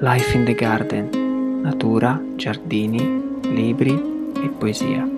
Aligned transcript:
Life 0.00 0.34
in 0.34 0.44
the 0.44 0.54
Garden, 0.54 1.62
natura, 1.62 2.20
giardini, 2.36 3.40
libri 3.42 3.94
e 4.34 4.48
poesia. 4.50 5.08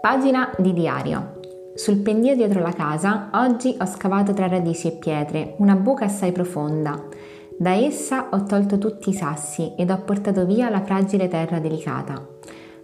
Pagina 0.00 0.50
di 0.56 0.72
diario. 0.72 1.39
Sul 1.82 1.96
pendio 1.96 2.36
dietro 2.36 2.60
la 2.60 2.74
casa 2.74 3.30
oggi 3.32 3.74
ho 3.80 3.86
scavato 3.86 4.34
tra 4.34 4.46
radici 4.46 4.86
e 4.86 4.90
pietre 4.98 5.54
una 5.60 5.76
buca 5.76 6.04
assai 6.04 6.30
profonda. 6.30 7.04
Da 7.56 7.70
essa 7.70 8.28
ho 8.32 8.42
tolto 8.42 8.76
tutti 8.76 9.08
i 9.08 9.14
sassi 9.14 9.72
ed 9.78 9.90
ho 9.90 9.96
portato 10.02 10.44
via 10.44 10.68
la 10.68 10.82
fragile 10.82 11.26
terra 11.28 11.58
delicata. 11.58 12.22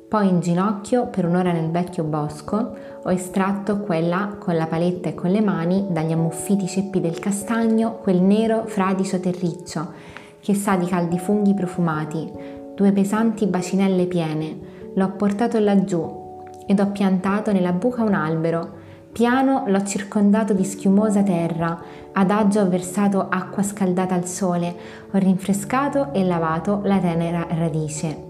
Poi 0.09 0.29
in 0.29 0.41
ginocchio, 0.41 1.09
per 1.09 1.27
un'ora 1.27 1.53
nel 1.53 1.71
vecchio 1.71 2.05
bosco, 2.05 2.75
ho 3.03 3.13
estratto 3.13 3.81
quella 3.81 4.35
con 4.39 4.57
la 4.57 4.67
paletta 4.67 5.11
e 5.11 5.15
con 5.15 5.31
le 5.31 5.43
mani 5.43 5.89
dagli 5.91 6.13
ammuffiti 6.13 6.67
ceppi 6.67 6.99
del 6.99 7.19
castagno 7.19 7.99
quel 7.99 8.23
nero 8.23 8.65
fradicio 8.65 9.21
terriccio 9.21 9.93
che 10.41 10.55
sa 10.55 10.77
di 10.77 10.87
caldi 10.87 11.19
funghi 11.19 11.53
profumati, 11.53 12.33
due 12.75 12.93
pesanti 12.93 13.47
bacinelle 13.47 14.07
piene. 14.07 14.59
L'ho 14.95 15.11
portato 15.11 15.59
laggiù 15.59 16.25
ed 16.67 16.81
ho 16.81 16.87
piantato 16.93 17.53
nella 17.53 17.73
buca 17.73 18.03
un 18.03 18.15
albero 18.15 18.85
Piano 19.17 19.65
l'ho 19.69 19.83
circondato 19.83 20.53
di 20.53 20.63
schiumosa 20.63 21.23
terra, 21.23 21.83
adagio 22.13 22.61
ho 22.61 22.69
versato 22.69 23.29
acqua 23.31 23.63
scaldata 23.63 24.15
al 24.15 24.27
sole, 24.27 24.77
ho 25.11 25.17
rinfrescato 25.17 26.13
e 26.13 26.23
lavato 26.23 26.83
la 26.85 26.99
tenera 26.99 27.47
radice. 27.49 28.25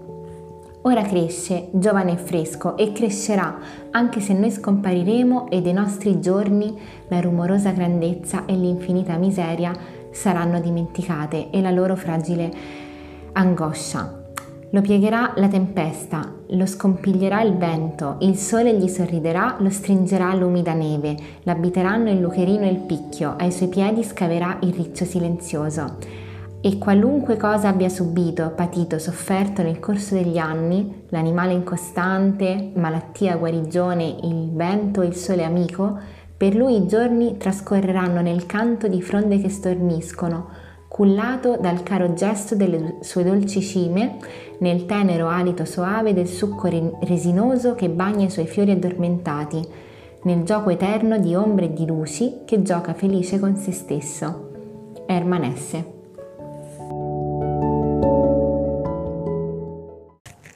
Ora 0.83 1.01
cresce, 1.01 1.67
giovane 1.73 2.13
e 2.13 2.15
fresco, 2.15 2.77
e 2.77 2.93
crescerà, 2.93 3.57
anche 3.91 4.21
se 4.21 4.31
noi 4.31 4.49
scompariremo 4.49 5.49
e 5.49 5.61
dei 5.61 5.73
nostri 5.73 6.21
giorni 6.21 6.79
la 7.09 7.19
rumorosa 7.19 7.71
grandezza 7.71 8.45
e 8.45 8.55
l'infinita 8.55 9.17
miseria 9.17 9.73
saranno 10.11 10.61
dimenticate 10.61 11.49
e 11.49 11.59
la 11.59 11.71
loro 11.71 11.97
fragile 11.97 12.49
angoscia. 13.33 14.26
Lo 14.71 14.81
piegherà 14.81 15.31
la 15.37 15.47
tempesta, 15.47 16.29
lo 16.49 16.65
scompiglierà 16.65 17.41
il 17.41 17.55
vento, 17.55 18.17
il 18.19 18.35
sole 18.35 18.75
gli 18.75 18.89
sorriderà, 18.89 19.55
lo 19.59 19.69
stringerà 19.69 20.33
l'umida 20.33 20.73
neve, 20.73 21.15
l'abiteranno 21.43 22.09
il 22.09 22.19
lucherino 22.19 22.65
e 22.65 22.71
il 22.71 22.79
picchio, 22.79 23.35
ai 23.37 23.53
suoi 23.53 23.69
piedi 23.69 24.03
scaverà 24.03 24.57
il 24.63 24.73
riccio 24.73 25.05
silenzioso. 25.05 25.95
E 26.59 26.77
qualunque 26.79 27.37
cosa 27.37 27.69
abbia 27.69 27.87
subito, 27.87 28.51
patito, 28.53 28.99
sofferto 28.99 29.61
nel 29.61 29.79
corso 29.79 30.15
degli 30.15 30.37
anni, 30.37 31.05
l'animale 31.09 31.53
incostante, 31.53 32.71
malattia, 32.75 33.37
guarigione, 33.37 34.17
il 34.23 34.51
vento, 34.51 35.01
il 35.01 35.15
sole 35.15 35.45
amico, 35.45 35.97
per 36.35 36.55
lui 36.55 36.75
i 36.75 36.87
giorni 36.87 37.37
trascorreranno 37.37 38.19
nel 38.19 38.45
canto 38.45 38.89
di 38.89 39.01
fronde 39.01 39.39
che 39.39 39.47
storniscono, 39.47 40.65
cullato 40.97 41.57
dal 41.61 41.83
caro 41.83 42.15
gesto 42.15 42.55
delle 42.55 42.95
sue 43.01 43.23
dolci 43.23 43.61
cime, 43.61 44.17
nel 44.61 44.87
tenero 44.87 45.27
alito 45.27 45.63
soave 45.63 46.11
del 46.11 46.25
succo 46.25 46.67
resinoso 47.01 47.75
che 47.75 47.87
bagna 47.87 48.25
i 48.25 48.31
suoi 48.31 48.47
fiori 48.47 48.71
addormentati, 48.71 49.63
nel 50.23 50.41
gioco 50.41 50.71
eterno 50.71 51.19
di 51.19 51.35
ombre 51.35 51.65
e 51.65 51.73
di 51.73 51.85
luci 51.85 52.39
che 52.45 52.63
gioca 52.63 52.95
felice 52.95 53.39
con 53.39 53.55
se 53.57 53.73
stesso. 53.73 55.03
Ermanesse. 55.05 55.96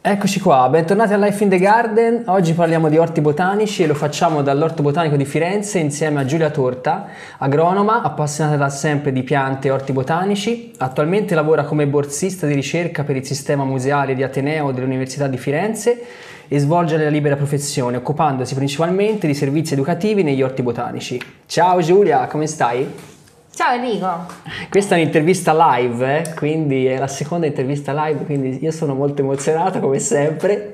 Eccoci 0.03 0.39
qua, 0.39 0.67
bentornati 0.67 1.13
a 1.13 1.17
Life 1.17 1.44
in 1.44 1.50
the 1.51 1.59
Garden. 1.59 2.23
Oggi 2.25 2.53
parliamo 2.53 2.89
di 2.89 2.97
orti 2.97 3.22
botanici 3.22 3.84
e 3.84 3.85
lo 3.85 3.94
facciamo 3.94 4.41
dall'Orto 4.41 4.81
Botanico 4.81 5.16
di 5.16 5.25
Firenze 5.25 5.78
insieme 5.78 6.19
a 6.19 6.25
Giulia 6.25 6.50
Torta, 6.50 7.06
agronoma, 7.38 8.01
appassionata 8.01 8.57
da 8.57 8.69
sempre 8.69 9.11
di 9.11 9.22
piante 9.22 9.67
e 9.67 9.72
orti 9.72 9.91
botanici. 9.91 10.72
Attualmente 10.79 11.35
lavora 11.35 11.66
come 11.66 11.85
borsista 11.85 12.47
di 12.47 12.56
ricerca 12.56 13.03
per 13.03 13.16
il 13.16 13.23
sistema 13.28 13.63
museale 13.63 14.16
di 14.16 14.23
Ateneo 14.23 14.72
dell'Università 14.72 15.28
di 15.28 15.38
Firenze 15.38 16.03
e 16.47 16.57
svolge 16.57 16.97
la 16.97 17.07
libera 17.07 17.35
professione, 17.35 17.97
occupandosi 17.97 18.56
principalmente 18.56 19.28
di 19.28 19.35
servizi 19.35 19.73
educativi 19.73 20.23
negli 20.23 20.41
orti 20.41 20.63
botanici. 20.63 21.22
Ciao 21.45 21.79
Giulia, 21.79 22.25
come 22.25 22.47
stai? 22.47 23.10
Ciao 23.53 23.73
Enrico! 23.73 24.28
Questa 24.69 24.95
è 24.95 25.01
un'intervista 25.01 25.53
live, 25.53 26.19
eh? 26.19 26.34
quindi 26.35 26.85
è 26.85 26.97
la 26.97 27.07
seconda 27.07 27.45
intervista 27.45 27.91
live, 28.06 28.23
quindi 28.23 28.63
io 28.63 28.72
sono 28.72 28.95
molto 28.95 29.23
emozionato 29.23 29.81
come 29.81 30.00
sempre, 30.00 30.73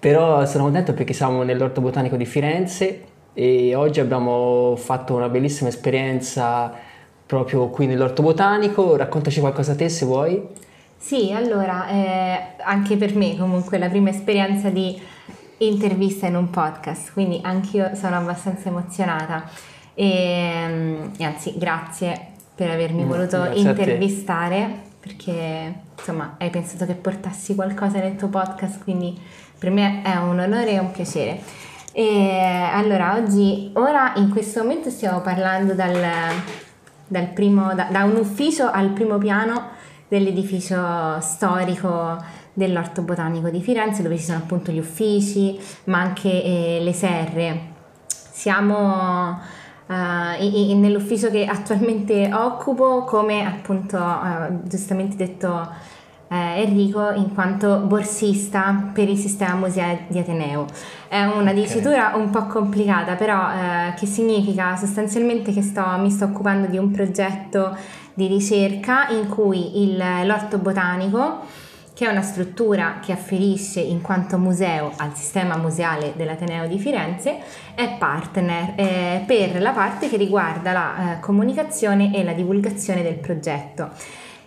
però 0.00 0.44
sono 0.44 0.64
contento 0.64 0.94
perché 0.94 1.12
siamo 1.12 1.44
nell'Orto 1.44 1.80
Botanico 1.80 2.16
di 2.16 2.26
Firenze 2.26 3.04
e 3.32 3.76
oggi 3.76 4.00
abbiamo 4.00 4.74
fatto 4.76 5.14
una 5.14 5.28
bellissima 5.28 5.68
esperienza 5.68 6.74
proprio 7.24 7.68
qui 7.68 7.86
nell'Orto 7.86 8.22
Botanico. 8.22 8.96
Raccontaci 8.96 9.38
qualcosa 9.38 9.72
a 9.72 9.76
te 9.76 9.88
se 9.88 10.04
vuoi. 10.04 10.44
Sì, 10.96 11.32
allora, 11.32 11.88
eh, 11.88 12.40
anche 12.64 12.96
per 12.96 13.14
me 13.14 13.38
comunque 13.38 13.78
la 13.78 13.88
prima 13.88 14.10
esperienza 14.10 14.70
di 14.70 15.00
intervista 15.58 16.26
in 16.26 16.34
un 16.34 16.50
podcast, 16.50 17.12
quindi 17.12 17.38
anch'io 17.42 17.94
sono 17.94 18.16
abbastanza 18.16 18.68
emozionata. 18.68 19.70
E, 19.94 20.08
ehm, 20.08 21.12
e 21.18 21.24
anzi, 21.24 21.54
grazie 21.56 22.28
per 22.54 22.70
avermi 22.70 23.04
mm, 23.04 23.08
voluto 23.08 23.50
intervistare 23.54 24.90
perché 25.02 25.74
insomma 25.98 26.36
hai 26.38 26.50
pensato 26.50 26.86
che 26.86 26.94
portassi 26.94 27.56
qualcosa 27.56 27.98
nel 27.98 28.14
tuo 28.14 28.28
podcast, 28.28 28.82
quindi 28.84 29.18
per 29.58 29.70
me 29.70 30.00
è 30.02 30.14
un 30.16 30.38
onore 30.38 30.70
e 30.70 30.78
un 30.78 30.92
piacere. 30.92 31.40
E 31.92 32.68
allora, 32.72 33.16
oggi, 33.16 33.70
ora 33.74 34.12
in 34.16 34.30
questo 34.30 34.62
momento 34.62 34.90
stiamo 34.90 35.20
parlando 35.20 35.74
dal, 35.74 36.00
dal 37.06 37.26
primo, 37.28 37.74
da, 37.74 37.88
da, 37.90 38.04
un 38.04 38.16
ufficio 38.16 38.70
al 38.70 38.90
primo 38.90 39.18
piano 39.18 39.70
dell'edificio 40.06 41.20
storico 41.20 42.16
dell'Orto 42.52 43.02
Botanico 43.02 43.50
di 43.50 43.60
Firenze, 43.60 44.02
dove 44.02 44.16
ci 44.16 44.24
sono 44.24 44.38
appunto 44.38 44.70
gli 44.70 44.78
uffici, 44.78 45.58
ma 45.84 46.00
anche 46.00 46.28
eh, 46.28 46.78
le 46.80 46.92
serre. 46.92 47.70
Siamo 48.06 49.38
uh, 49.92 50.78
nell'ufficio 50.78 51.30
che 51.30 51.44
attualmente 51.44 52.30
occupo 52.32 53.04
come 53.04 53.44
appunto 53.44 53.96
uh, 53.96 54.66
giustamente 54.66 55.16
detto 55.16 55.48
uh, 55.48 56.34
Enrico 56.34 57.10
in 57.12 57.34
quanto 57.34 57.78
borsista 57.78 58.90
per 58.92 59.08
il 59.08 59.18
sistema 59.18 59.54
museale 59.54 60.04
di 60.08 60.18
Ateneo. 60.18 60.66
È 61.08 61.22
una 61.24 61.52
dicitura 61.52 62.08
okay. 62.08 62.20
un 62.20 62.30
po' 62.30 62.46
complicata 62.46 63.14
però 63.14 63.48
che 63.96 64.06
significa 64.06 64.76
sostanzialmente 64.76 65.52
che 65.52 65.62
sto, 65.62 65.84
mi 65.98 66.10
sto 66.10 66.24
occupando 66.24 66.68
di 66.68 66.78
un 66.78 66.90
progetto 66.90 67.76
di 68.14 68.26
ricerca 68.26 69.08
in 69.08 69.28
cui 69.28 69.82
il, 69.82 70.02
l'orto 70.24 70.58
botanico 70.58 71.40
che 72.02 72.08
è 72.08 72.10
una 72.10 72.22
struttura 72.22 72.98
che 73.00 73.12
afferisce 73.12 73.78
in 73.78 74.00
quanto 74.00 74.36
museo 74.36 74.92
al 74.96 75.14
sistema 75.14 75.56
museale 75.56 76.14
dell'Ateneo 76.16 76.66
di 76.66 76.76
Firenze, 76.76 77.38
è 77.76 77.94
partner 77.96 78.72
eh, 78.74 79.22
per 79.24 79.60
la 79.60 79.70
parte 79.70 80.08
che 80.08 80.16
riguarda 80.16 80.72
la 80.72 80.94
eh, 80.96 81.20
comunicazione 81.20 82.12
e 82.12 82.24
la 82.24 82.32
divulgazione 82.32 83.04
del 83.04 83.18
progetto. 83.18 83.90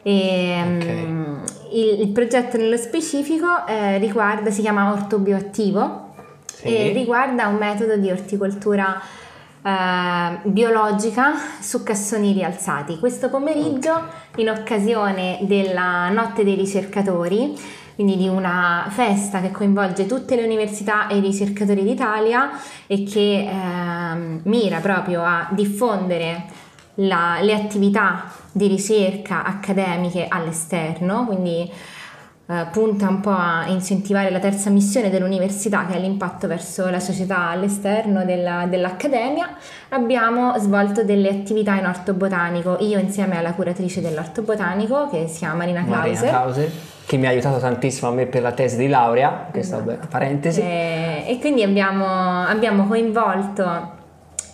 E, 0.02 0.64
okay. 0.66 1.04
um, 1.06 1.44
il, 1.72 2.02
il, 2.02 2.10
progetto 2.10 2.58
nello 2.58 2.76
specifico 2.76 3.66
eh, 3.66 4.00
riguarda, 4.00 4.52
si 4.52 4.60
chiama 4.60 4.92
Orto 4.92 5.18
Bioattivo 5.20 6.10
sì. 6.46 6.66
e 6.66 6.92
riguarda 6.92 7.48
un 7.48 7.56
metodo 7.56 7.96
di 7.96 8.12
orticoltura 8.12 9.02
eh, 9.66 10.40
biologica 10.44 11.34
su 11.60 11.82
cassoni 11.82 12.34
rialzati. 12.34 13.00
Questo 13.00 13.30
pomeriggio, 13.30 14.00
in 14.36 14.50
occasione 14.50 15.40
della 15.42 16.10
Notte 16.10 16.44
dei 16.44 16.54
ricercatori, 16.54 17.58
quindi 17.96 18.18
di 18.18 18.28
una 18.28 18.86
festa 18.90 19.42
che 19.42 19.52
coinvolge 19.52 20.06
tutte 20.06 20.36
le 20.36 20.44
università 20.44 21.08
e 21.08 21.18
i 21.18 21.22
ricercatori 21.22 21.84
d'Italia 21.84 22.52
e 22.86 23.04
che 23.04 23.40
eh, 23.40 24.40
mira 24.44 24.80
proprio 24.80 25.24
a 25.24 25.48
diffondere 25.52 26.46
la, 26.96 27.40
le 27.42 27.54
attività 27.54 28.32
di 28.52 28.68
ricerca 28.68 29.44
accademiche 29.44 30.28
all'esterno, 30.30 31.26
quindi 31.26 31.72
eh, 32.48 32.68
punta 32.72 33.08
un 33.08 33.22
po' 33.22 33.32
a 33.32 33.66
incentivare 33.68 34.30
la 34.30 34.40
terza 34.40 34.70
missione 34.70 35.10
dell'università 35.10 35.86
che 35.86 35.96
è 35.96 36.00
l'impatto 36.00 36.48
verso 36.48 36.90
la 36.90 37.00
società 37.00 37.50
all'esterno 37.50 38.24
della, 38.24 38.68
dell'accademia, 38.68 39.50
abbiamo 39.90 40.58
svolto 40.60 41.04
delle 41.04 41.30
attività 41.30 41.76
in 41.76 41.86
orto 41.86 42.14
botanico, 42.14 42.78
io 42.82 43.00
insieme 43.00 43.38
alla 43.38 43.54
curatrice 43.54 44.02
dell'orto 44.02 44.44
botanico 44.44 45.10
che 45.10 45.28
si 45.28 45.40
chiama 45.40 45.56
Marina 45.56 45.84
Clauser. 45.84 46.14
Marina 46.14 46.30
Clauser 46.30 46.72
che 47.06 47.18
mi 47.18 47.28
ha 47.28 47.30
aiutato 47.30 47.60
tantissimo 47.60 48.10
a 48.10 48.14
me 48.14 48.26
per 48.26 48.42
la 48.42 48.52
tesi 48.52 48.78
di 48.78 48.88
laurea, 48.88 49.48
questa 49.52 49.78
esatto. 49.78 50.08
parentesi. 50.10 50.60
E, 50.60 51.26
e 51.28 51.40
quindi 51.40 51.62
abbiamo, 51.62 52.44
abbiamo 52.44 52.88
coinvolto 52.88 53.94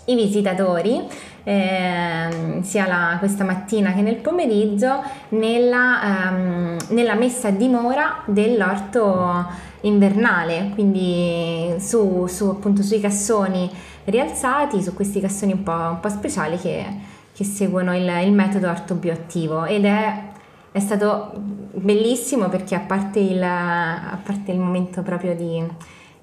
i 0.06 0.16
visitatori 0.16 1.08
eh, 1.44 2.60
sia 2.62 2.88
la, 2.88 3.16
questa 3.20 3.44
mattina 3.44 3.94
che 3.94 4.02
nel 4.02 4.18
pomeriggio 4.18 5.02
nella, 5.30 6.30
ehm, 6.30 6.78
nella 6.90 7.16
messa 7.16 7.48
a 7.48 7.52
dimora 7.52 8.22
dell'orto 8.26 9.70
invernale, 9.82 10.72
quindi 10.74 11.74
su, 11.80 12.28
su, 12.28 12.48
appunto 12.50 12.84
sui 12.84 13.00
cassoni 13.00 13.70
rialzati, 14.06 14.82
su 14.82 14.94
questi 14.94 15.20
cassoni 15.20 15.54
un 15.54 15.64
po', 15.64 15.72
un 15.72 16.00
po 16.00 16.10
speciali 16.10 16.58
che, 16.58 16.86
che 17.34 17.44
seguono 17.44 17.96
il, 17.96 18.08
il, 18.24 18.32
metodo 18.32 18.70
orto 18.70 18.96
bioattivo 18.96 19.66
ed 19.66 19.86
è, 19.86 20.24
è 20.72 20.80
stato 20.80 21.32
bellissimo 21.36 22.50
perché 22.50 22.76
a 22.76 22.80
parte 22.80 23.20
il, 23.20 23.42
a 23.42 24.20
parte 24.24 24.52
il 24.52 24.60
momento 24.60 25.02
proprio 25.02 25.36
di 25.36 25.64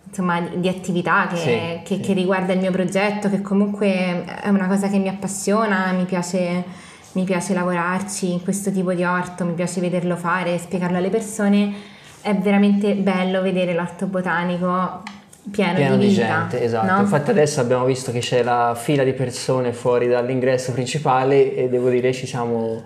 insomma, 0.08 0.40
di 0.40 0.68
attività 0.68 1.26
che, 1.28 1.36
sì, 1.36 1.48
che, 1.84 1.94
sì. 1.96 2.00
che, 2.00 2.12
riguarda 2.12 2.52
il 2.52 2.58
mio 2.60 2.70
progetto, 2.70 3.28
che 3.28 3.40
comunque 3.42 4.24
è 4.24 4.48
una 4.48 4.66
cosa 4.66 4.88
che 4.88 4.98
mi 4.98 5.08
appassiona, 5.08 5.92
mi 5.92 6.04
piace, 6.04 6.64
mi 7.12 7.24
piace 7.24 7.54
lavorarci 7.54 8.32
in 8.32 8.42
questo 8.42 8.70
tipo 8.70 8.92
di 8.94 9.04
orto, 9.04 9.44
mi 9.44 9.54
piace 9.54 9.80
vederlo 9.80 10.16
fare, 10.16 10.58
spiegarlo 10.58 10.96
alle 10.96 11.10
persone. 11.10 11.96
È 12.20 12.34
veramente 12.34 12.94
bello 12.94 13.42
vedere 13.42 13.74
l'orto 13.74 14.06
botanico 14.06 15.02
pieno, 15.50 15.74
pieno 15.74 15.96
di, 15.96 16.08
di 16.08 16.14
gente, 16.14 16.62
esatto. 16.62 16.92
No? 16.92 17.00
Infatti 17.00 17.30
adesso 17.30 17.60
abbiamo 17.60 17.84
visto 17.84 18.12
che 18.12 18.20
c'è 18.20 18.42
la 18.42 18.74
fila 18.76 19.04
di 19.04 19.12
persone 19.12 19.72
fuori 19.72 20.08
dall'ingresso 20.08 20.72
principale 20.72 21.54
e 21.54 21.68
devo 21.68 21.88
dire 21.90 22.12
ci 22.12 22.26
siamo 22.26 22.82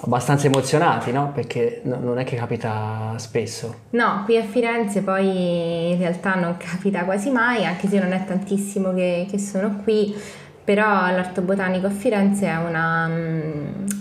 abbastanza 0.00 0.46
emozionati, 0.46 1.10
no? 1.10 1.32
Perché 1.32 1.80
no, 1.84 1.98
non 2.00 2.18
è 2.18 2.24
che 2.24 2.36
capita 2.36 3.14
spesso. 3.16 3.74
No, 3.90 4.22
qui 4.24 4.36
a 4.36 4.44
Firenze 4.44 5.02
poi 5.02 5.92
in 5.92 5.98
realtà 5.98 6.34
non 6.34 6.56
capita 6.56 7.04
quasi 7.04 7.30
mai, 7.30 7.64
anche 7.64 7.88
se 7.88 7.98
non 7.98 8.12
è 8.12 8.24
tantissimo 8.24 8.94
che, 8.94 9.26
che 9.28 9.38
sono 9.38 9.80
qui, 9.82 10.14
però 10.62 11.10
l'Orto 11.10 11.40
Botanico 11.40 11.86
a 11.86 11.90
Firenze 11.90 12.46
è 12.46 12.56
una, 12.56 13.10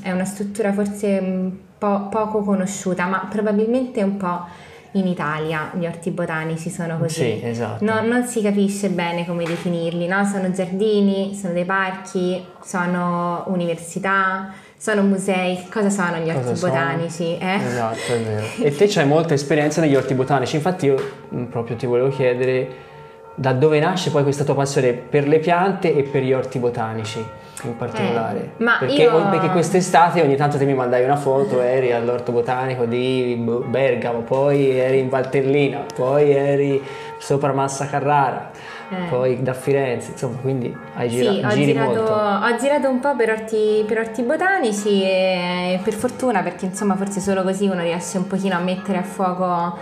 è 0.01 0.11
una 0.11 0.25
struttura 0.25 0.71
forse 0.73 1.51
po- 1.77 2.07
poco 2.09 2.43
conosciuta, 2.43 3.05
ma 3.07 3.27
probabilmente 3.29 4.03
un 4.03 4.17
po' 4.17 4.45
in 4.91 5.07
Italia 5.07 5.71
gli 5.77 5.85
orti 5.85 6.11
botanici 6.11 6.69
sono 6.69 6.97
così. 6.97 7.21
Sì, 7.21 7.41
esatto. 7.43 7.83
No, 7.83 8.01
non 8.01 8.25
si 8.25 8.41
capisce 8.41 8.89
bene 8.89 9.25
come 9.25 9.43
definirli, 9.43 10.07
no? 10.07 10.25
Sono 10.25 10.51
giardini, 10.51 11.35
sono 11.35 11.53
dei 11.53 11.65
parchi, 11.65 12.43
sono 12.61 13.43
università 13.47 14.53
sono 14.77 15.01
musei, 15.01 15.67
cosa 15.71 15.89
sono 15.89 16.17
gli 16.17 16.29
orti 16.29 16.59
botanici? 16.59 17.37
Eh? 17.37 17.55
Esatto, 17.55 18.13
è 18.13 18.19
vero. 18.19 18.45
E 18.61 18.75
te 18.75 18.87
c'hai 18.87 19.07
molta 19.07 19.33
esperienza 19.33 19.81
negli 19.81 19.95
orti 19.95 20.13
botanici, 20.13 20.55
infatti 20.55 20.85
io 20.85 20.95
mm, 21.33 21.45
proprio 21.45 21.75
ti 21.75 21.87
volevo 21.87 22.09
chiedere 22.09 22.85
da 23.33 23.53
dove 23.53 23.79
nasce 23.79 24.11
poi 24.11 24.23
questa 24.23 24.43
tua 24.43 24.55
passione 24.55 24.93
per 24.93 25.27
le 25.27 25.39
piante 25.39 25.95
e 25.95 26.03
per 26.03 26.21
gli 26.21 26.33
orti 26.33 26.59
botanici 26.59 27.25
in 27.63 27.75
particolare. 27.75 28.39
Eh, 28.39 28.63
ma 28.63 28.77
perché, 28.79 29.03
io... 29.03 29.29
perché 29.29 29.49
quest'estate 29.49 30.21
ogni 30.21 30.35
tanto 30.35 30.57
te 30.57 30.65
mi 30.65 30.75
mandai 30.75 31.03
una 31.03 31.15
foto, 31.15 31.59
eri 31.61 31.91
all'orto 31.91 32.31
botanico 32.31 32.85
di 32.85 33.35
Bergamo, 33.65 34.21
poi 34.21 34.77
eri 34.77 34.99
in 34.99 35.09
Valtellina, 35.09 35.85
poi 35.95 36.31
eri 36.31 36.83
sopra 37.17 37.51
Massa 37.51 37.87
Carrara 37.87 38.51
eh. 38.89 39.09
poi 39.09 39.41
da 39.41 39.53
Firenze, 39.53 40.11
insomma, 40.11 40.37
quindi 40.37 40.75
hai 40.95 41.09
gira- 41.09 41.31
sì, 41.31 41.41
ho 41.43 41.49
giri 41.49 41.65
girato, 41.65 41.93
molto. 41.93 42.13
Ho 42.13 42.55
girato 42.57 42.89
un 42.89 42.99
po' 42.99 43.15
per 43.15 43.31
orti, 43.31 43.83
per 43.87 43.99
orti 43.99 44.21
botanici 44.23 45.03
e 45.03 45.79
per 45.83 45.93
fortuna 45.93 46.41
perché 46.41 46.65
insomma 46.65 46.95
forse 46.95 47.19
solo 47.19 47.43
così 47.43 47.67
uno 47.67 47.81
riesce 47.81 48.17
un 48.17 48.27
pochino 48.27 48.55
a 48.55 48.59
mettere 48.59 48.97
a 48.97 49.03
fuoco 49.03 49.77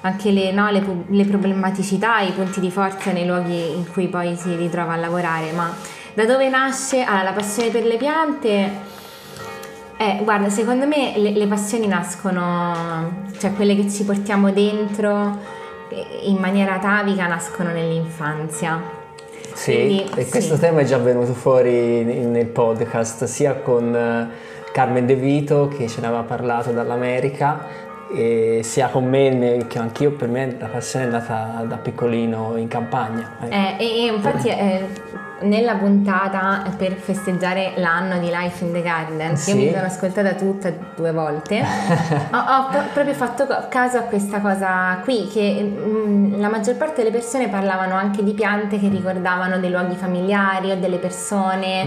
anche 0.00 0.30
le, 0.30 0.52
no, 0.52 0.70
le, 0.70 0.82
le 1.08 1.24
problematicità, 1.24 2.20
i 2.20 2.30
punti 2.30 2.60
di 2.60 2.70
forza 2.70 3.10
nei 3.10 3.26
luoghi 3.26 3.74
in 3.74 3.90
cui 3.90 4.08
poi 4.08 4.36
si 4.36 4.54
ritrova 4.54 4.92
a 4.92 4.96
lavorare, 4.96 5.50
ma 5.52 5.74
da 6.14 6.24
dove 6.24 6.48
nasce 6.48 7.02
allora, 7.02 7.24
la 7.24 7.32
passione 7.32 7.70
per 7.70 7.84
le 7.84 7.96
piante? 7.96 8.86
Eh, 9.96 10.20
guarda, 10.22 10.48
secondo 10.48 10.86
me 10.86 11.14
le, 11.16 11.32
le, 11.32 11.46
passioni 11.48 11.88
nascono, 11.88 13.26
cioè 13.38 13.52
quelle 13.54 13.74
che 13.74 13.90
ci 13.90 14.04
portiamo 14.04 14.52
dentro 14.52 15.56
in 16.22 16.36
maniera 16.36 16.74
atavica 16.74 17.26
nascono 17.26 17.70
nell'infanzia. 17.70 18.96
Sì, 19.54 19.72
Quindi, 19.74 20.10
e 20.14 20.24
sì. 20.24 20.30
questo 20.30 20.56
tema 20.56 20.80
è 20.80 20.84
già 20.84 20.98
venuto 20.98 21.34
fuori 21.34 22.04
nel 22.04 22.46
podcast 22.46 23.24
sia 23.24 23.54
con 23.56 23.94
eh, 23.94 24.28
Carmen 24.72 25.04
De 25.06 25.16
Vito 25.16 25.68
che 25.68 25.88
ce 25.88 26.00
ne 26.00 26.06
aveva 26.06 26.22
parlato 26.22 26.70
dall'America 26.70 27.86
e 28.14 28.60
sia 28.62 28.88
con 28.88 29.06
me 29.06 29.64
che 29.66 29.78
anch'io 29.78 30.12
per 30.12 30.28
me 30.28 30.56
la 30.58 30.66
passione 30.66 31.06
è 31.06 31.08
nata 31.08 31.64
da 31.66 31.76
piccolino 31.76 32.56
in 32.56 32.68
campagna. 32.68 33.36
Ecco. 33.40 33.52
Eh, 33.52 33.76
e, 33.78 34.04
e, 34.04 34.06
infatti 34.06 34.48
eh, 34.48 34.86
nella 35.40 35.74
puntata 35.74 36.62
per 36.76 36.94
festeggiare 36.94 37.74
l'anno 37.76 38.18
di 38.18 38.28
Life 38.30 38.64
in 38.64 38.72
the 38.72 38.82
Garden, 38.82 39.36
sì. 39.36 39.52
che 39.52 39.58
io 39.58 39.64
mi 39.66 39.72
sono 39.72 39.86
ascoltata 39.86 40.32
tutta 40.32 40.72
due 40.96 41.12
volte, 41.12 41.60
ho, 42.32 42.36
ho, 42.36 42.68
proprio 42.92 43.14
fatto 43.14 43.46
caso 43.68 43.98
a 43.98 44.02
questa 44.02 44.40
cosa 44.40 45.00
qui, 45.02 45.28
che 45.28 45.62
mh, 45.62 45.88
mm, 45.88 46.40
la 46.40 46.48
maggior 46.48 46.76
parte 46.76 47.02
delle 47.02 47.10
persone 47.10 47.48
parlavano 47.48 47.94
anche 47.94 48.22
di 48.22 48.32
piante 48.32 48.78
che 48.78 48.88
ricordavano 48.88 49.58
dei 49.58 49.70
luoghi 49.70 49.94
familiari 49.94 50.70
o 50.70 50.76
delle 50.76 50.98
persone, 50.98 51.86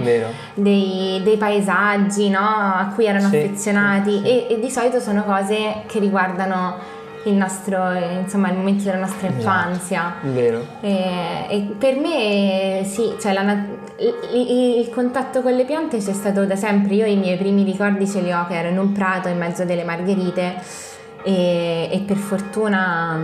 dei, 0.54 1.22
dei, 1.24 1.38
paesaggi 1.38 2.30
no? 2.30 2.40
a 2.40 2.92
cui 2.94 3.06
erano 3.06 3.30
sì, 3.30 3.38
affezionati 3.38 4.20
sì, 4.20 4.24
e, 4.24 4.48
e 4.50 4.60
di 4.60 4.70
solito 4.70 5.00
sono 5.00 5.24
cose 5.24 5.84
che 5.88 6.00
riguardano 6.00 7.00
il 7.26 7.34
nostro, 7.34 7.92
insomma, 7.94 8.50
il 8.50 8.58
momento 8.58 8.84
della 8.84 9.00
nostra 9.00 9.28
esatto. 9.28 9.40
infanzia. 9.40 10.16
Vero. 10.22 10.66
E, 10.82 11.46
e 11.50 11.76
per 11.78 11.98
me 11.98 12.82
sì, 12.86 13.16
cioè 13.20 13.34
la, 13.34 13.42
il, 13.98 14.80
il, 14.80 14.90
contatto 14.90 15.42
con 15.42 15.54
le 15.54 15.66
piante 15.66 15.98
c'è 15.98 16.14
stato 16.14 16.46
da 16.46 16.56
sempre. 16.56 16.96
Io 16.96 17.06
i 17.06 17.16
miei 17.16 17.38
primi 17.38 17.64
ricordi 17.64 18.08
ce 18.08 18.22
li 18.22 18.32
ho 18.32 18.46
che 18.48 18.56
ero 18.56 18.70
in 18.70 18.80
un 18.80 18.92
prato 18.92 19.28
in 19.28 19.38
mezzo 19.38 19.66
delle 19.66 19.84
margherite 19.84 20.56
e, 21.24 21.90
e 21.92 22.00
per 22.06 22.18
fortuna, 22.18 23.20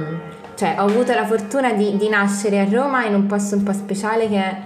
cioè 0.56 0.76
ho 0.78 0.86
avuto 0.86 1.14
la 1.14 1.26
fortuna 1.26 1.74
di, 1.74 1.98
di, 1.98 2.10
nascere 2.10 2.60
a 2.60 2.68
Roma 2.70 3.06
in 3.06 3.16
un 3.16 3.26
posto 3.26 3.56
un 3.56 3.64
po' 3.64 3.74
speciale 3.74 4.30
che 4.30 4.40
è 4.40 4.58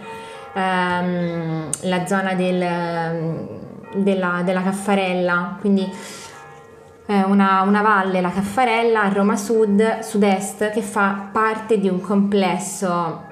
um, 0.53 1.69
la 1.83 2.05
zona 2.05 2.33
del, 2.33 3.47
della, 3.95 4.41
della 4.43 4.61
Caffarella, 4.61 5.57
quindi 5.59 5.89
una, 7.13 7.61
una, 7.61 7.81
valle, 7.81 8.21
la 8.21 8.31
Caffarella, 8.31 9.03
a 9.03 9.09
Roma 9.09 9.35
Sud, 9.35 9.99
sud-est, 9.99 10.71
che 10.71 10.81
fa 10.81 11.29
parte 11.31 11.79
di 11.79 11.89
un 11.89 12.01
complesso 12.01 13.29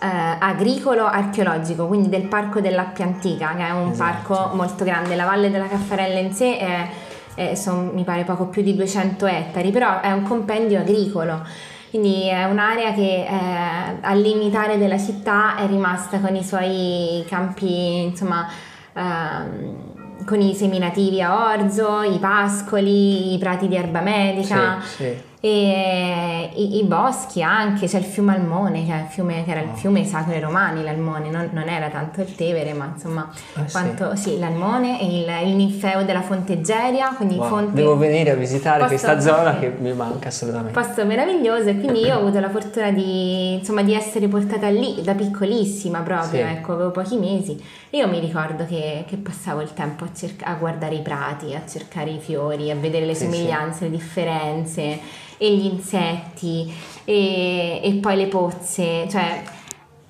eh, 0.00 0.36
agricolo 0.38 1.06
archeologico, 1.06 1.86
quindi 1.86 2.08
del 2.08 2.26
Parco 2.26 2.60
dell'Appia 2.60 3.06
Antica, 3.06 3.54
che 3.54 3.66
è 3.66 3.70
un 3.70 3.90
esatto. 3.90 4.10
parco 4.26 4.54
molto 4.54 4.84
grande. 4.84 5.16
La 5.16 5.24
valle 5.24 5.50
della 5.50 5.66
Caffarella 5.66 6.18
in 6.18 6.32
sé 6.32 6.58
è, 6.58 6.88
è 7.34 7.54
son, 7.54 7.90
mi 7.94 8.04
pare 8.04 8.24
poco 8.24 8.46
più 8.46 8.62
di 8.62 8.74
200 8.74 9.26
ettari, 9.26 9.70
però 9.70 10.00
è 10.00 10.12
un 10.12 10.22
compendio 10.22 10.80
agricolo. 10.80 11.42
Quindi 11.88 12.28
è 12.28 12.44
un'area 12.44 12.92
che 12.92 13.24
eh, 13.24 13.98
al 14.00 14.20
limitare 14.20 14.78
della 14.78 14.98
città 14.98 15.56
è 15.56 15.66
rimasta 15.66 16.18
con 16.18 16.34
i 16.34 16.42
suoi 16.42 17.24
campi, 17.28 18.02
insomma, 18.02 18.48
ehm, 18.92 19.93
con 20.24 20.40
i 20.40 20.54
seminativi 20.54 21.20
a 21.20 21.52
orzo, 21.52 22.02
i 22.02 22.18
pascoli, 22.18 23.34
i 23.34 23.38
prati 23.38 23.68
di 23.68 23.76
erba 23.76 24.00
medica. 24.00 24.80
Sì, 24.80 25.02
sì 25.02 25.32
e 25.44 26.48
i, 26.54 26.78
i, 26.78 26.84
boschi 26.84 27.42
anche, 27.42 27.86
c'è 27.86 27.98
il 27.98 28.04
fiume 28.04 28.34
Almone, 28.34 28.86
che, 28.86 29.04
fiume, 29.10 29.44
che 29.44 29.50
era 29.50 29.60
il 29.60 29.68
ah. 29.68 29.74
fiume 29.74 30.02
sacro 30.06 30.32
ai 30.32 30.40
romani, 30.40 30.82
l'Almone, 30.82 31.28
non, 31.28 31.50
non, 31.52 31.68
era 31.68 31.90
tanto 31.90 32.22
il 32.22 32.34
Tevere, 32.34 32.72
ma 32.72 32.92
insomma, 32.94 33.30
eh, 33.56 33.70
quanto, 33.70 34.16
sì. 34.16 34.30
sì. 34.30 34.38
l'Almone 34.38 34.98
e 35.02 35.04
il, 35.04 35.48
il, 35.48 35.54
ninfeo 35.54 36.02
della 36.04 36.22
Fonteggeria, 36.22 37.08
quindi 37.08 37.36
wow. 37.36 37.46
fonte... 37.46 37.74
Devo 37.74 37.98
venire 37.98 38.30
a 38.30 38.36
visitare 38.36 38.86
posto, 38.86 39.06
questa 39.06 39.20
zona 39.20 39.58
che 39.58 39.70
mi 39.78 39.92
manca 39.92 40.28
assolutamente. 40.28 40.80
Posto 40.80 41.04
meraviglioso 41.04 41.68
e 41.68 41.78
quindi 41.78 42.00
io 42.06 42.16
ho 42.16 42.20
avuto 42.20 42.40
la 42.40 42.48
fortuna 42.48 42.90
di, 42.90 43.52
insomma, 43.52 43.82
di 43.82 43.92
essere 43.92 44.28
portata 44.28 44.70
lì 44.70 45.02
da 45.02 45.12
piccolissima 45.12 46.00
proprio, 46.00 46.46
sì. 46.46 46.52
ecco, 46.52 46.72
avevo 46.72 46.90
pochi 46.90 47.18
mesi 47.18 47.62
io 47.94 48.08
mi 48.08 48.18
ricordo 48.18 48.66
che, 48.66 49.04
che 49.06 49.16
passavo 49.16 49.60
il 49.60 49.72
tempo 49.72 50.02
a, 50.02 50.08
cerca- 50.12 50.46
a, 50.46 50.54
guardare 50.54 50.96
i 50.96 51.00
prati, 51.00 51.54
a 51.54 51.62
cercare 51.64 52.10
i 52.10 52.18
fiori, 52.18 52.68
a 52.70 52.74
vedere 52.74 53.06
le 53.06 53.14
somiglianze, 53.14 53.84
le 53.84 53.90
differenze 53.90 54.98
e 55.38 55.56
gli 55.56 55.66
insetti 55.66 56.72
e, 57.04 57.80
e 57.82 57.92
poi 58.00 58.16
le 58.16 58.26
pozze, 58.26 59.08
cioè 59.08 59.42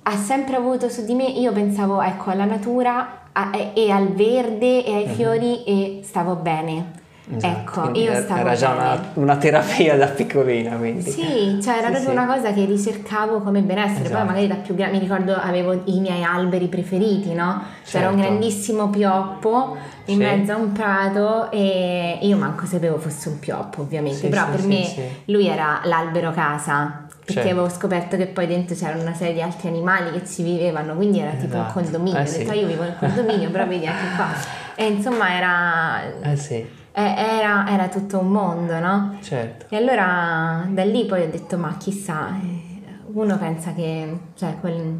ha 0.07 0.17
sempre 0.17 0.55
avuto 0.55 0.87
su 0.87 1.03
di 1.03 1.15
me, 1.15 1.25
io 1.25 1.51
pensavo 1.51 2.01
ecco 2.01 2.29
alla 2.29 2.45
natura 2.45 3.29
a, 3.31 3.51
e, 3.73 3.89
al 3.89 4.09
verde 4.09 4.85
e 4.85 4.93
ai 4.93 5.05
mhm. 5.05 5.13
fiori 5.13 5.63
e 5.63 5.99
stavo 6.03 6.35
bene. 6.35 7.03
Esatto, 7.27 7.89
ecco, 7.89 7.99
io 7.99 8.13
stavo 8.21 8.39
Era 8.39 8.53
già 8.53 8.71
una, 8.71 9.11
una, 9.15 9.37
terapia 9.37 9.95
da 9.97 10.07
piccolina, 10.07 10.75
quindi. 10.75 11.09
Sì, 11.09 11.59
cioè 11.61 11.77
era 11.77 11.87
sì, 11.87 11.93
proprio 11.93 11.99
sì. 12.01 12.09
una 12.09 12.25
cosa 12.27 12.53
che 12.53 12.65
ricercavo 12.65 13.41
come 13.41 13.61
benessere. 13.61 14.05
Esatto. 14.05 14.17
Poi 14.17 14.25
magari 14.25 14.47
da 14.47 14.55
più 14.55 14.75
grande 14.75 14.97
mi 14.97 15.03
ricordo 15.03 15.33
avevo 15.33 15.81
i 15.85 15.99
miei 15.99 16.23
alberi 16.23 16.67
preferiti, 16.67 17.33
no? 17.33 17.63
C'era 17.83 18.05
certo. 18.05 18.09
un 18.09 18.21
grandissimo 18.21 18.89
pioppo 18.89 19.75
in 20.05 20.17
sì. 20.17 20.21
mezzo 20.21 20.51
a 20.51 20.57
un 20.57 20.71
prato 20.71 21.49
e 21.51 22.19
io 22.21 22.37
manco 22.37 22.67
sapevo 22.67 22.99
fosse 22.99 23.29
un 23.29 23.39
pioppo, 23.39 23.81
ovviamente, 23.81 24.27
però 24.27 24.47
per 24.49 24.61
me 24.63 24.85
lui 25.25 25.47
era 25.47 25.81
l'albero 25.83 26.31
casa 26.31 27.05
perché 27.25 27.41
Certo. 27.41 27.57
avevo 27.57 27.69
scoperto 27.69 28.17
che 28.17 28.27
poi 28.27 28.45
dentro 28.45 28.75
c'erano 28.75 29.01
una 29.01 29.15
serie 29.15 29.33
di 29.33 29.41
altri 29.41 29.67
animali 29.67 30.11
che 30.11 30.27
ci 30.27 30.43
vivevano, 30.43 30.93
quindi 30.93 31.19
era 31.19 31.31
tipo 31.31 31.55
Esatto. 31.55 31.79
un 31.79 31.83
condominio. 31.83 32.19
Eh, 32.19 32.21
Ho 32.21 32.31
detto, 32.31 32.51
sì. 32.51 32.57
io 32.59 32.67
vivo 32.67 32.83
nel 32.83 32.95
condominio, 32.99 33.49
però 33.49 33.65
vedi 33.65 33.87
anche 33.87 34.15
qua. 34.15 34.27
E 34.75 34.85
insomma 34.85 35.35
era, 35.35 36.01
Eh 36.21 36.35
sì, 36.35 36.63
era, 37.03 37.65
era 37.69 37.87
tutto 37.89 38.19
un 38.19 38.27
mondo, 38.27 38.79
no? 38.79 39.17
certo. 39.21 39.65
E 39.69 39.77
allora 39.77 40.65
da 40.69 40.83
lì 40.83 41.05
poi 41.05 41.23
ho 41.23 41.29
detto, 41.29 41.57
ma 41.57 41.75
chissà, 41.77 42.29
eh, 42.41 42.83
uno 43.13 43.37
pensa 43.37 43.73
che, 43.73 44.17
cioè, 44.35 44.55
quel- 44.59 44.99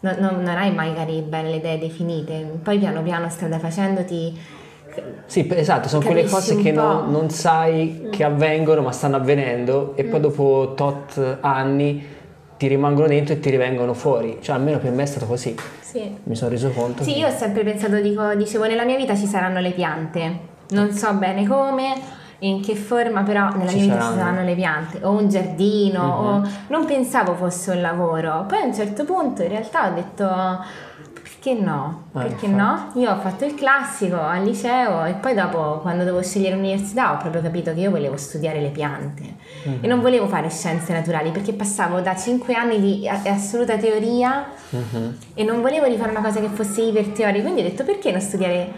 no- 0.00 0.14
no- 0.18 0.30
non 0.32 0.48
hai 0.56 0.72
magari 0.72 1.20
belle 1.22 1.56
idee 1.56 1.78
definite, 1.78 2.58
poi 2.62 2.78
piano 2.78 3.02
piano 3.02 3.28
strada 3.28 3.58
facendoti 3.58 4.38
Sì, 5.24 5.48
esatto, 5.50 5.88
sono 5.88 6.04
quelle 6.04 6.24
cose 6.26 6.56
che 6.56 6.70
non, 6.70 7.10
non 7.10 7.30
sai 7.30 8.08
che 8.10 8.24
avvengono, 8.24 8.82
ma 8.82 8.92
stanno 8.92 9.16
avvenendo 9.16 9.94
e 9.96 10.04
poi 10.04 10.18
Mm. 10.18 10.22
dopo 10.22 10.72
tot 10.76 11.38
anni 11.40 12.04
ti 12.58 12.66
rimangono 12.68 13.06
dentro 13.08 13.32
e 13.34 13.40
ti 13.40 13.48
rivengono 13.48 13.94
fuori. 13.94 14.36
Cioè, 14.42 14.54
almeno 14.54 14.78
per 14.78 14.90
me 14.92 15.02
è 15.04 15.06
stato 15.06 15.24
così. 15.24 15.56
Sì. 15.80 16.14
Mi 16.24 16.34
sono 16.36 16.50
reso 16.50 16.68
conto. 16.72 17.02
Sì, 17.04 17.12
che- 17.14 17.18
io 17.20 17.26
ho 17.28 17.30
sempre 17.30 17.64
pensato, 17.64 18.00
dico, 18.02 18.34
dicevo, 18.34 18.66
nella 18.66 18.84
mia 18.84 18.96
vita 18.96 19.16
ci 19.16 19.24
saranno 19.26 19.60
le 19.60 19.70
piante. 19.70 20.50
Non 20.70 20.90
so 20.92 21.12
bene 21.14 21.46
come, 21.46 21.94
in 22.40 22.60
che 22.62 22.74
forma, 22.74 23.22
però 23.22 23.50
nella 23.50 23.68
Ci 23.70 23.76
mia 23.76 23.84
vita 23.84 23.94
saranno. 24.00 24.12
ci 24.12 24.18
saranno 24.18 24.44
le 24.44 24.54
piante. 24.54 24.98
O 25.02 25.10
un 25.10 25.28
giardino, 25.28 26.02
Mhm. 26.02 26.26
o... 26.44 26.48
Non 26.68 26.84
pensavo 26.86 27.34
fosse 27.34 27.70
un 27.72 27.80
lavoro. 27.80 28.44
Poi 28.48 28.62
a 28.62 28.64
un 28.64 28.74
certo 28.74 29.04
punto 29.04 29.42
in 29.42 29.48
realtà 29.48 29.88
ho 29.90 29.94
detto... 29.94 30.64
Perché 31.22 31.60
no? 31.60 32.04
Eh, 32.14 32.18
Perché 32.20 32.46
no? 32.46 32.90
Io 32.94 33.10
ho 33.10 33.16
fatto 33.16 33.44
il 33.44 33.54
classico 33.54 34.20
al 34.20 34.44
liceo 34.44 35.04
e 35.06 35.14
poi 35.14 35.34
dopo, 35.34 35.78
quando 35.80 36.04
dovevo 36.04 36.22
scegliere 36.22 36.54
l'università, 36.54 37.12
ho 37.12 37.16
proprio 37.16 37.42
capito 37.42 37.72
che 37.74 37.80
io 37.80 37.90
volevo 37.90 38.16
studiare 38.16 38.60
le 38.60 38.68
piante 38.68 39.22
Mhm. 39.64 39.78
e 39.80 39.86
non 39.88 40.00
volevo 40.00 40.28
fare 40.28 40.48
scienze 40.50 40.92
naturali 40.92 41.30
perché 41.32 41.52
passavo 41.52 42.00
da 42.00 42.14
5 42.14 42.54
anni 42.54 42.80
di 42.80 43.08
assoluta 43.08 43.76
teoria 43.76 44.44
Mhm. 44.70 45.16
e 45.34 45.42
non 45.42 45.60
volevo 45.62 45.86
rifare 45.86 46.10
una 46.12 46.20
cosa 46.22 46.38
che 46.38 46.46
fosse 46.48 46.82
iperteorica, 46.82 47.42
quindi 47.42 47.60
ho 47.62 47.64
detto 47.64 47.82
perché 47.84 48.12
non 48.12 48.20
studiare 48.20 48.72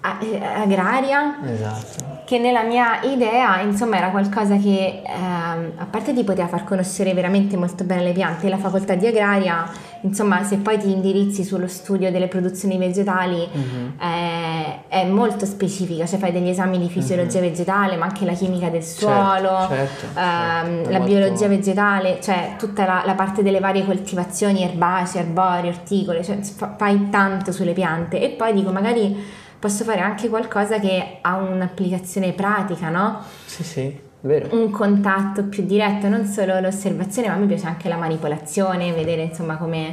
agraria? 0.00 1.36
Esatto. 1.44 2.08
Che 2.24 2.38
nella 2.38 2.62
mia 2.62 3.00
idea, 3.02 3.60
insomma, 3.60 3.96
era 3.96 4.10
qualcosa 4.10 4.56
che, 4.56 5.02
ehm, 5.04 5.72
a 5.78 5.84
parte 5.90 6.14
ti 6.14 6.22
poteva 6.22 6.46
far 6.46 6.62
conoscere 6.62 7.12
veramente 7.12 7.56
molto 7.56 7.82
bene 7.82 8.04
le 8.04 8.12
piante, 8.12 8.48
la 8.48 8.56
facoltà 8.56 8.94
di 8.94 9.04
agraria, 9.08 9.68
insomma, 10.02 10.44
se 10.44 10.58
poi 10.58 10.78
ti 10.78 10.92
indirizzi 10.92 11.42
sullo 11.42 11.66
studio 11.66 12.12
delle 12.12 12.28
produzioni 12.28 12.78
vegetali, 12.78 13.48
Mhm. 13.52 13.94
eh, 14.00 14.78
è 14.88 15.04
molto 15.06 15.44
specifica, 15.44 16.06
cioè 16.06 16.20
fai 16.20 16.30
degli 16.30 16.48
esami 16.48 16.78
di 16.78 16.88
fisiologia 16.88 17.40
vegetale, 17.40 17.96
ma 17.96 18.04
anche 18.04 18.24
la 18.24 18.32
chimica 18.32 18.68
del 18.68 18.84
suolo, 18.84 19.66
certo, 19.68 20.06
ehm, 20.14 20.14
certo, 20.14 20.90
la 20.90 20.98
molto- 20.98 21.12
biologia 21.12 21.48
vegetale, 21.48 22.18
cioè 22.22 22.54
tutta 22.56 22.86
la, 22.86 23.02
la 23.04 23.14
parte 23.14 23.42
delle 23.42 23.58
varie 23.58 23.84
coltivazioni 23.84 24.62
erbacee, 24.62 25.20
arbori, 25.20 25.66
orticole, 25.66 26.22
cioè 26.22 26.36
fa- 26.42 26.74
fai 26.78 27.08
tanto 27.10 27.50
sulle 27.50 27.72
piante 27.72 28.20
e 28.20 28.28
poi 28.30 28.52
dico 28.52 28.70
magari 28.70 29.48
posso 29.60 29.84
fare 29.84 30.00
anche 30.00 30.28
qualcosa 30.28 30.78
che 30.80 31.18
ha 31.20 31.36
un'applicazione 31.36 32.32
pratica, 32.32 32.88
no? 32.88 33.20
Sì, 33.44 33.62
sì, 33.62 34.00
vero. 34.22 34.48
Un 34.56 34.70
contatto 34.70 35.44
più 35.44 35.64
diretto, 35.64 36.08
non 36.08 36.24
solo 36.24 36.58
l'osservazione, 36.60 37.28
ma 37.28 37.36
mi 37.36 37.46
piace 37.46 37.66
anche 37.66 37.88
la 37.88 37.96
manipolazione, 37.96 38.92
vedere 38.92 39.22
insomma 39.24 39.56
come... 39.58 39.88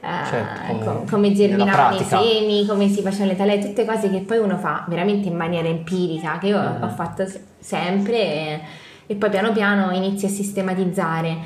eh, 0.00 0.26
Certo, 0.30 0.60
come- 0.68 0.84
co- 0.84 1.04
come 1.10 1.32
germinavano 1.32 1.96
i 1.96 2.04
semi, 2.04 2.64
come 2.66 2.88
si 2.88 3.02
facevano 3.02 3.30
le 3.32 3.36
talee, 3.36 3.58
tutte 3.58 3.84
cose 3.84 4.08
che 4.08 4.20
poi 4.20 4.38
uno 4.38 4.56
fa 4.56 4.84
veramente 4.88 5.26
in 5.28 5.34
maniera 5.36 5.66
empirica, 5.68 6.38
che 6.38 6.46
io 6.46 6.58
Mhm. 6.60 6.82
ho 6.84 6.88
fatto 6.88 7.26
sempre 7.58 8.16
e, 8.22 8.60
e 9.08 9.14
poi 9.16 9.30
piano 9.30 9.50
piano 9.52 9.90
inizi 9.92 10.26
a 10.26 10.28
sistematizzare. 10.28 11.36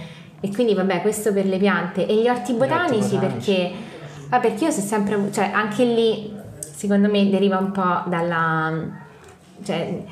E 0.41 0.51
quindi 0.53 0.75
vabbè, 0.75 1.01
questo 1.01 1.33
per 1.33 1.47
le 1.47 1.57
piante 1.57 2.05
e 2.07 2.21
gli 2.21 2.29
orti 2.29 2.53
botanici, 2.53 3.15
botanici. 3.15 3.17
perché, 3.17 3.73
ah, 4.31 4.41
perché 4.41 4.65
io 4.65 4.71
so 4.73 4.81
sempre, 4.81 5.31
cioè 5.33 5.51
anche 5.55 5.85
lì 5.85 6.41
secondo 6.83 7.09
me 7.09 7.31
deriva 7.31 7.59
un 7.59 7.71
po' 7.71 8.03
dalla... 8.07 8.73
Cioè, 9.65 10.03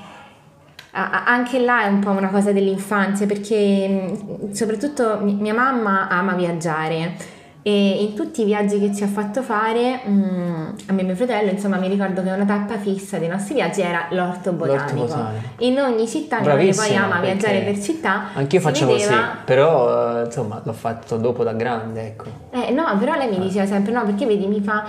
anche 0.92 1.58
là 1.60 1.84
è 1.84 1.88
un 1.88 1.98
po' 2.00 2.10
una 2.10 2.28
cosa 2.28 2.52
dell'infanzia 2.52 3.26
perché 3.26 4.12
soprattutto 4.52 5.18
mi- 5.20 5.34
mia 5.34 5.54
mamma 5.54 6.08
ama 6.08 6.34
viaggiare 6.34 7.14
e 7.62 8.02
in 8.02 8.14
tutti 8.14 8.40
i 8.42 8.44
viaggi 8.44 8.78
che 8.80 8.92
ci 8.94 9.02
ha 9.04 9.06
fatto 9.06 9.42
fare 9.42 10.00
mh, 10.04 10.74
a 10.86 10.92
me 10.92 11.00
e 11.02 11.04
mio 11.04 11.14
fratello 11.14 11.50
insomma 11.50 11.76
mi 11.76 11.88
ricordo 11.88 12.22
che 12.22 12.30
una 12.30 12.44
tappa 12.44 12.76
fissa 12.78 13.18
dei 13.18 13.28
nostri 13.28 13.54
viaggi 13.54 13.82
era 13.82 14.06
l'orto 14.10 14.52
botanico 14.52 15.06
botanico. 15.06 15.44
in 15.58 15.78
ogni 15.78 16.08
città 16.08 16.40
mia 16.40 16.48
madre 16.48 16.64
poi 16.64 16.72
Bravissima, 16.74 17.04
ama 17.04 17.20
viaggiare 17.20 17.60
per 17.60 17.80
città 17.80 18.22
Anch'io 18.34 18.58
si 18.60 18.64
facevo 18.64 18.92
vedeva- 18.92 19.12
così, 19.12 19.26
però 19.44 20.20
eh, 20.20 20.24
insomma 20.24 20.60
l'ho 20.64 20.72
fatto 20.72 21.16
dopo 21.18 21.44
da 21.44 21.52
grande, 21.52 22.06
ecco. 22.06 22.24
eh, 22.50 22.70
no, 22.72 22.96
però 22.98 23.14
lei 23.14 23.28
mi 23.28 23.38
diceva 23.38 23.66
sempre 23.66 23.92
no, 23.92 24.04
perché 24.04 24.26
vedi, 24.26 24.46
mi 24.46 24.60
fa. 24.60 24.84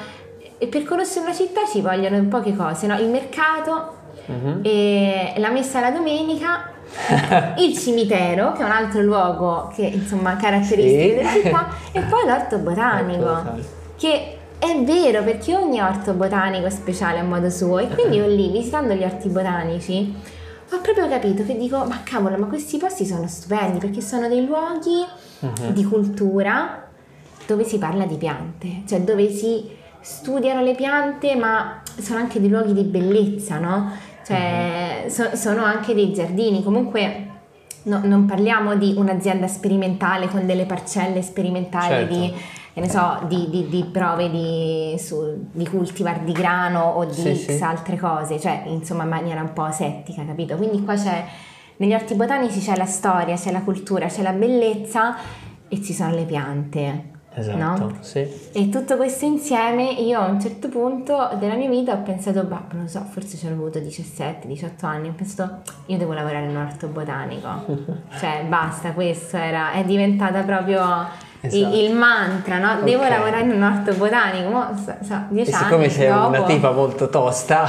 E 0.64 0.68
per 0.68 0.84
conoscere 0.84 1.22
una 1.26 1.34
città 1.34 1.62
ci 1.66 1.82
vogliono 1.82 2.24
poche 2.28 2.56
cose, 2.56 2.86
no? 2.86 2.96
Il 3.00 3.08
mercato, 3.08 3.96
Mhm. 4.28 4.60
e 4.62 5.34
la 5.38 5.50
messa 5.50 5.80
la 5.80 5.90
domenica, 5.90 6.70
il 7.58 7.76
cimitero, 7.76 8.52
che 8.52 8.62
è 8.62 8.66
un 8.66 8.70
altro 8.70 9.02
luogo 9.02 9.72
che 9.76 9.82
insomma 9.82 10.36
caratteristico 10.36 11.02
Sì. 11.02 11.16
della 11.16 11.30
città, 11.32 11.68
e 11.92 12.02
poi 12.02 12.28
l'orto 12.28 12.60
botanico. 12.60 13.44
Che 13.98 14.38
è 14.60 14.84
vero 14.84 15.24
perché 15.24 15.56
ogni 15.56 15.82
orto 15.82 16.14
botanico 16.14 16.68
è 16.68 16.70
speciale 16.70 17.18
a 17.18 17.24
modo 17.24 17.50
suo, 17.50 17.80
e 17.80 17.88
quindi 17.88 18.18
io 18.18 18.28
lì 18.28 18.52
visitando 18.52 18.94
gli 18.94 19.04
orti 19.04 19.30
botanici 19.30 20.14
ho 20.74 20.80
proprio 20.80 21.10
capito 21.10 21.44
che 21.44 21.58
dico, 21.58 21.84
ma 21.86 22.02
cavolo, 22.04 22.38
ma 22.38 22.46
questi 22.46 22.78
posti 22.78 23.04
sono 23.08 23.28
stupendi 23.28 23.80
perché 23.80 24.00
sono 24.00 24.28
dei 24.28 24.46
luoghi 24.46 25.04
Mhm. 25.40 25.72
di 25.72 25.84
cultura 25.86 26.88
dove 27.48 27.64
si 27.64 27.80
parla 27.80 28.06
di 28.06 28.16
piante, 28.16 28.84
cioè 28.88 29.02
dove 29.02 29.28
si 29.32 29.80
studiano 30.02 30.62
le 30.62 30.76
piante, 30.76 31.36
ma 31.36 31.82
sono 32.00 32.20
anche 32.20 32.40
dei 32.40 32.50
luoghi 32.50 32.74
di 32.74 32.84
bellezza, 32.84 33.58
no? 33.60 33.92
Cioè 34.26 35.06
so- 35.08 35.36
sono 35.36 35.64
anche 35.64 35.94
dei 35.94 36.14
giardini, 36.14 36.64
comunque 36.64 37.28
no- 37.84 38.02
non 38.04 38.26
parliamo 38.26 38.76
di 38.76 38.94
un'azienda 38.98 39.48
sperimentale 39.48 40.28
con 40.28 40.46
delle 40.46 40.66
parcelle 40.66 41.22
sperimentali 41.22 41.88
Certo. 41.88 42.14
di, 42.14 42.34
che 42.74 42.80
ne 42.80 42.90
so, 42.90 43.20
di, 43.28 43.50
di- 43.50 43.68
di 43.68 43.84
prove 43.86 44.30
di, 44.30 44.96
su- 45.00 45.48
di 45.52 45.68
cultivar 45.68 46.20
di 46.22 46.32
grano 46.32 46.82
o 46.82 47.06
di 47.06 47.14
Sì, 47.14 47.36
X 47.36 47.56
sì. 47.58 47.64
altre 47.64 47.98
cose, 47.98 48.40
cioè 48.40 48.64
insomma 48.68 49.04
in 49.04 49.10
maniera 49.10 49.42
un 49.42 49.54
po' 49.54 49.64
asettica, 49.64 50.24
capito? 50.26 50.56
Quindi 50.56 50.84
qua 50.84 50.94
c'è, 50.96 51.26
negli 51.78 51.94
orti 51.94 52.14
botanici 52.14 52.60
c'è 52.60 52.76
la 52.78 52.86
storia, 52.86 53.36
c'è 53.36 53.52
la 53.52 53.62
cultura, 53.62 54.06
c'è 54.08 54.22
la 54.22 54.34
bellezza 54.34 55.16
e 55.68 55.82
ci 55.82 55.94
sono 55.94 56.12
le 56.14 56.24
piante. 56.24 57.06
Esatto, 57.34 57.58
No? 57.58 57.98
sì. 58.02 58.28
E 58.52 58.68
tutto 58.70 58.98
questo 58.98 59.24
insieme 59.24 59.84
io 59.92 60.20
a 60.20 60.26
un 60.26 60.42
certo 60.42 60.68
punto 60.68 61.30
della 61.40 61.54
mia 61.56 61.70
vita 61.70 61.94
ho 61.94 62.02
pensato, 62.02 62.44
bah, 62.44 62.64
non 62.72 62.88
so, 62.90 63.06
forse 63.10 63.38
ci 63.38 63.48
avuto 63.48 63.80
17-18 63.80 64.70
anni, 64.86 65.08
ho 65.08 65.14
pensato 65.16 65.62
io 65.86 65.98
devo 65.98 66.12
lavorare 66.14 66.44
in 66.44 66.50
un 66.50 66.58
orto 66.58 66.88
botanico, 66.88 67.48
cioè 68.20 68.44
basta, 68.48 68.92
questo 68.92 69.38
era, 69.38 69.72
è 69.72 69.84
diventata 69.86 70.42
proprio 70.42 70.80
il- 71.44 71.48
Esatto. 71.48 71.76
il, 71.76 71.94
mantra, 71.96 72.58
no? 72.60 72.82
Devo 72.84 73.02
lavorare 73.08 73.42
in 73.44 73.52
un 73.52 73.64
orto 73.64 73.94
botanico, 73.94 74.50
mo, 74.50 74.68
so, 74.76 74.94
so, 75.02 75.24
10 75.30 75.50
E 75.50 75.54
anni 75.54 75.64
siccome 75.64 75.90
sei 75.90 76.08
dopo, 76.10 76.28
una 76.28 76.44
tipa 76.44 76.72
molto 76.72 77.10
tosta, 77.10 77.66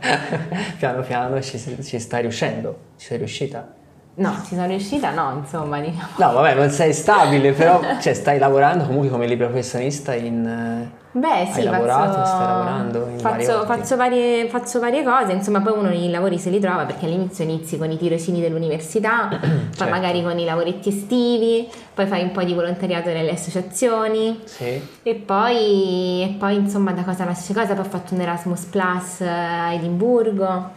piano 0.78 1.00
piano 1.02 1.40
ci, 1.42 1.58
ci 1.82 1.98
stai 1.98 2.20
riuscendo, 2.22 2.76
ci 2.98 3.06
sei 3.06 3.18
riuscita. 3.18 3.76
No, 4.18 4.34
ci 4.46 4.54
sono 4.56 4.66
riuscita, 4.66 5.10
no, 5.12 5.40
insomma, 5.42 5.78
diciamo. 5.80 6.08
No, 6.16 6.32
vabbè, 6.32 6.54
non 6.54 6.70
sei 6.70 6.92
stabile, 6.92 7.52
però 7.52 7.80
cioè, 8.00 8.14
stai 8.14 8.38
lavorando 8.38 8.84
comunque 8.84 9.10
come 9.10 9.26
libero 9.26 9.48
professionista 9.50 10.12
in... 10.14 10.44
eh, 10.44 10.96
Beh, 11.12 11.48
sì, 11.52 11.60
Hai 11.60 11.64
lavorato, 11.64 12.12
faccio, 12.12 12.26
stai 12.26 12.46
lavorando 12.46 13.08
faccio, 13.16 13.64
faccio, 13.64 13.96
varie, 13.96 14.46
faccio 14.48 14.78
varie 14.78 15.02
cose, 15.04 15.32
insomma 15.32 15.60
poi 15.60 15.72
uno 15.78 15.90
i 15.90 16.10
lavori 16.10 16.38
se 16.38 16.50
li 16.50 16.60
trova 16.60 16.84
perché 16.84 17.06
all'inizio 17.06 17.44
inizi 17.44 17.78
con 17.78 17.90
i 17.90 17.96
tirocini 17.96 18.40
dell'università, 18.40 19.28
poi 19.40 19.48
Certo. 19.74 19.88
magari 19.88 20.22
con 20.22 20.38
i 20.38 20.44
lavoretti 20.44 20.88
estivi, 20.90 21.68
poi 21.94 22.06
fai 22.06 22.22
un 22.24 22.32
po' 22.32 22.42
di 22.42 22.54
volontariato 22.54 23.08
nelle 23.10 23.30
associazioni 23.30 24.40
Sì. 24.44 24.80
e 25.02 25.14
poi, 25.14 26.22
e 26.22 26.36
poi 26.38 26.56
insomma 26.56 26.92
da 26.92 27.02
cosa 27.02 27.24
nasce 27.24 27.54
cosa, 27.54 27.74
poi 27.74 27.84
ho 27.84 27.88
fatto 27.88 28.14
un 28.14 28.20
Erasmus 28.20 28.64
Plus 28.64 29.20
a 29.22 29.72
Edimburgo, 29.72 30.70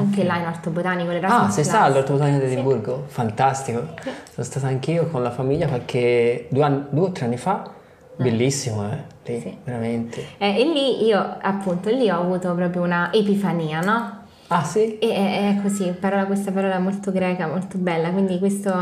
anche 0.00 0.24
là 0.24 0.36
in 0.38 0.46
orto 0.46 0.70
botanico 0.70 1.10
Ah, 1.26 1.48
sei 1.50 1.64
stata 1.64 1.84
all'Orto 1.84 2.12
Botanico 2.12 2.38
di 2.40 2.46
Sì. 2.46 2.52
Edimburgo? 2.52 3.04
Fantastico. 3.06 3.80
Sono 4.02 4.46
stata 4.46 4.66
anch'io 4.68 5.06
con 5.08 5.22
la 5.22 5.30
famiglia 5.30 5.66
qualche 5.66 6.46
due, 6.50 6.62
anni- 6.62 6.84
due 6.90 7.06
o 7.06 7.12
tre 7.12 7.24
anni 7.26 7.36
fa. 7.36 7.70
Bellissimo, 8.16 8.84
eh? 8.90 8.98
Lì, 9.24 9.40
Sì. 9.40 9.58
veramente. 9.64 10.24
Eh, 10.38 10.60
e 10.60 10.64
lì 10.64 11.04
io 11.04 11.36
appunto 11.40 11.90
lì 11.90 12.08
ho 12.10 12.20
avuto 12.20 12.54
proprio 12.54 12.82
una 12.82 13.10
epifania, 13.12 13.80
no? 13.80 14.24
Ah, 14.48 14.62
sì? 14.62 14.98
E 14.98 15.12
è, 15.12 15.56
è 15.56 15.62
così, 15.62 15.90
parola, 15.98 16.24
questa 16.24 16.52
parola 16.52 16.78
molto 16.78 17.10
greca, 17.12 17.46
molto 17.46 17.76
bella, 17.78 18.10
quindi 18.10 18.38
questo, 18.38 18.72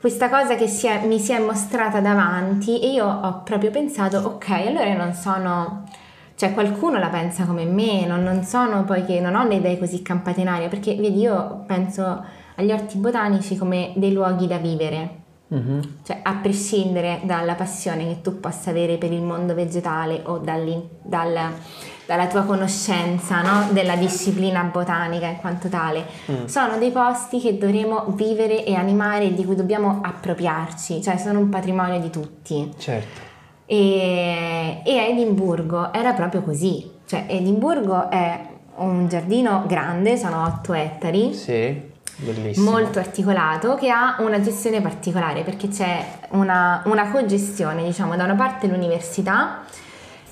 questa 0.00 0.28
cosa 0.30 0.54
che 0.54 0.66
si 0.66 0.86
è- 0.86 1.04
mi 1.06 1.18
si 1.18 1.32
è 1.32 1.38
mostrata 1.38 2.00
davanti 2.00 2.80
e 2.80 2.92
io 2.92 3.06
ho 3.06 3.42
proprio 3.42 3.70
pensato, 3.70 4.18
ok, 4.18 4.48
allora 4.66 4.86
io 4.86 4.96
non 4.96 5.12
sono, 5.12 5.84
cioè 6.38 6.54
qualcuno 6.54 6.98
la 6.98 7.08
pensa 7.08 7.46
come 7.46 7.64
me, 7.64 8.06
non, 8.06 8.22
non 8.22 8.44
sono 8.44 8.84
poi 8.84 9.04
che 9.04 9.18
non 9.18 9.34
ho 9.34 9.44
le 9.44 9.56
idee 9.56 9.76
così 9.76 10.02
campate 10.02 10.40
in 10.40 10.46
aria, 10.46 10.68
perché 10.68 10.94
vedi 10.94 11.18
io 11.18 11.64
penso 11.66 12.24
agli 12.54 12.70
orti 12.70 12.96
botanici 12.96 13.56
come 13.56 13.92
dei 13.96 14.12
luoghi 14.12 14.46
da 14.46 14.58
vivere, 14.58 15.26
Mm-hmm. 15.54 15.80
Cioè, 16.04 16.20
a 16.22 16.34
prescindere 16.34 17.20
dalla 17.24 17.54
passione 17.54 18.06
che 18.06 18.20
tu 18.20 18.38
possa 18.38 18.68
avere 18.68 18.98
per 18.98 19.12
il 19.12 19.22
mondo 19.22 19.54
vegetale 19.54 20.20
o 20.26 20.36
dal, 20.36 20.84
dalla 21.02 22.26
tua 22.26 22.42
conoscenza 22.42 23.40
no? 23.40 23.72
della 23.72 23.96
disciplina 23.96 24.62
botanica 24.64 25.26
in 25.26 25.38
quanto 25.38 25.68
tale, 25.68 26.04
mm. 26.30 26.44
sono 26.44 26.76
dei 26.76 26.90
posti 26.90 27.40
che 27.40 27.56
dovremo 27.56 28.04
vivere 28.08 28.62
e 28.62 28.74
animare 28.74 29.24
e 29.24 29.34
di 29.34 29.46
cui 29.46 29.56
dobbiamo 29.56 30.00
appropriarci, 30.02 31.02
cioè 31.02 31.16
sono 31.16 31.38
un 31.38 31.48
patrimonio 31.48 31.98
di 31.98 32.10
tutti. 32.10 32.70
Certo. 32.76 33.27
E, 33.70 34.80
e 34.82 34.98
a 34.98 35.02
Edimburgo 35.02 35.92
era 35.92 36.14
proprio 36.14 36.42
così, 36.42 36.90
cioè 37.06 37.26
Edimburgo 37.28 38.08
è 38.10 38.40
un 38.76 39.08
giardino 39.08 39.64
grande, 39.66 40.16
sono 40.16 40.44
8 40.44 40.72
ettari. 40.72 41.34
Sì 41.34 41.96
Bellissimo. 42.20 42.72
molto 42.72 42.98
articolato 42.98 43.76
che 43.76 43.90
ha 43.90 44.16
una 44.18 44.40
gestione 44.40 44.80
particolare 44.80 45.42
perché 45.42 45.68
c'è 45.68 46.04
una, 46.30 46.82
una 46.86 47.10
cogestione, 47.10 47.84
diciamo, 47.84 48.16
da 48.16 48.24
una 48.24 48.34
parte 48.34 48.66
l'università 48.66 49.62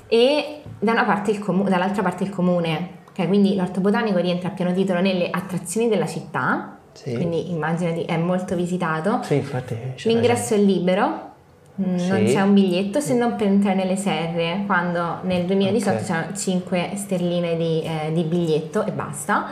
e 0.08 0.62
da 0.78 1.04
parte 1.04 1.38
comu- 1.38 1.68
dall'altra 1.68 2.02
parte 2.02 2.24
il 2.24 2.30
comune. 2.30 3.04
Okay, 3.10 3.28
quindi 3.28 3.54
l'orto 3.54 3.80
botanico 3.80 4.18
rientra 4.18 4.48
a 4.48 4.52
pieno 4.52 4.72
titolo 4.74 5.00
nelle 5.00 5.30
attrazioni 5.30 5.88
della 5.88 6.06
città, 6.06 6.78
sì. 6.92 7.14
quindi 7.14 7.50
immaginati 7.50 8.02
è 8.02 8.16
molto 8.16 8.56
visitato. 8.56 9.20
Sì, 9.22 9.36
infatti. 9.36 9.76
L'ingresso 10.02 10.54
è 10.54 10.58
libero, 10.58 11.34
mm, 11.80 11.96
sì. 11.96 12.08
non 12.08 12.24
c'è 12.24 12.40
un 12.40 12.54
biglietto 12.54 13.00
se 13.00 13.14
non 13.14 13.36
per 13.36 13.46
entrare 13.46 13.76
nelle 13.76 13.96
serre, 13.96 14.62
quando 14.66 15.18
nel 15.22 15.44
2018 15.44 15.90
okay. 15.90 16.06
c'erano 16.06 16.36
5 16.36 16.90
sterline 16.94 17.56
di, 17.56 17.82
eh, 17.82 18.12
di 18.12 18.22
biglietto 18.22 18.84
e 18.84 18.92
basta. 18.92 19.48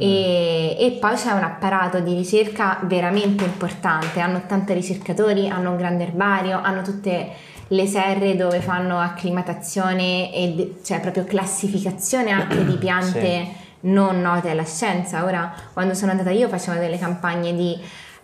E, 0.00 0.76
e, 0.78 0.92
poi 1.00 1.16
c'è 1.16 1.32
un 1.32 1.42
apparato 1.42 1.98
di 1.98 2.14
ricerca 2.14 2.78
veramente 2.84 3.42
importante, 3.42 4.20
hanno 4.20 4.36
80 4.36 4.72
ricercatori, 4.72 5.48
hanno 5.48 5.70
un 5.70 5.76
grande 5.76 6.04
erbario, 6.04 6.60
hanno 6.62 6.82
tutte 6.82 7.30
le 7.66 7.86
serre 7.86 8.36
dove 8.36 8.60
fanno 8.60 8.98
acclimatazione 9.00 10.32
e 10.32 10.76
cioè 10.84 11.00
proprio 11.00 11.24
classificazione 11.24 12.30
anche 12.30 12.64
di 12.64 12.76
piante 12.78 13.44
sì. 13.44 13.48
non 13.80 14.20
note 14.20 14.50
alla 14.50 14.64
scienza. 14.64 15.24
Ora 15.24 15.52
quando 15.72 15.94
sono 15.94 16.12
andata 16.12 16.30
io 16.30 16.48
facevo 16.48 16.78
delle 16.78 16.98
campagne 16.98 17.54
di 17.54 17.76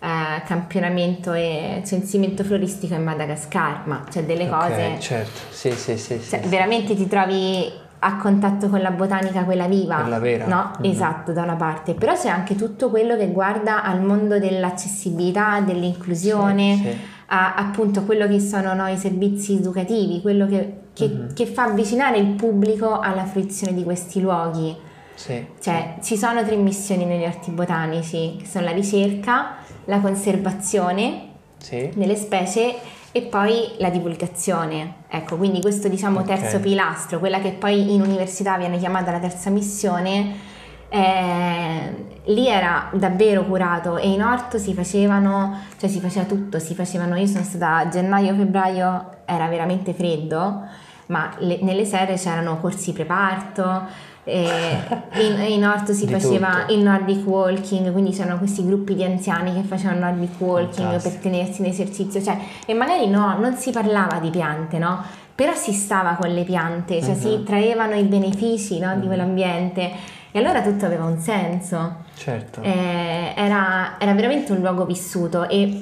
eh, 0.05 0.43
campionamento 0.45 1.33
e 1.33 1.81
censimento 1.83 2.43
floristico 2.43 2.93
in 2.93 3.03
Madagascar, 3.03 3.87
ma 3.87 4.03
c'è 4.07 4.23
delle 4.23 4.47
okay, 4.47 4.69
cose... 4.69 4.99
Certo, 4.99 5.39
sì, 5.49 5.71
sì, 5.71 5.97
sì. 5.97 6.21
Cioè, 6.21 6.41
sì, 6.43 6.47
veramente 6.47 6.95
ti 6.95 7.07
trovi 7.07 7.71
a 7.97 8.17
contatto 8.17 8.69
con 8.69 8.81
la 8.81 8.91
botanica, 8.91 9.43
quella 9.45 9.65
viva. 9.65 10.01
Quella 10.01 10.19
vera. 10.19 10.45
No? 10.45 10.71
Mm-hmm. 10.79 10.91
Esatto, 10.91 11.31
da 11.31 11.41
una 11.41 11.55
parte. 11.55 11.95
Però 11.95 12.13
c'è 12.13 12.29
anche 12.29 12.55
tutto 12.55 12.91
quello 12.91 13.17
che 13.17 13.29
guarda 13.29 13.83
al 13.83 14.01
mondo 14.01 14.37
dell'accessibilità, 14.37 15.61
dell'inclusione, 15.61 16.75
sì. 16.75 16.97
A, 17.27 17.55
appunto 17.55 18.03
quello 18.03 18.27
che 18.27 18.39
sono 18.39 18.75
no, 18.75 18.87
i 18.87 18.97
servizi 18.97 19.55
educativi, 19.55 20.21
quello 20.21 20.45
che, 20.45 20.81
che, 20.93 21.07
mm-hmm. 21.07 21.33
che, 21.33 21.47
fa 21.47 21.63
avvicinare 21.63 22.19
il 22.19 22.27
pubblico 22.35 22.99
alla 22.99 23.25
fruizione 23.25 23.73
di 23.73 23.83
questi 23.83 24.21
luoghi. 24.21 24.77
Sì, 25.15 25.43
cioè, 25.59 25.95
ci 26.03 26.15
sono 26.17 26.43
tre 26.43 26.57
missioni 26.57 27.05
negli 27.05 27.23
orti 27.23 27.49
botanici, 27.49 28.35
che 28.37 28.45
sono 28.45 28.65
la 28.65 28.71
ricerca, 28.71 29.55
la 29.85 29.99
conservazione 29.99 31.33
delle 31.93 32.15
specie 32.15 32.75
e 33.11 33.21
poi 33.21 33.75
la 33.77 33.89
divulgazione. 33.89 34.95
Ecco, 35.07 35.37
quindi 35.37 35.61
questo 35.61 35.87
diciamo 35.87 36.19
okay. 36.19 36.37
terzo 36.37 36.59
pilastro, 36.59 37.19
quella 37.19 37.39
che 37.39 37.51
poi 37.51 37.93
in 37.93 38.01
università 38.01 38.57
viene 38.57 38.77
chiamata 38.77 39.11
la 39.11 39.19
terza 39.19 39.49
missione, 39.49 40.35
eh, 40.89 42.05
lì 42.25 42.47
era 42.47 42.89
davvero 42.93 43.45
curato 43.45 43.97
e 43.97 44.09
in 44.09 44.21
orto 44.21 44.57
si 44.57 44.73
facevano, 44.73 45.59
cioè 45.77 45.89
si 45.89 45.99
faceva 45.99 46.25
tutto, 46.25 46.59
si 46.59 46.75
facevano, 46.75 47.15
io 47.15 47.27
sono 47.27 47.43
stata 47.43 47.77
a 47.77 47.87
gennaio-febbraio, 47.87 49.09
era 49.25 49.47
veramente 49.47 49.93
freddo, 49.93 50.63
ma 51.07 51.33
le, 51.39 51.59
nelle 51.61 51.85
serre 51.85 52.15
c'erano 52.15 52.59
corsi 52.59 52.93
preparto, 52.93 53.83
in, 54.31 55.45
in, 55.49 55.65
orto 55.65 55.93
si 55.93 56.07
faceva 56.07 56.61
tutto. 56.61 56.73
il 56.73 56.79
Nordic 56.79 57.27
Walking, 57.27 57.91
quindi 57.91 58.11
c'erano 58.11 58.37
questi 58.37 58.65
gruppi 58.65 58.95
di 58.95 59.03
anziani 59.03 59.53
che 59.53 59.61
facevano 59.61 59.99
Nordic 59.99 60.39
Walking 60.39 61.01
per 61.01 61.13
tenersi 61.15 61.61
in 61.61 61.67
esercizio, 61.67 62.21
cioè, 62.21 62.37
e 62.65 62.73
magari 62.73 63.07
no, 63.07 63.37
non 63.39 63.55
si 63.55 63.71
parlava 63.71 64.17
di 64.19 64.29
piante, 64.29 64.79
no? 64.79 65.03
Però 65.35 65.53
si 65.53 65.73
stava 65.73 66.13
con 66.13 66.33
le 66.33 66.43
piante, 66.43 67.01
cioè 67.01 67.11
uh-huh. 67.11 67.19
si 67.19 67.35
mhm. 67.37 67.43
traevano 67.43 67.95
i 67.95 68.03
benefici 68.03 68.79
no, 68.79 68.87
uh-huh. 68.87 68.95
di 68.95 69.01
mhm. 69.01 69.07
quell'ambiente 69.07 69.91
e 70.31 70.39
allora 70.39 70.61
tutto 70.61 70.85
aveva 70.85 71.05
un 71.05 71.19
senso. 71.19 72.03
Certo. 72.15 72.61
Eh, 72.61 73.33
era, 73.35 73.95
era 73.99 74.13
veramente 74.13 74.51
un 74.51 74.59
luogo 74.59 74.85
vissuto 74.85 75.47
e 75.47 75.81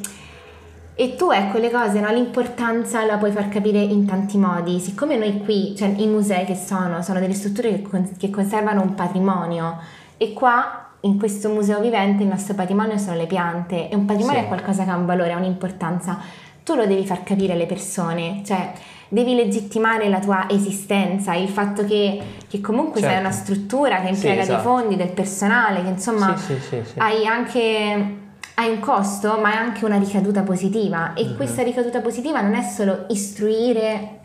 e 0.95 1.15
tu 1.15 1.31
ecco 1.31 1.57
le 1.57 1.71
cose, 1.71 1.99
no? 1.99 2.11
l'importanza 2.11 3.03
la 3.03 3.17
puoi 3.17 3.31
far 3.31 3.49
capire 3.49 3.79
in 3.79 4.05
tanti 4.05 4.37
modi, 4.37 4.79
siccome 4.79 5.17
noi 5.17 5.39
qui, 5.39 5.75
cioè 5.75 5.91
i 5.97 6.05
musei 6.05 6.45
che 6.45 6.55
sono, 6.55 7.01
sono 7.01 7.19
delle 7.19 7.33
strutture 7.33 7.69
che, 7.69 7.81
con- 7.81 8.15
che 8.15 8.29
conservano 8.29 8.81
un 8.81 8.93
patrimonio 8.93 9.79
e 10.17 10.33
qua 10.33 10.89
in 11.01 11.17
questo 11.17 11.49
museo 11.49 11.79
vivente 11.79 12.21
il 12.21 12.29
nostro 12.29 12.53
patrimonio 12.53 12.97
sono 12.97 13.17
le 13.17 13.25
piante 13.25 13.89
e 13.89 13.95
un 13.95 14.05
patrimonio 14.05 14.39
sì. 14.39 14.45
è 14.45 14.47
qualcosa 14.47 14.83
che 14.83 14.91
ha 14.91 14.95
un 14.95 15.05
valore, 15.05 15.31
ha 15.33 15.37
un'importanza, 15.37 16.19
tu 16.63 16.75
lo 16.75 16.85
devi 16.85 17.05
far 17.05 17.23
capire 17.23 17.53
alle 17.53 17.65
persone, 17.65 18.41
cioè 18.45 18.71
devi 19.09 19.35
legittimare 19.35 20.09
la 20.09 20.19
tua 20.19 20.45
esistenza, 20.49 21.33
il 21.33 21.49
fatto 21.49 21.85
che, 21.85 22.21
che 22.47 22.61
comunque 22.61 23.01
certo. 23.01 23.15
sei 23.15 23.23
una 23.23 23.33
struttura 23.33 24.01
che 24.01 24.09
impiega 24.09 24.43
sì, 24.43 24.51
esatto. 24.51 24.53
dei 24.53 24.61
fondi, 24.61 24.95
del 24.95 25.11
personale, 25.11 25.81
che 25.81 25.89
insomma 25.89 26.37
sì, 26.37 26.55
hai 26.97 27.25
anche 27.25 28.21
hai 28.55 28.69
un 28.69 28.79
costo 28.79 29.39
ma 29.39 29.53
è 29.53 29.55
anche 29.55 29.85
una 29.85 29.97
ricaduta 29.97 30.41
positiva 30.41 31.13
e 31.13 31.25
mm-hmm. 31.25 31.35
questa 31.35 31.63
ricaduta 31.63 32.01
positiva 32.01 32.41
non 32.41 32.53
è 32.53 32.61
solo 32.61 33.05
istruire 33.09 34.19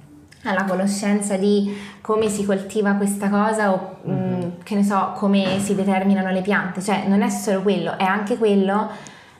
alla 0.45 0.65
conoscenza 0.65 1.37
di 1.37 1.75
come 2.01 2.29
si 2.29 2.45
coltiva 2.45 2.93
questa 2.93 3.29
cosa 3.29 3.73
o 3.73 4.01
mm-hmm. 4.07 4.39
mh, 4.39 4.63
che 4.63 4.75
ne 4.75 4.85
so 4.85 5.13
come 5.17 5.59
si 5.61 5.75
determinano 5.75 6.31
le 6.31 6.43
piante, 6.43 6.83
cioè 6.83 7.05
non 7.07 7.23
è 7.23 7.29
solo 7.29 7.63
quello, 7.63 7.99
è 7.99 8.05
anche 8.05 8.37
quello 8.37 8.91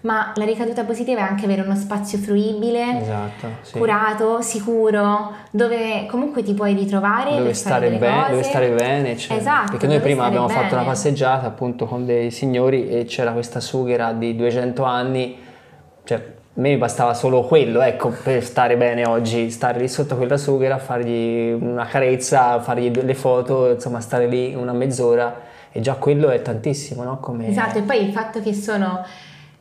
ma 0.03 0.33
la 0.37 0.45
ricaduta 0.45 0.85
positiva 0.85 1.21
è 1.21 1.23
anche 1.23 1.45
avere 1.45 1.63
uno 1.63 1.75
spazio 1.75 2.19
fruibile, 2.19 3.01
esatto, 3.01 3.49
sì. 3.63 3.79
curato, 3.79 4.41
sicuro, 4.43 5.33
dove 5.51 6.07
comunque 6.09 6.43
ti 6.43 6.55
puoi 6.55 6.75
ritrovare, 6.75 7.37
dove 7.37 7.55
stare, 7.55 7.91
bene, 7.91 8.31
dove 8.31 8.43
stare 8.43 8.71
bene, 8.71 9.17
cioè, 9.17 9.37
esatto, 9.37 9.73
perché 9.73 9.87
noi 9.87 10.01
prima 10.01 10.25
abbiamo 10.25 10.47
bene. 10.47 10.61
fatto 10.61 10.75
una 10.75 10.85
passeggiata 10.85 11.47
appunto 11.47 11.87
con 11.87 12.07
dei 12.07 12.31
signori 12.31 12.89
e 12.89 13.05
c'era 13.05 13.33
questa 13.33 13.61
sughera 13.61 14.13
di 14.13 14.37
200 14.37 14.83
anni, 14.85 15.37
cioè 16.05 16.17
a 16.17 16.61
me 16.61 16.77
bastava 16.77 17.15
solo 17.15 17.43
quello, 17.43 17.81
ecco, 17.81 18.13
per 18.23 18.45
stare 18.45 18.77
bene 18.77 19.07
oggi, 19.07 19.51
stare 19.51 19.81
lì 19.81 19.89
sotto 19.89 20.17
quella 20.17 20.37
sughera, 20.37 20.79
fargli 20.79 21.51
una 21.51 21.87
carezza, 21.87 22.61
fargli 22.61 22.91
le 22.91 23.15
foto, 23.15 23.71
insomma 23.71 24.01
stare 24.01 24.27
lì 24.27 24.55
una 24.55 24.73
mezz'ora 24.73 25.47
e 25.71 25.81
già 25.81 25.95
quello 25.95 26.31
è 26.31 26.43
tantissimo, 26.43 27.03
no? 27.03 27.19
Come... 27.21 27.49
Esatto, 27.49 27.79
e 27.79 27.83
poi 27.83 28.05
il 28.05 28.13
fatto 28.13 28.41
che 28.41 28.55
sono 28.55 29.05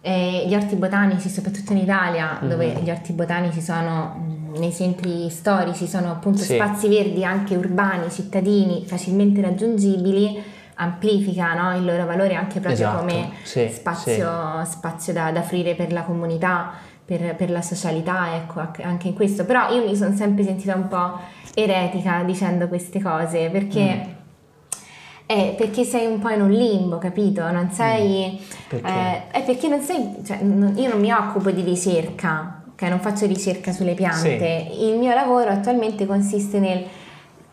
eh, 0.08 0.46
gli 0.48 0.56
orti 0.56 0.78
botanici, 0.78 1.28
soprattutto 1.28 1.74
in 1.74 1.80
Italia, 1.80 2.38
mm-hmm. 2.40 2.50
dove 2.50 2.80
gli 2.82 2.90
orti 2.90 3.12
botanici 3.12 3.60
sono 3.60 4.46
nei 4.58 4.72
centri 4.72 5.30
storici, 5.30 5.86
sono 5.86 6.12
appunto 6.12 6.44
sì. 6.44 6.54
spazi 6.54 6.88
verdi 6.88 7.26
anche 7.26 7.58
urbani, 7.58 8.10
cittadini, 8.10 8.86
facilmente 8.86 9.42
raggiungibili, 9.42 10.42
amplifica 10.76 11.54
no, 11.56 11.76
il 11.76 11.84
loro 11.84 12.06
valore 12.06 12.36
anche 12.36 12.62
proprio 12.62 12.86
esatto. 12.86 13.00
come 13.00 13.32
sì, 13.44 13.68
spazio, 13.70 14.64
sì. 14.64 14.72
spazio 14.72 15.12
da, 15.12 15.32
da, 15.32 15.42
offrire 15.42 15.76
per 15.76 15.92
la 15.92 16.04
comunità, 16.04 16.72
per, 17.04 17.36
per, 17.36 17.52
la 17.52 17.62
socialità, 17.62 18.34
ecco, 18.34 18.66
anche 18.84 19.10
in 19.10 19.14
questo. 19.14 19.44
Però 19.44 19.74
io 19.74 19.86
mi 19.86 19.96
sono 19.98 20.16
sempre 20.16 20.46
sentita 20.46 20.74
un 20.74 20.88
po' 20.88 21.20
eretica 21.54 22.24
dicendo 22.24 22.70
queste 22.70 23.02
cose, 23.02 23.50
perché... 23.50 24.06
Mm 24.08 24.17
è 25.28 25.54
perché 25.58 25.84
sei 25.84 26.06
un 26.08 26.20
po' 26.20 26.30
in 26.30 26.42
un 26.42 26.52
limbo, 26.52 26.98
capito? 26.98 27.52
Non 27.52 27.70
sei... 27.70 28.32
Mm. 28.32 28.46
Perché? 28.70 28.88
Eh, 28.88 29.28
è 29.32 29.44
perché 29.44 29.68
non 29.68 29.82
sei... 29.82 30.16
Cioè, 30.26 30.42
non, 30.42 30.74
io 30.78 30.90
non 30.90 31.00
mi 31.00 31.12
occupo 31.12 31.52
di 31.52 31.62
ricerca, 31.62 32.64
ok? 32.72 32.82
Non 32.84 33.00
faccio 33.00 33.26
ricerca 33.28 33.74
sulle 33.74 33.94
piante. 33.94 34.68
Sì. 34.72 34.86
Il 34.86 34.98
mio 34.98 35.14
lavoro 35.14 35.50
attualmente 35.52 36.06
consiste 36.08 36.60
nel 36.60 36.86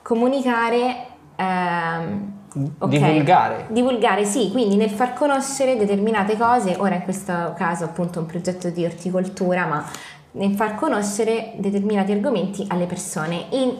comunicare... 0.00 1.06
Ehm, 1.36 2.32
Okay. 2.78 3.00
Divulgare. 3.00 3.66
Divulgare, 3.70 4.24
sì, 4.24 4.52
quindi 4.52 4.76
nel 4.76 4.90
far 4.90 5.12
conoscere 5.14 5.76
determinate 5.76 6.36
cose, 6.36 6.76
ora 6.78 6.94
in 6.94 7.02
questo 7.02 7.52
caso 7.56 7.82
appunto 7.82 8.20
un 8.20 8.26
progetto 8.26 8.70
di 8.70 8.84
orticoltura, 8.84 9.66
ma 9.66 9.84
nel 10.32 10.54
far 10.54 10.76
conoscere 10.76 11.54
determinati 11.56 12.12
argomenti 12.12 12.64
alle 12.68 12.86
persone 12.86 13.46
in 13.50 13.74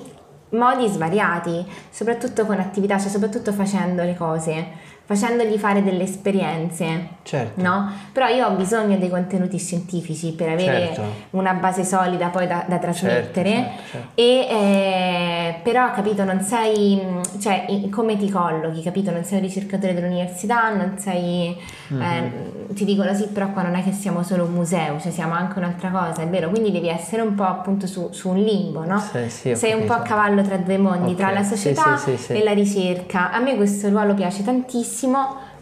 modi 0.55 0.89
svariati, 0.89 1.67
soprattutto 1.91 2.47
con 2.47 2.59
attività, 2.59 2.99
cioè 2.99 3.11
soprattutto 3.11 3.53
facendo 3.53 4.03
le 4.03 4.17
cose. 4.17 4.93
Facendogli 5.07 5.57
fare 5.59 5.83
delle 5.83 6.05
esperienze. 6.05 7.09
Certo. 7.23 7.61
No? 7.61 7.91
Però 8.13 8.27
io 8.29 8.47
ho 8.47 8.51
bisogno 8.55 8.97
dei 8.97 9.09
contenuti 9.11 9.59
scientifici 9.59 10.33
per 10.33 10.49
avere 10.51 10.87
Certo. 10.95 11.03
una 11.31 11.53
base 11.55 11.85
solida 11.85 12.29
poi 12.29 12.47
da, 12.47 12.65
da 12.67 12.79
trasmettere. 12.79 13.51
certo, 13.51 13.83
certo. 13.91 14.09
E 14.15 14.47
eh, 14.51 15.55
però 15.63 15.91
capito, 15.93 16.25
non 16.25 16.41
sei, 16.41 16.97
mh, 16.97 17.39
cioè 17.41 17.67
come 17.91 18.17
ti 18.17 18.31
collochi, 18.31 18.83
capito? 18.83 19.11
Non 19.11 19.25
sei 19.25 19.39
un 19.39 19.45
ricercatore 19.45 19.95
dell'università, 19.95 20.75
non 20.75 20.95
sei, 20.99 21.57
Mhm. 21.89 22.01
eh, 22.03 22.33
ti 22.75 22.85
dicono 22.85 23.13
sì, 23.15 23.27
però 23.29 23.51
qua 23.51 23.63
non 23.63 23.75
è 23.75 23.83
che 23.83 23.93
siamo 23.93 24.23
solo 24.23 24.45
un 24.45 24.53
museo, 24.53 24.99
cioè 25.01 25.13
siamo 25.13 25.35
anche 25.35 25.59
un'altra 25.59 25.91
cosa, 25.91 26.23
è 26.23 26.29
vero? 26.29 26.49
Quindi 26.51 26.71
devi 26.71 26.89
essere 26.89 27.23
un 27.23 27.35
po' 27.35 27.45
appunto 27.45 27.87
su, 27.87 28.09
su 28.13 28.31
un 28.31 28.39
limbo, 28.43 28.85
no? 28.85 28.99
Sì, 29.01 29.29
sì, 29.29 29.55
sei 29.57 29.73
un 29.75 29.85
po' 29.87 29.93
a 29.95 30.01
cavallo 30.01 30.43
tra 30.43 30.57
due 30.57 30.79
mondi, 30.79 31.13
Ok, 31.13 31.17
tra 31.19 31.31
la 31.31 31.43
società 31.43 31.97
sì. 31.97 32.33
e 32.33 32.43
la 32.43 32.53
ricerca. 32.53 33.31
A 33.33 33.39
me 33.41 33.57
questo 33.57 33.89
ruolo 33.91 34.15
piace 34.15 34.43
tantissimo, 34.43 34.93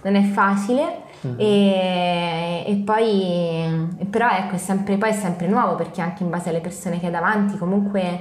non 0.02 0.14
è 0.14 0.22
facile. 0.22 1.10
Mhm. 1.22 1.34
E, 1.38 2.64
e 2.66 2.74
poi 2.84 3.88
però 4.10 4.28
ecco 4.28 4.56
è 4.56 4.58
sempre, 4.58 4.96
poi 4.96 5.10
è 5.10 5.12
sempre 5.12 5.46
nuovo 5.46 5.76
perché 5.76 6.00
anche 6.00 6.22
in 6.24 6.30
base 6.30 6.48
alle 6.48 6.58
persone 6.60 6.98
che 6.98 7.06
hai 7.06 7.12
davanti 7.12 7.56
comunque 7.58 8.18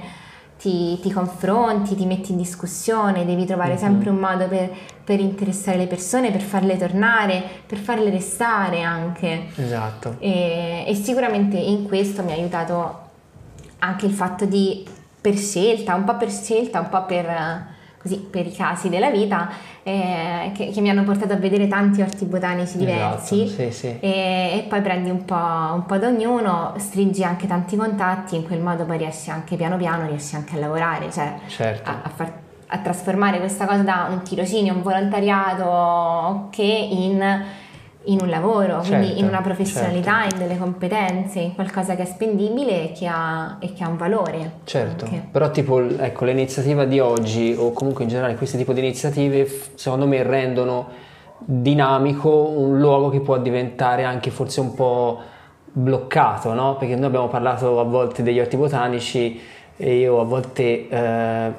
ti, 0.56 1.00
ti 1.00 1.10
confronti, 1.10 1.96
ti 1.96 2.06
metti 2.06 2.30
in 2.30 2.36
discussione, 2.36 3.24
devi 3.24 3.44
trovare 3.44 3.72
Mhm. 3.72 3.78
sempre 3.78 4.10
un 4.10 4.16
modo 4.16 4.46
per, 4.46 4.70
per 5.04 5.18
interessare 5.18 5.76
le 5.78 5.88
persone, 5.88 6.30
per 6.30 6.42
farle 6.42 6.76
tornare, 6.76 7.42
per 7.66 7.78
farle 7.78 8.10
restare 8.10 8.82
anche. 8.82 9.46
Esatto. 9.56 10.14
E, 10.20 10.84
e 10.86 10.94
sicuramente 10.94 11.56
in 11.56 11.88
questo 11.88 12.22
mi 12.22 12.30
ha 12.30 12.34
aiutato 12.36 13.00
anche 13.80 14.06
il 14.06 14.12
fatto 14.12 14.44
di 14.44 14.86
per 15.20 15.36
scelta, 15.36 15.96
un 15.96 16.04
po' 16.04 16.16
per 16.16 16.30
scelta, 16.30 16.78
un 16.78 16.88
po' 16.88 17.04
per, 17.06 17.26
così, 18.02 18.16
per 18.18 18.46
i 18.46 18.52
casi 18.52 18.88
della 18.88 19.10
vita, 19.10 19.48
eh, 19.84 20.50
che, 20.54 20.70
che 20.70 20.80
mi 20.80 20.90
hanno 20.90 21.04
portato 21.04 21.32
a 21.32 21.36
vedere 21.36 21.68
tanti 21.68 22.02
orti 22.02 22.24
botanici 22.24 22.76
diversi. 22.76 23.42
Esatto, 23.44 23.62
sì, 23.62 23.70
sì. 23.72 23.86
E, 24.00 24.00
e 24.58 24.66
poi 24.68 24.80
prendi 24.82 25.08
un 25.08 25.24
po', 25.24 25.34
un 25.34 25.84
po' 25.86 25.96
da 25.96 26.08
ognuno, 26.08 26.74
stringi 26.76 27.22
anche 27.22 27.46
tanti 27.46 27.76
contatti, 27.76 28.36
in 28.36 28.44
quel 28.44 28.60
modo 28.60 28.84
poi 28.84 28.98
riesci 28.98 29.30
anche 29.30 29.56
piano 29.56 29.76
piano, 29.76 30.06
riesci 30.06 30.34
anche 30.34 30.56
a 30.56 30.58
lavorare, 30.58 31.10
cioè 31.10 31.34
Certo. 31.46 31.88
a, 31.88 32.00
a 32.02 32.08
far- 32.08 32.40
a 32.74 32.78
trasformare 32.78 33.38
questa 33.38 33.66
cosa 33.66 33.82
da 33.82 34.08
un 34.10 34.22
tirocinio, 34.22 34.72
un 34.72 34.80
volontariato 34.82 36.48
che 36.50 36.62
in, 36.62 37.44
in 38.04 38.18
un 38.20 38.28
lavoro, 38.28 38.78
quindi 38.78 39.06
Certo, 39.06 39.20
in 39.20 39.26
una 39.26 39.40
professionalità, 39.40 40.24
in 40.24 40.38
delle 40.38 40.58
competenze, 40.58 41.40
in 41.40 41.54
qualcosa 41.54 41.94
che 41.94 42.02
è 42.02 42.06
spendibile 42.06 42.90
e 42.90 42.92
che 42.92 43.06
ha, 43.06 43.56
e 43.60 43.72
che 43.72 43.84
ha 43.84 43.88
un 43.88 43.96
valore. 43.96 44.52
Certo, 44.64 45.04
anche. 45.04 45.26
però 45.30 45.50
tipo 45.50 45.80
ecco, 45.80 46.24
l'iniziativa 46.24 46.84
di 46.84 46.98
oggi 46.98 47.54
o 47.56 47.72
comunque 47.72 48.04
in 48.04 48.10
generale 48.10 48.34
questo 48.34 48.56
tipo 48.56 48.72
di 48.72 48.80
iniziative 48.80 49.48
secondo 49.74 50.06
me 50.06 50.22
rendono 50.22 50.88
dinamico 51.44 52.30
un 52.30 52.78
luogo 52.78 53.08
che 53.08 53.20
può 53.20 53.38
diventare 53.38 54.04
anche 54.04 54.30
forse 54.30 54.60
un 54.60 54.74
po' 54.74 55.20
bloccato, 55.72 56.52
no? 56.52 56.76
Perché 56.76 56.94
noi 56.96 57.06
abbiamo 57.06 57.28
parlato 57.28 57.80
a 57.80 57.84
volte 57.84 58.22
degli 58.22 58.38
orti 58.38 58.56
botanici 58.56 59.40
e 59.76 59.96
io 59.96 60.20
a 60.20 60.24
volte, 60.24 60.88
eh, 60.88 61.52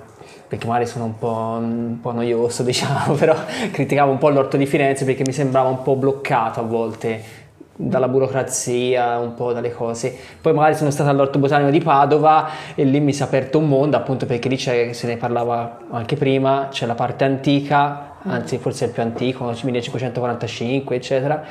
perché 0.54 0.68
magari 0.68 0.86
sono 0.86 1.06
un 1.06 1.18
po', 1.18 1.58
un 1.60 1.98
po' 2.00 2.12
noioso 2.12 2.62
diciamo, 2.63 3.16
però 3.16 3.36
criticavo 3.72 4.12
un 4.12 4.20
po' 4.20 4.30
l'orto 4.30 4.56
di 4.56 4.68
Firenze 4.68 5.04
perché 5.04 5.24
mi 5.26 5.34
sembrava 5.34 5.68
un 5.68 5.82
po' 5.82 5.96
bloccato 5.96 6.60
a 6.60 6.63
volte 6.63 7.42
dalla 7.76 8.08
burocrazia, 8.08 9.18
un 9.18 9.34
po' 9.34 9.52
dalle 9.52 9.72
cose. 9.72 10.16
Poi 10.39 10.54
magari 10.54 10.76
sono 10.76 10.92
stato 10.92 11.10
all'Orto 11.10 11.39
Botanico 11.39 11.72
di 11.72 11.80
Padova 11.82 12.48
e 12.76 12.84
lì 12.84 13.00
mi 13.00 13.13
si 13.13 13.24
è 13.24 13.26
aperto 13.26 13.58
un 13.58 13.68
mondo, 13.68 13.98
appunto 13.98 14.28
perché 14.28 14.48
lì 14.48 14.56
c'è, 14.56 14.94
se 14.94 15.08
ne 15.08 15.18
parlava 15.18 15.80
anche 15.89 16.16
prima, 16.18 16.68
c'è 16.70 16.86
la 16.86 16.94
parte 16.94 17.24
antica, 17.24 18.18
anzi 18.22 18.60
forse 18.60 18.86
è 18.86 18.88
il 18.89 18.94
più 18.94 19.02
antico, 19.02 19.46
1545, 19.46 20.96
eccetera. 20.96 21.44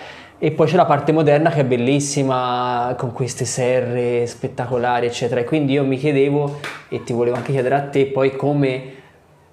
E 0.45 0.51
poi 0.51 0.67
c'è 0.67 0.75
la 0.75 0.87
parte 0.87 1.13
moderna 1.13 1.51
che 1.51 1.61
è 1.61 1.65
bellissima, 1.65 2.97
con 2.99 3.13
queste 3.13 3.45
serre 3.45 4.27
spettacolari, 4.27 5.07
eccetera. 5.07 5.41
E 5.41 5.45
quindi 5.45 5.75
io 5.75 5.85
mi 5.85 5.97
chiedevo, 5.97 6.59
e 6.89 7.05
ti 7.05 7.13
volevo 7.13 7.37
anche 7.37 7.53
chiedere 7.53 7.77
a 7.77 7.83
te, 7.83 8.07
poi 8.07 8.35
come 8.35 8.95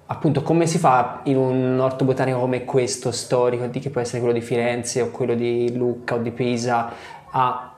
appunto 0.06 0.42
come 0.42 0.66
si 0.66 0.78
fa 0.78 1.20
in 1.26 1.36
un 1.36 1.78
orto 1.78 2.04
botanico 2.04 2.40
come 2.40 2.64
questo 2.64 3.12
storico, 3.12 3.66
di 3.66 3.78
che 3.78 3.90
può 3.90 4.00
essere 4.00 4.18
quello 4.18 4.34
di 4.34 4.40
Firenze 4.40 5.00
o 5.00 5.10
quello 5.10 5.34
di 5.34 5.76
Lucca 5.76 6.16
o 6.16 6.18
di 6.18 6.32
Pisa, 6.32 6.90
a, 7.30 7.72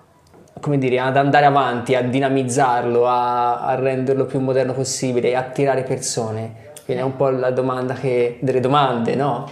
come 0.58 0.78
dire, 0.78 0.98
ad 0.98 1.18
andare 1.18 1.44
avanti, 1.44 1.94
a 1.94 2.00
dinamizzarlo, 2.00 3.06
a, 3.06 3.60
a 3.60 3.74
renderlo 3.74 4.24
più 4.24 4.40
moderno 4.40 4.72
possibile, 4.72 5.36
a 5.36 5.40
attirare 5.40 5.82
persone? 5.82 6.70
Quindi 6.86 7.02
è 7.02 7.04
un 7.04 7.16
po' 7.16 7.28
la 7.28 7.50
domanda 7.50 7.92
che, 7.92 8.38
delle 8.40 8.60
domande, 8.60 9.14
no? 9.16 9.46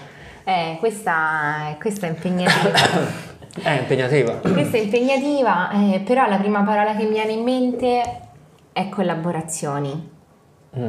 Eh, 0.45 0.79
questa, 0.79 1.77
questa 1.79 2.07
è 2.07 2.09
impegnativa. 2.09 3.29
È 3.63 3.71
impegnativa. 3.71 4.33
questa 4.35 4.77
è 4.77 4.81
impegnativa, 4.81 5.71
eh, 5.71 6.01
però 6.01 6.27
la 6.29 6.37
prima 6.37 6.63
parola 6.63 6.95
che 6.95 7.05
mi 7.05 7.11
viene 7.13 7.33
in 7.33 7.43
mente 7.43 8.03
è 8.73 8.89
collaborazioni. 8.89 10.11
Mm. 10.79 10.89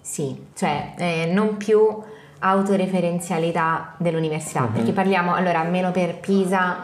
Sì, 0.00 0.46
cioè 0.56 0.92
eh, 0.96 1.30
non 1.32 1.56
più 1.56 1.78
autoreferenzialità 2.38 3.94
dell'università, 3.98 4.62
Mhm. 4.62 4.72
perché 4.72 4.92
parliamo, 4.92 5.34
allora, 5.34 5.60
almeno 5.60 5.90
per 5.90 6.14
Pisa, 6.18 6.78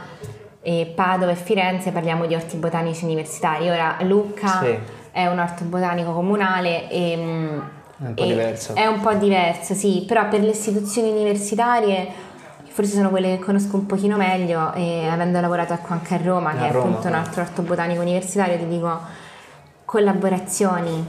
e 0.62 0.93
Padova 0.95 1.31
e 1.31 1.37
Firenze 1.37 1.93
parliamo 1.93 2.27
di 2.27 2.35
orti 2.35 2.57
botanici 2.57 3.05
universitari. 3.05 3.69
Ora 3.71 3.97
Lucca 4.01 4.61
Sì. 4.62 4.77
è 5.12 5.27
un 5.27 5.39
orto 5.39 5.62
botanico 5.65 6.12
comunale 6.12 6.91
e, 6.91 7.17
mm, 7.17 7.59
È 7.99 8.05
un 8.09 8.15
po' 8.15 8.25
diverso. 8.25 8.75
È 8.75 8.87
un 8.87 9.01
po' 9.01 9.15
diverso, 9.15 9.75
sì, 9.75 10.05
però 10.07 10.29
per 10.29 10.41
le 10.41 10.51
istituzioni 10.51 11.09
universitarie 11.11 12.09
forse 12.77 12.93
sono 12.93 13.09
quelle 13.09 13.39
che 13.39 13.43
conosco 13.43 13.77
un 13.77 13.87
pochino 13.87 14.19
meglio 14.19 14.75
e 14.75 15.09
avendo 15.09 15.41
lavorato 15.41 15.73
ecco 15.73 15.95
anche 15.95 16.12
a 16.12 16.19
Roma, 16.19 16.51
A 16.51 16.57
che 16.57 16.69
è 16.69 16.73
Roma, 16.73 16.89
appunto 16.89 17.09
un 17.09 17.15
eh. 17.15 17.17
altro 17.17 17.41
orto 17.41 17.62
botanico 17.62 18.03
universitario, 18.03 18.59
ti 18.59 18.69
dico 18.69 19.01
collaborazioni. 19.87 21.07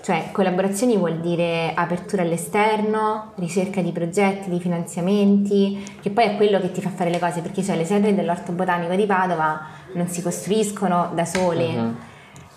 Cioè, 0.00 0.28
collaborazioni 0.32 0.96
vuol 0.96 1.18
dire 1.18 1.72
apertura 1.74 2.22
all'esterno, 2.22 3.32
ricerca 3.34 3.82
di 3.82 3.92
progetti, 3.92 4.48
di 4.48 4.58
finanziamenti, 4.58 5.84
che 6.00 6.08
poi 6.08 6.24
è 6.24 6.36
quello 6.36 6.60
che 6.60 6.72
ti 6.72 6.80
fa 6.80 6.88
fare 6.88 7.10
le 7.10 7.18
cose, 7.18 7.42
perché 7.42 7.62
cioè, 7.62 7.76
le 7.76 7.84
serre 7.84 8.14
dell'orto 8.14 8.52
botanico 8.52 8.94
di 8.94 9.04
Padova 9.04 9.66
non 9.92 10.08
si 10.08 10.22
costruiscono 10.22 11.10
da 11.14 11.26
sole. 11.26 11.68
Mhm. 11.68 11.96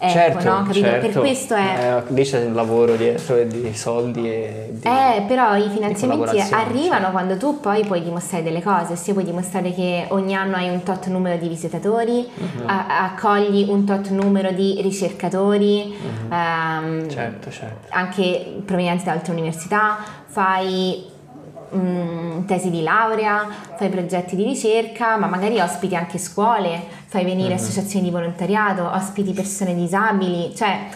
Ecco, 0.01 0.12
certo, 0.13 0.49
no? 0.49 0.63
Capito? 0.63 0.79
Per 0.88 1.01
certo. 1.01 1.19
questo 1.19 1.55
è... 1.55 2.03
Eh, 2.07 2.13
lì 2.13 2.23
c'è 2.23 2.45
un 2.45 2.53
lavoro 2.53 2.95
dietro 2.95 3.35
e 3.35 3.47
di 3.47 3.73
soldi 3.75 4.29
e 4.31 4.69
di... 4.71 4.88
Eh, 4.88 5.23
però 5.27 5.57
i 5.57 5.67
finanziamenti 5.69 6.39
arrivano 6.51 7.03
cioè. 7.03 7.12
quando 7.12 7.35
tu 7.38 7.59
poi 7.59 7.83
puoi 7.85 8.01
dimostrare 8.01 8.41
delle 8.41 8.62
cose, 8.63 8.93
ossia 8.93 9.12
puoi 9.12 9.25
dimostrare 9.25 9.73
che 9.73 10.05
ogni 10.09 10.33
anno 10.35 10.55
hai 10.55 10.69
un 10.69 10.83
tot 10.83 11.07
numero 11.07 11.35
di 11.38 11.49
visitatori, 11.49 12.29
Mhm. 12.33 12.63
a- 12.67 13.03
accogli 13.12 13.65
un 13.69 13.83
tot 13.83 14.07
numero 14.12 14.51
di 14.51 14.79
ricercatori, 14.81 15.93
ehm, 16.31 17.09
Certo, 17.09 17.51
certo. 17.51 17.88
anche 17.89 18.62
provenienti 18.65 19.03
da 19.03 19.12
altre 19.12 19.33
università, 19.33 19.97
fai 20.27 21.03
mm, 21.75 22.45
tesi 22.45 22.69
di 22.69 22.82
laurea, 22.82 23.47
fai 23.77 23.89
progetti 23.89 24.36
di 24.36 24.43
ricerca, 24.43 25.17
ma 25.17 25.27
magari 25.27 25.60
ospiti 25.60 25.95
anche 25.95 26.17
scuole, 26.17 26.82
fai 27.05 27.23
venire 27.23 27.53
associazioni 27.53 28.05
di 28.05 28.12
volontariato, 28.12 28.89
ospiti 28.89 29.34
persone 29.34 29.73
disabili, 29.75 30.55
cioè 30.55 30.88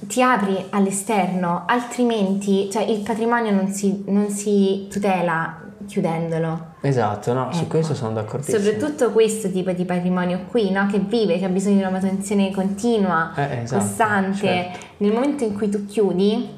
ti 0.00 0.20
apri 0.22 0.66
all'esterno, 0.70 1.62
altrimenti 1.66 2.68
cioè, 2.70 2.82
il 2.82 3.00
patrimonio 3.00 3.52
non 3.52 3.68
si, 3.68 4.02
non 4.06 4.28
si 4.30 4.88
tutela 4.90 5.58
chiudendolo. 5.86 6.70
Esatto, 6.80 7.32
no, 7.32 7.52
su 7.52 7.60
Ecco. 7.60 7.68
questo 7.68 7.94
sono 7.94 8.12
d'accordissimo. 8.12 8.58
Soprattutto 8.58 9.12
questo 9.12 9.50
tipo 9.50 9.70
di 9.72 9.84
patrimonio 9.84 10.46
qui, 10.50 10.70
no? 10.70 10.86
che 10.86 10.98
vive, 10.98 11.38
che 11.38 11.44
ha 11.44 11.48
bisogno 11.48 11.76
di 11.76 11.82
una 11.82 11.90
manutenzione 11.90 12.50
continua, 12.50 13.32
Eh, 13.36 13.62
esatto, 13.62 13.84
costante. 13.84 14.36
certo. 14.38 14.78
Nel 14.98 15.12
momento 15.12 15.44
in 15.44 15.54
cui 15.54 15.68
tu 15.68 15.86
chiudi, 15.86 16.48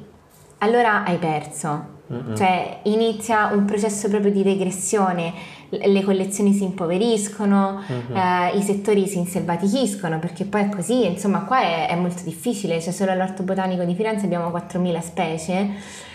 allora 0.59 1.03
hai 1.03 1.17
perso. 1.17 1.93
Mm-mm. 2.11 2.35
Cioè 2.35 2.79
inizia 2.83 3.47
un 3.51 3.65
processo 3.65 4.07
proprio 4.09 4.31
di 4.31 4.43
regressione, 4.43 5.33
le 5.69 6.03
collezioni 6.03 6.53
si 6.53 6.63
impoveriscono, 6.63 7.81
Mhm. 7.87 8.15
eh, 8.15 8.57
i 8.57 8.61
settori 8.61 9.07
si 9.07 9.17
inselvatichiscono, 9.17 10.19
perché 10.19 10.45
poi 10.45 10.61
è 10.61 10.69
così, 10.69 11.05
insomma 11.07 11.41
qua 11.45 11.61
è, 11.61 11.87
è 11.89 11.95
molto 11.95 12.21
difficile, 12.23 12.79
cioè 12.79 12.93
solo 12.93 13.11
all'Orto 13.11 13.41
Botanico 13.43 13.83
di 13.83 13.95
Firenze 13.95 14.25
abbiamo 14.25 14.51
4.000 14.51 15.01
specie 15.01 15.69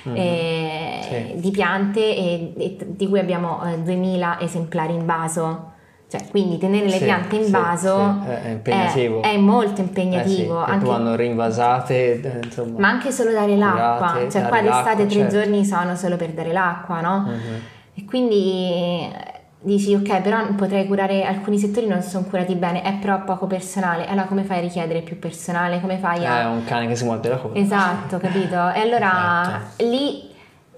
Mhm. 0.05 0.15
eh, 0.17 0.99
Sì. 1.35 1.41
di 1.41 1.51
piante 1.51 2.01
e, 2.17 2.53
e 2.57 2.77
di 2.87 3.09
cui 3.09 3.19
abbiamo 3.19 3.61
eh, 3.65 3.79
2.000 3.83 4.39
esemplari 4.41 4.95
in 4.95 5.05
vaso. 5.05 5.70
Cioè, 6.11 6.27
quindi 6.29 6.59
tenere 6.59 6.87
le 6.87 6.97
Sì, 6.99 7.05
piante 7.05 7.37
in 7.37 7.45
sì, 7.45 7.51
vaso 7.53 8.17
sì, 8.25 8.29
è- 8.29 8.43
è 8.43 8.49
impegnativo. 8.49 9.23
è, 9.23 9.33
è 9.35 9.37
molto 9.37 9.71
Eh 9.71 9.77
sì, 9.77 9.81
impegnativo. 9.83 10.65
che 10.65 10.71
anche- 10.73 10.87
vanno 10.87 11.15
rinvasate, 11.15 12.21
eh, 12.21 12.41
insomma. 12.43 12.79
ma 12.81 12.89
anche 12.89 13.13
solo 13.13 13.31
dare 13.31 13.57
l'acqua, 13.57 14.09
curate, 14.09 14.31
cioè 14.31 14.43
dare 14.43 14.49
qua 14.49 14.61
d'estate 14.61 15.07
tre 15.07 15.19
certo. 15.21 15.37
giorni 15.37 15.65
sono 15.65 15.95
solo 15.95 16.17
per 16.17 16.31
dare 16.31 16.53
l'acqua, 16.53 17.01
no? 17.01 17.19
Mhm. 17.29 17.61
E 17.95 18.05
quindi 18.07 18.71
eh, 18.73 19.13
dici 19.61 19.95
ok, 19.95 20.21
però 20.21 20.45
potrei 20.57 20.89
curare 20.89 21.23
alcuni 21.25 21.59
settori 21.59 21.87
non 21.87 22.03
sono 22.03 22.25
curati 22.25 22.57
bene, 22.57 22.83
è 22.83 22.95
però 22.95 23.23
poco 23.23 23.47
personale. 23.47 24.05
Allora 24.09 24.25
come 24.27 24.43
fai 24.43 24.59
a 24.59 24.63
richiedere 24.63 25.03
più 25.03 25.17
personale? 25.17 25.81
Come 25.81 25.99
fai 25.99 26.23
È 26.25 26.27
a 26.27 26.49
un 26.49 26.65
cane 26.65 26.89
che 26.89 26.97
si 26.97 27.05
muove 27.05 27.29
la 27.29 27.37
coda. 27.37 27.57
Esatto, 27.57 28.19
capito? 28.19 28.71
E 28.73 28.81
allora 28.81 29.43
Esatto. 29.43 29.85
lì 29.85 30.29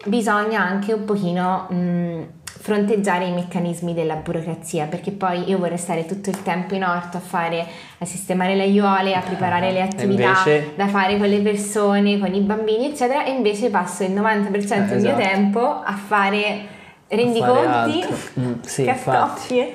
bisogna 0.05 0.61
anche 0.61 0.93
un 0.93 1.05
pochino 1.05 1.67
mh, 1.71 2.21
fronteggiare 2.63 3.25
i 3.27 3.33
meccanismi 3.33 3.93
della 3.93 4.15
burocrazia, 4.15 4.87
perché 4.87 5.11
poi 5.11 5.49
io 5.51 5.59
vorrei 5.59 5.79
stare 5.79 6.07
tutto 6.07 6.31
il 6.31 6.45
tempo 6.45 6.77
in 6.77 6.85
orto 6.85 7.17
a 7.17 7.21
fare, 7.21 7.67
a 7.99 8.05
sistemare 8.05 8.55
le 8.55 8.63
aiuole, 8.63 9.15
a 9.15 9.21
preparare 9.21 9.73
le 9.73 9.83
attività 9.83 10.29
invece- 10.29 10.71
da 10.77 10.87
fare 10.87 11.19
con 11.19 11.27
le 11.29 11.41
persone, 11.41 12.21
con 12.21 12.33
i 12.33 12.39
bambini, 12.41 12.87
eccetera, 12.87 13.25
e 13.25 13.33
invece 13.33 13.69
passo 13.69 14.05
il 14.05 14.13
90% 14.13 14.95
del 14.95 15.03
mio 15.03 15.19
Esatto. 15.19 15.29
tempo 15.29 15.61
a 15.85 15.93
fare 15.97 16.72
rendiconti. 17.17 18.05
Mm, 18.41 18.53
sì, 18.63 18.85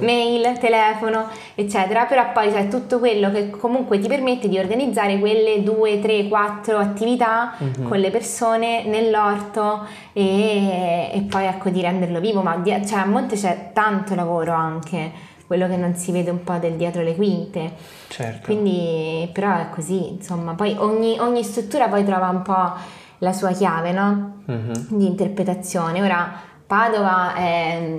mail, 0.00 0.58
telefono, 0.58 1.26
eccetera, 1.54 2.04
però 2.06 2.32
poi 2.32 2.50
c'è 2.50 2.68
tutto 2.68 2.98
quello 2.98 3.30
che 3.30 3.50
comunque 3.50 3.98
ti 3.98 4.08
permette 4.08 4.48
di 4.48 4.58
organizzare 4.58 5.18
quelle 5.18 5.62
due, 5.62 6.00
tre, 6.00 6.28
quattro 6.28 6.78
attività 6.78 7.54
Mhm. 7.58 7.88
con 7.88 7.98
le 7.98 8.10
persone 8.10 8.84
nell'orto 8.84 9.86
e, 10.12 11.10
e 11.12 11.20
poi 11.28 11.44
ecco 11.46 11.68
di 11.70 11.80
renderlo 11.80 12.20
vivo, 12.20 12.42
ma 12.42 12.56
di- 12.56 12.70
cioè, 12.86 13.00
a 13.00 13.04
monte 13.06 13.36
c'è 13.36 13.70
tanto 13.72 14.14
lavoro 14.14 14.52
anche, 14.52 15.12
quello 15.46 15.66
che 15.66 15.76
non 15.76 15.94
si 15.94 16.12
vede 16.12 16.30
un 16.30 16.42
po' 16.44 16.54
del 16.58 16.72
dietro 16.74 17.02
le 17.02 17.14
quinte. 17.14 17.72
Certo. 18.08 18.46
Quindi, 18.46 19.28
però 19.32 19.54
è 19.56 19.68
così, 19.70 20.12
insomma, 20.12 20.54
poi 20.54 20.74
ogni, 20.78 21.18
ogni 21.18 21.42
struttura 21.42 21.88
poi 21.88 22.04
trova 22.04 22.28
un 22.28 22.42
po' 22.42 22.72
la 23.18 23.32
sua 23.32 23.50
chiave, 23.52 23.92
no? 23.92 24.40
Mhm. 24.44 24.86
Di 24.90 25.06
interpretazione. 25.06 26.02
Ora, 26.02 26.30
Padova 26.68 27.34
è, 27.34 27.98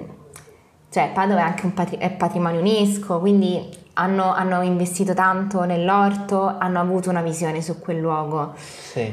cioè, 0.91 1.09
Padova 1.11 1.39
è 1.39 1.43
anche 1.43 1.65
un 1.65 1.73
patri- 1.73 1.97
è 1.97 2.11
patrimonio 2.11 2.59
UNESCO, 2.61 3.19
quindi 3.19 3.67
hanno, 3.93 4.31
hanno 4.31 4.61
investito 4.61 5.15
tanto 5.15 5.63
nell'orto, 5.65 6.55
hanno 6.57 6.79
avuto 6.79 7.09
una 7.09 7.21
visione 7.23 7.61
su 7.63 7.79
quel 7.79 7.97
luogo 7.99 8.53
Sì. 8.55 9.11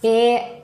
e 0.00 0.54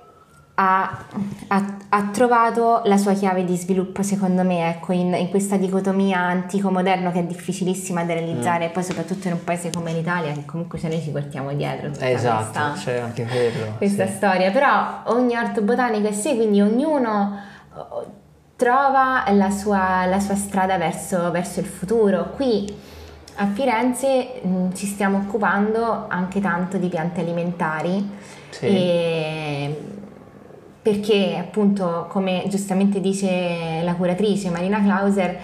ha, 0.59 1.05
ha- 1.49 1.77
ha 1.89 2.03
trovato 2.13 2.83
la 2.85 2.97
sua 2.99 3.13
chiave 3.15 3.45
di 3.45 3.57
sviluppo 3.57 4.03
secondo 4.03 4.43
me 4.43 4.69
ecco 4.71 4.93
in, 4.93 5.13
in 5.15 5.29
questa 5.31 5.57
dicotomia 5.57 6.19
antico-moderno 6.21 7.11
che 7.13 7.21
è 7.21 7.25
difficilissima 7.25 8.05
da 8.05 8.13
Mm. 8.15 8.17
realizzare 8.17 8.69
poi 8.71 8.83
soprattutto 8.83 9.29
in 9.29 9.35
un 9.35 9.45
paese 9.45 9.71
come 9.71 9.93
l'Italia 9.93 10.33
che 10.33 10.45
comunque 10.47 10.79
ce 10.79 10.89
noi 10.89 11.01
ci 11.03 11.11
portiamo 11.11 11.53
dietro 11.55 11.91
tutta 11.91 12.09
Esatto, 12.11 12.43
questa, 12.45 12.73
c'è 12.75 12.99
anche 13.01 13.27
quello. 13.27 13.75
questa 13.79 14.07
sì. 14.07 14.13
storia 14.15 14.51
però 14.51 15.03
ogni 15.15 15.37
orto 15.37 15.61
botanico 15.63 16.07
è 16.09 16.13
sé 16.13 16.37
quindi 16.37 16.61
ognuno 16.63 17.39
trova 18.57 19.25
la 19.33 19.51
sua, 19.51 20.07
la 20.07 20.19
sua 20.19 20.35
strada 20.35 20.79
verso, 20.79 21.31
verso 21.31 21.61
il 21.61 21.67
futuro 21.67 22.31
qui 22.35 22.75
a 23.39 23.47
Firenze 23.49 24.41
mh, 24.43 24.73
ci 24.75 24.87
stiamo 24.87 25.19
occupando 25.19 26.07
anche 26.09 26.41
tanto 26.41 26.79
di 26.79 26.89
piante 26.89 27.21
alimentari 27.21 28.09
Sì. 28.51 28.65
e 28.67 29.81
perché 30.81 31.37
appunto 31.39 32.07
come 32.09 32.45
giustamente 32.49 33.01
dice 33.01 33.81
la 33.83 33.95
curatrice 33.95 34.49
Marina 34.51 34.81
Clauser 34.83 35.39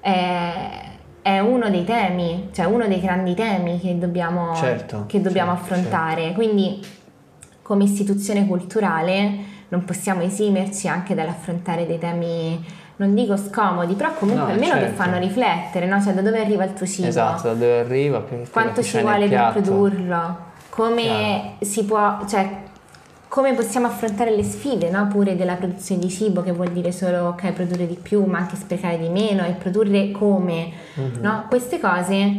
è, 0.00 0.80
è 1.22 1.38
uno 1.38 1.70
dei 1.70 1.84
temi, 1.84 2.48
cioè 2.52 2.64
uno 2.64 2.88
dei 2.88 3.00
grandi 3.00 3.34
temi 3.34 3.78
che 3.78 3.96
dobbiamo, 3.98 4.54
Certo, 4.56 5.04
che 5.06 5.20
dobbiamo 5.20 5.54
certo, 5.54 5.74
affrontare. 5.74 6.32
Quindi 6.32 6.80
come 7.60 7.84
istituzione 7.84 8.46
culturale 8.46 9.50
non 9.72 9.84
possiamo 9.86 10.20
esimerci 10.20 10.86
anche 10.86 11.14
dall'affrontare 11.14 11.86
dei 11.86 11.98
temi, 11.98 12.62
non 12.96 13.14
dico 13.14 13.38
scomodi, 13.38 13.94
però 13.94 14.12
comunque 14.12 14.44
No, 14.48 14.52
almeno 14.52 14.74
che 14.74 14.80
certo. 14.80 15.02
fanno 15.02 15.18
riflettere, 15.18 15.86
no? 15.86 15.98
Cioè 16.00 16.12
da 16.12 16.20
dove 16.20 16.40
arriva 16.40 16.64
il 16.64 16.74
tuo 16.74 16.84
cibo? 16.86 17.08
Esatto, 17.08 17.48
da 17.48 17.54
dove 17.54 17.78
arriva, 17.80 18.22
che- 18.24 18.46
quanto 18.50 18.82
che 18.82 18.86
ci 18.86 19.00
vuole 19.00 19.28
per 19.28 19.48
produrlo, 19.52 20.36
come 20.68 21.54
si 21.60 21.84
può, 21.84 22.18
cioè 22.28 22.60
come 23.28 23.54
possiamo 23.54 23.86
affrontare 23.86 24.36
le 24.36 24.42
sfide, 24.42 24.90
no? 24.90 25.06
Pure 25.08 25.36
della 25.36 25.54
produzione 25.54 26.02
di 26.02 26.10
cibo, 26.10 26.42
che 26.42 26.52
vuol 26.52 26.68
dire 26.68 26.92
solo 26.92 27.28
ok, 27.28 27.52
produrre 27.52 27.86
di 27.86 27.94
più, 28.00 28.22
ma 28.26 28.36
anche 28.40 28.56
sprecare 28.56 28.98
di 28.98 29.08
meno 29.08 29.42
e 29.46 29.52
produrre 29.52 30.10
come, 30.10 30.70
Mhm. 30.96 31.18
no? 31.22 31.46
Queste 31.48 31.80
cose, 31.80 32.30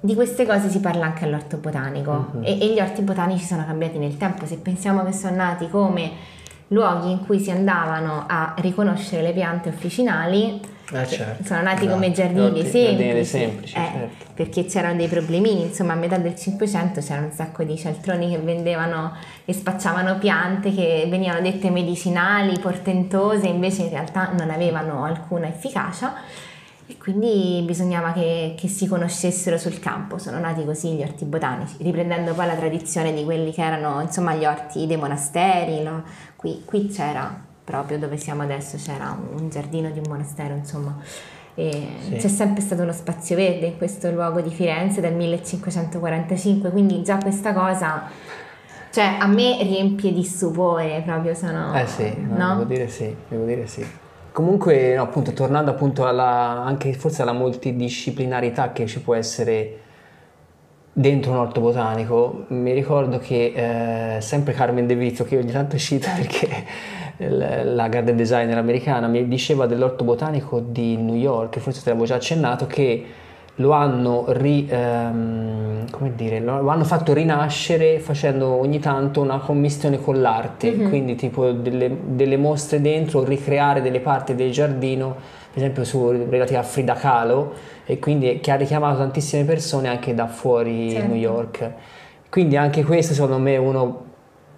di 0.00 0.14
queste 0.14 0.44
cose 0.44 0.68
si 0.68 0.80
parla 0.80 1.06
anche 1.06 1.24
all'orto 1.24 1.56
botanico 1.56 2.26
Mhm. 2.34 2.44
e, 2.44 2.58
e 2.60 2.72
gli 2.74 2.78
orti 2.78 3.00
botanici 3.00 3.44
sono 3.46 3.64
cambiati 3.64 3.96
nel 3.96 4.18
tempo. 4.18 4.44
Se 4.44 4.58
pensiamo 4.58 5.02
che 5.02 5.12
sono 5.14 5.34
nati 5.36 5.66
come 5.70 6.36
luoghi 6.68 7.10
in 7.10 7.24
cui 7.24 7.38
si 7.40 7.50
andavano 7.50 8.24
a 8.28 8.54
riconoscere 8.58 9.22
le 9.22 9.32
piante 9.32 9.68
officinali, 9.70 10.60
Eh, 10.90 11.06
certo. 11.06 11.44
sono 11.44 11.60
nati 11.62 11.82
Esatto. 11.84 11.92
come 11.94 12.12
giardini 12.12 12.50
dei 12.50 12.62
Giardini 12.70 13.12
dei 13.12 13.24
semplici, 13.24 13.72
semplici, 13.74 13.74
eh, 13.76 13.80
certo. 14.00 14.24
perché 14.34 14.64
c'erano 14.64 14.96
dei 14.96 15.08
problemini, 15.08 15.62
insomma 15.62 15.92
a 15.92 15.96
metà 15.96 16.16
del 16.16 16.34
Cinquecento 16.34 17.00
c'erano 17.00 17.26
un 17.26 17.32
sacco 17.32 17.62
di 17.62 17.76
cialtroni 17.76 18.30
che 18.30 18.38
vendevano 18.38 19.12
e 19.44 19.52
spacciavano 19.52 20.16
piante 20.18 20.74
che 20.74 21.06
venivano 21.10 21.40
dette 21.42 21.70
medicinali, 21.70 22.58
portentose, 22.58 23.46
invece 23.48 23.82
in 23.82 23.90
realtà 23.90 24.30
non 24.36 24.48
avevano 24.50 25.04
alcuna 25.04 25.46
efficacia 25.48 26.14
e 26.90 26.96
quindi 26.96 27.62
bisognava 27.66 28.12
che, 28.12 28.54
che 28.58 28.66
si 28.66 28.86
conoscessero 28.86 29.58
sul 29.58 29.78
campo, 29.78 30.16
sono 30.16 30.38
nati 30.38 30.64
così 30.64 30.92
gli 30.94 31.02
orti 31.02 31.26
botanici, 31.26 31.74
riprendendo 31.80 32.32
poi 32.32 32.46
la 32.46 32.54
tradizione 32.54 33.12
di 33.12 33.24
quelli 33.24 33.52
che 33.52 33.60
erano 33.62 34.00
insomma 34.00 34.34
gli 34.34 34.46
orti 34.46 34.86
dei 34.86 34.96
monasteri, 34.96 35.82
no? 35.82 36.02
Qui, 36.38 36.62
qui 36.64 36.86
c'era 36.86 37.36
proprio 37.64 37.98
dove 37.98 38.16
siamo 38.16 38.42
adesso, 38.42 38.76
c'era 38.76 39.18
un 39.36 39.50
giardino 39.50 39.90
di 39.90 39.98
un 39.98 40.04
monastero 40.08 40.54
insomma. 40.54 40.96
Sì. 41.54 42.16
C'è 42.16 42.28
sempre 42.28 42.62
stato 42.62 42.82
uno 42.82 42.92
spazio 42.92 43.34
verde 43.34 43.66
in 43.66 43.76
questo 43.76 44.12
luogo 44.12 44.40
di 44.40 44.50
Firenze 44.50 45.00
dal 45.00 45.12
1545, 45.14 46.70
quindi 46.70 47.02
già 47.02 47.16
questa 47.18 47.52
cosa, 47.52 48.04
cioè 48.92 49.16
a 49.18 49.26
me 49.26 49.60
riempie 49.64 50.12
di 50.12 50.22
stupore 50.22 51.02
proprio 51.04 51.34
sono... 51.34 51.74
Eh 51.74 51.86
sì, 51.88 52.14
no, 52.16 52.36
no? 52.36 52.48
devo 52.58 52.64
dire 52.64 52.86
sì, 52.86 53.12
devo 53.28 53.44
dire 53.44 53.66
sì. 53.66 53.84
Comunque, 54.30 54.94
no, 54.94 55.02
appunto, 55.02 55.32
tornando 55.32 55.72
appunto 55.72 56.06
alla, 56.06 56.62
anche 56.64 56.92
forse 56.92 57.22
alla 57.22 57.32
multidisciplinarità 57.32 58.70
che 58.70 58.86
ci 58.86 59.00
può 59.00 59.16
essere 59.16 59.80
dentro 60.92 61.30
un 61.32 61.38
orto 61.38 61.60
botanico, 61.60 62.44
mi 62.48 62.72
ricordo 62.72 63.18
che 63.18 64.16
eh, 64.16 64.20
sempre 64.20 64.52
Carmen 64.52 64.86
De 64.86 64.94
Vito, 64.96 65.24
che 65.24 65.36
ogni 65.38 65.52
tanto 65.52 65.76
cito 65.78 66.08
perché 66.16 66.48
la 67.64 67.88
garden 67.88 68.16
designer 68.16 68.58
americana 68.58 69.06
mi 69.08 69.26
diceva 69.28 69.66
dell'orto 69.66 70.04
botanico 70.04 70.60
di 70.60 70.96
New 70.96 71.14
York, 71.16 71.58
forse 71.58 71.82
te 71.82 71.88
l'avevo 71.90 72.06
già 72.06 72.16
accennato, 72.16 72.66
che 72.66 73.04
lo 73.56 73.72
hanno, 73.72 74.26
ri- 74.28 74.68
ehm, 74.70 75.90
come 75.90 76.12
dire, 76.14 76.38
lo, 76.38 76.68
hanno 76.68 76.84
fatto 76.84 77.12
rinascere 77.12 77.98
facendo 77.98 78.46
ogni 78.46 78.78
tanto 78.78 79.20
una 79.20 79.38
commistione 79.38 80.00
con 80.00 80.20
l'arte, 80.20 80.70
Mhm. 80.70 80.88
quindi 80.88 81.14
tipo 81.16 81.50
delle, 81.50 81.90
delle 82.04 82.36
mostre 82.36 82.80
dentro, 82.80 83.24
ricreare 83.24 83.82
delle 83.82 83.98
parti 83.98 84.36
del 84.36 84.52
giardino, 84.52 85.16
esempio 85.58 85.84
su, 85.84 86.10
relative 86.10 86.58
a 86.58 86.62
Frida 86.62 86.94
Kahlo, 86.94 87.52
e 87.84 87.98
quindi 87.98 88.40
che 88.40 88.50
ha 88.50 88.56
richiamato 88.56 88.98
tantissime 88.98 89.44
persone 89.44 89.88
anche 89.88 90.14
da 90.14 90.26
fuori 90.26 90.90
Certo. 90.90 91.06
New 91.06 91.16
York. 91.16 91.70
Quindi 92.30 92.56
anche 92.56 92.84
questo 92.84 93.14
secondo 93.14 93.38
me 93.38 93.56
uno, 93.56 94.04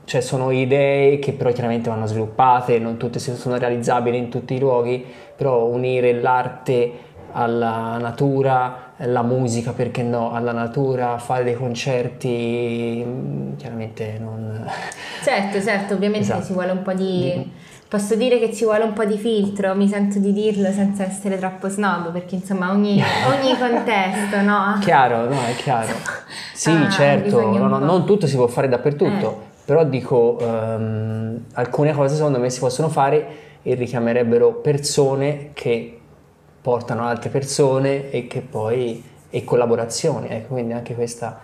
cioè 0.04 0.20
sono 0.20 0.50
idee 0.50 1.18
che 1.18 1.32
però 1.32 1.52
chiaramente 1.52 1.88
vanno 1.88 2.06
sviluppate, 2.06 2.78
non 2.78 2.96
tutte 2.96 3.18
sono 3.18 3.56
realizzabili 3.56 4.16
in 4.16 4.28
tutti 4.28 4.54
i 4.54 4.58
luoghi, 4.58 5.04
però 5.36 5.66
unire 5.66 6.12
l'arte 6.20 7.08
alla 7.32 7.96
natura, 7.98 8.92
la 8.96 9.22
musica 9.22 9.72
perché 9.72 10.02
no, 10.02 10.32
alla 10.32 10.52
natura, 10.52 11.16
fare 11.18 11.44
dei 11.44 11.54
concerti, 11.54 13.06
chiaramente 13.56 14.18
non... 14.18 14.68
Certo, 15.22 15.60
certo, 15.60 15.94
ovviamente 15.94 16.26
Esatto. 16.26 16.46
ci 16.46 16.52
vuole 16.52 16.72
un 16.72 16.82
po' 16.82 16.92
di... 16.92 17.20
Di- 17.20 17.52
Posso 17.90 18.14
dire 18.14 18.38
che 18.38 18.54
ci 18.54 18.62
vuole 18.62 18.84
un 18.84 18.92
po' 18.92 19.04
di 19.04 19.18
filtro, 19.18 19.74
mi 19.74 19.88
sento 19.88 20.20
di 20.20 20.32
dirlo 20.32 20.70
senza 20.70 21.02
essere 21.04 21.38
troppo 21.38 21.68
snob, 21.68 22.12
perché 22.12 22.36
insomma 22.36 22.70
ogni, 22.70 23.02
ogni 23.26 23.58
contesto, 23.58 24.40
no? 24.42 24.78
Chiaro, 24.80 25.24
no, 25.28 25.40
è 25.44 25.56
chiaro. 25.56 25.92
Sì, 26.54 26.70
Ah, 26.70 26.88
certo, 26.88 27.40
no, 27.50 27.66
no, 27.66 27.78
non 27.78 28.06
tutto 28.06 28.28
si 28.28 28.36
può 28.36 28.46
fare 28.46 28.68
dappertutto, 28.68 29.28
Eh. 29.30 29.34
però 29.64 29.82
dico, 29.82 30.38
ehm, 30.38 31.46
alcune 31.54 31.92
cose 31.92 32.14
secondo 32.14 32.38
me 32.38 32.48
si 32.48 32.60
possono 32.60 32.88
fare 32.88 33.26
e 33.60 33.74
richiamerebbero 33.74 34.52
persone 34.52 35.50
che 35.52 35.98
portano 36.62 37.04
altre 37.08 37.28
persone 37.30 38.08
e 38.12 38.28
che 38.28 38.40
poi, 38.40 39.02
e 39.30 39.42
collaborazioni, 39.42 40.28
ecco, 40.28 40.52
quindi 40.52 40.74
anche 40.74 40.94
questa 40.94 41.40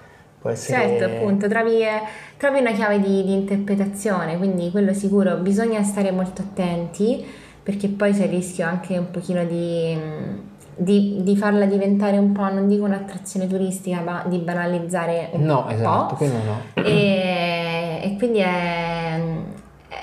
può 0.46 0.54
essere... 0.54 0.78
Certo, 0.98 1.04
appunto, 1.04 1.48
trovi, 1.48 1.80
eh, 1.82 2.00
trovi 2.36 2.60
una 2.60 2.72
chiave 2.72 3.00
di, 3.00 3.24
di 3.24 3.32
interpretazione, 3.32 4.36
quindi 4.38 4.70
quello 4.70 4.94
sicuro, 4.94 5.36
bisogna 5.36 5.82
stare 5.82 6.10
molto 6.12 6.42
attenti 6.42 7.24
perché 7.62 7.88
poi 7.88 8.12
c'è 8.12 8.24
il 8.24 8.30
rischio 8.30 8.64
anche 8.64 8.96
un 8.96 9.10
pochino 9.10 9.44
di, 9.44 9.98
di, 10.76 11.16
di 11.22 11.36
farla 11.36 11.64
diventare 11.66 12.16
un 12.16 12.30
po', 12.30 12.48
non 12.52 12.68
dico 12.68 12.84
un'attrazione 12.84 13.48
turistica, 13.48 14.00
ma 14.02 14.22
di 14.26 14.38
banalizzare 14.38 15.30
un 15.32 15.42
No, 15.42 15.64
po'. 15.64 15.70
esatto, 15.70 16.14
quello 16.14 16.34
no. 16.44 16.84
E, 16.84 18.00
e 18.04 18.14
quindi 18.16 18.38
è, 18.38 19.20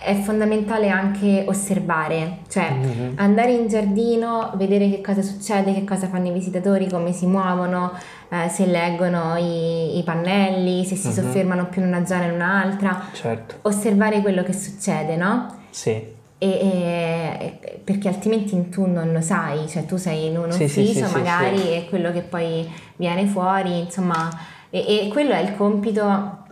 è 0.02 0.16
fondamentale 0.16 0.90
anche 0.90 1.44
osservare, 1.48 2.38
cioè 2.50 2.70
Mhm. 2.72 3.14
andare 3.16 3.52
in 3.52 3.68
giardino, 3.68 4.52
vedere 4.56 4.90
che 4.90 5.02
cosa 5.02 5.22
succede, 5.22 5.74
che 5.74 5.84
cosa 5.84 6.08
fanno 6.08 6.28
i 6.28 6.32
visitatori, 6.32 6.90
come 6.90 7.12
si 7.12 7.26
muovono, 7.26 7.92
eh, 8.30 8.50
se 8.50 8.66
leggono 8.66 9.36
i, 9.38 9.98
i 9.98 10.04
pannelli, 10.04 10.84
se 10.86 10.96
si 10.96 11.12
soffermano 11.12 11.68
più 11.68 11.82
in 11.82 11.88
una 11.90 12.06
zona 12.06 12.24
o 12.24 12.28
in 12.28 12.34
un'altra, 12.34 13.02
Certo, 13.14 13.56
osservare 13.64 14.22
quello 14.22 14.44
che 14.44 14.54
succede, 14.54 15.16
no? 15.16 15.48
sì. 15.70 15.90
e, 15.90 16.50
e, 16.50 17.80
perché 17.84 18.08
altrimenti 18.10 18.70
tu 18.70 18.86
non 18.86 19.12
lo 19.14 19.22
sai, 19.22 19.68
cioè 19.70 19.86
tu 19.86 19.96
sei 19.98 20.26
in 20.28 20.38
un 20.38 20.52
Sì, 20.52 20.64
ufficio 20.64 21.06
sì, 21.06 21.14
magari 21.18 21.58
sì. 21.58 21.68
e 21.74 21.86
quello 21.90 22.12
che 22.12 22.22
poi 22.22 22.70
viene 22.98 23.26
fuori, 23.26 23.80
insomma, 23.80 24.30
e, 24.70 24.80
e 24.80 25.08
quello 25.10 25.32
è 25.34 25.40
il 25.40 25.56
compito 25.56 26.43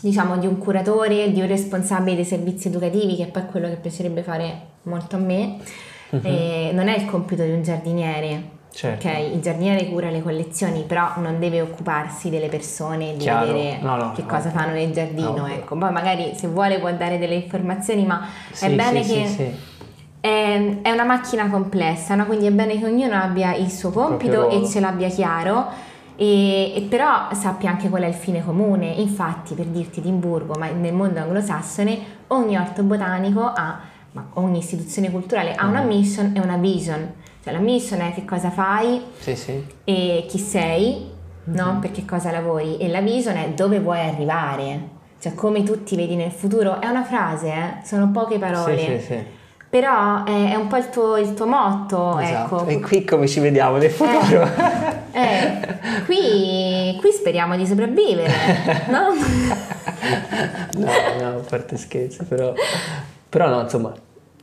diciamo 0.00 0.36
di 0.38 0.46
un 0.46 0.58
curatore, 0.58 1.30
di 1.32 1.40
un 1.40 1.46
responsabile 1.46 2.16
dei 2.16 2.24
servizi 2.24 2.68
educativi, 2.68 3.16
che 3.16 3.26
poi 3.26 3.42
è 3.42 3.46
quello 3.46 3.68
che 3.68 3.76
piacerebbe 3.76 4.22
fare 4.22 4.60
molto 4.82 5.16
a 5.16 5.18
me. 5.18 5.56
E 6.22 6.70
non 6.72 6.88
è 6.88 6.96
il 6.96 7.06
compito 7.06 7.42
di 7.44 7.50
un 7.52 7.62
giardiniere. 7.62 8.58
Certo. 8.72 9.08
Ok, 9.08 9.14
il 9.34 9.40
giardiniere 9.40 9.88
cura 9.88 10.10
le 10.10 10.22
collezioni, 10.22 10.82
però 10.82 11.12
non 11.16 11.38
deve 11.38 11.60
occuparsi 11.60 12.30
delle 12.30 12.48
persone, 12.48 13.12
di 13.12 13.18
Chiaro. 13.18 13.52
vedere 13.52 13.78
No, 13.80 13.96
no, 13.96 14.12
che 14.12 14.22
no. 14.22 14.28
cosa 14.28 14.50
fanno 14.50 14.72
nel 14.72 14.92
giardino. 14.92 15.36
No. 15.36 15.46
Ecco. 15.48 15.76
Poi 15.76 15.90
magari 15.90 16.32
se 16.36 16.46
vuole 16.46 16.78
può 16.78 16.90
dare 16.92 17.18
delle 17.18 17.34
informazioni, 17.34 18.04
ma 18.06 18.26
Sì, 18.52 18.66
è 18.66 18.70
bene 18.74 19.02
sì, 19.02 19.14
che 19.14 19.26
sì, 19.26 19.54
è, 20.20 20.78
è 20.82 20.90
una 20.90 21.04
macchina 21.04 21.48
complessa, 21.48 22.14
no? 22.14 22.26
quindi 22.26 22.46
è 22.46 22.50
bene 22.52 22.78
che 22.78 22.84
ognuno 22.84 23.14
abbia 23.14 23.54
il 23.54 23.70
suo 23.70 23.90
compito 23.90 24.38
proprio 24.40 24.62
e 24.62 24.68
ce 24.68 24.80
l'abbia 24.80 25.08
chiaro. 25.08 25.66
E, 26.20 26.74
e 26.76 26.82
però 26.82 27.28
sappia 27.32 27.70
anche 27.70 27.88
qual 27.88 28.02
è 28.02 28.06
il 28.06 28.12
fine 28.12 28.44
comune. 28.44 28.88
Infatti, 28.88 29.54
per 29.54 29.64
dirti 29.64 30.00
Edimburgo, 30.00 30.52
ma 30.58 30.68
nel 30.68 30.92
mondo 30.92 31.18
anglosassone, 31.18 31.98
ogni 32.26 32.58
orto 32.58 32.82
botanico 32.82 33.40
ha, 33.42 33.80
ma 34.12 34.28
ogni 34.34 34.58
istituzione 34.58 35.10
culturale 35.10 35.54
ha 35.54 35.64
Mm. 35.64 35.70
una 35.70 35.80
mission 35.82 36.32
e 36.36 36.40
una 36.40 36.58
vision. 36.58 37.10
Cioè 37.42 37.54
la 37.54 37.58
mission 37.58 38.02
è 38.02 38.12
che 38.12 38.26
cosa 38.26 38.50
fai 38.50 39.00
Sì, 39.18 39.34
sì. 39.34 39.64
e 39.84 40.26
chi 40.28 40.36
sei, 40.38 41.10
no? 41.44 41.64
Mm-hmm. 41.70 41.78
Per 41.80 41.90
che 41.90 42.04
cosa 42.04 42.30
lavori. 42.30 42.76
E 42.76 42.88
la 42.88 43.00
vision 43.00 43.36
è 43.36 43.48
dove 43.54 43.80
vuoi 43.80 44.00
arrivare. 44.00 44.98
Cioè 45.18 45.32
come 45.34 45.62
tu 45.62 45.82
ti 45.84 45.96
vedi 45.96 46.16
nel 46.16 46.32
futuro. 46.32 46.82
È 46.82 46.86
una 46.86 47.02
frase, 47.02 47.48
eh? 47.48 47.86
sono 47.86 48.10
poche 48.10 48.38
parole. 48.38 48.76
Sì, 48.78 48.98
sì, 48.98 49.04
sì. 49.06 49.24
Però 49.70 50.24
è, 50.24 50.50
è 50.50 50.54
un 50.56 50.66
po' 50.66 50.76
il 50.78 50.88
tuo, 50.90 51.16
il 51.16 51.32
tuo 51.34 51.46
motto, 51.46 52.18
Esatto. 52.18 52.58
ecco. 52.62 52.66
E 52.70 52.80
qui 52.80 53.04
come 53.04 53.28
ci 53.28 53.38
vediamo 53.38 53.76
nel 53.76 53.90
futuro? 53.90 54.42
Eh, 55.12 55.78
qui, 56.06 56.96
qui 57.00 57.12
speriamo 57.12 57.56
di 57.56 57.64
sopravvivere, 57.66 58.32
no? 58.90 59.14
no, 60.74 60.86
no, 61.20 61.28
a 61.38 61.42
parte 61.48 61.76
scherzi, 61.76 62.24
però, 62.24 62.52
però 63.28 63.48
no, 63.48 63.60
insomma, 63.60 63.92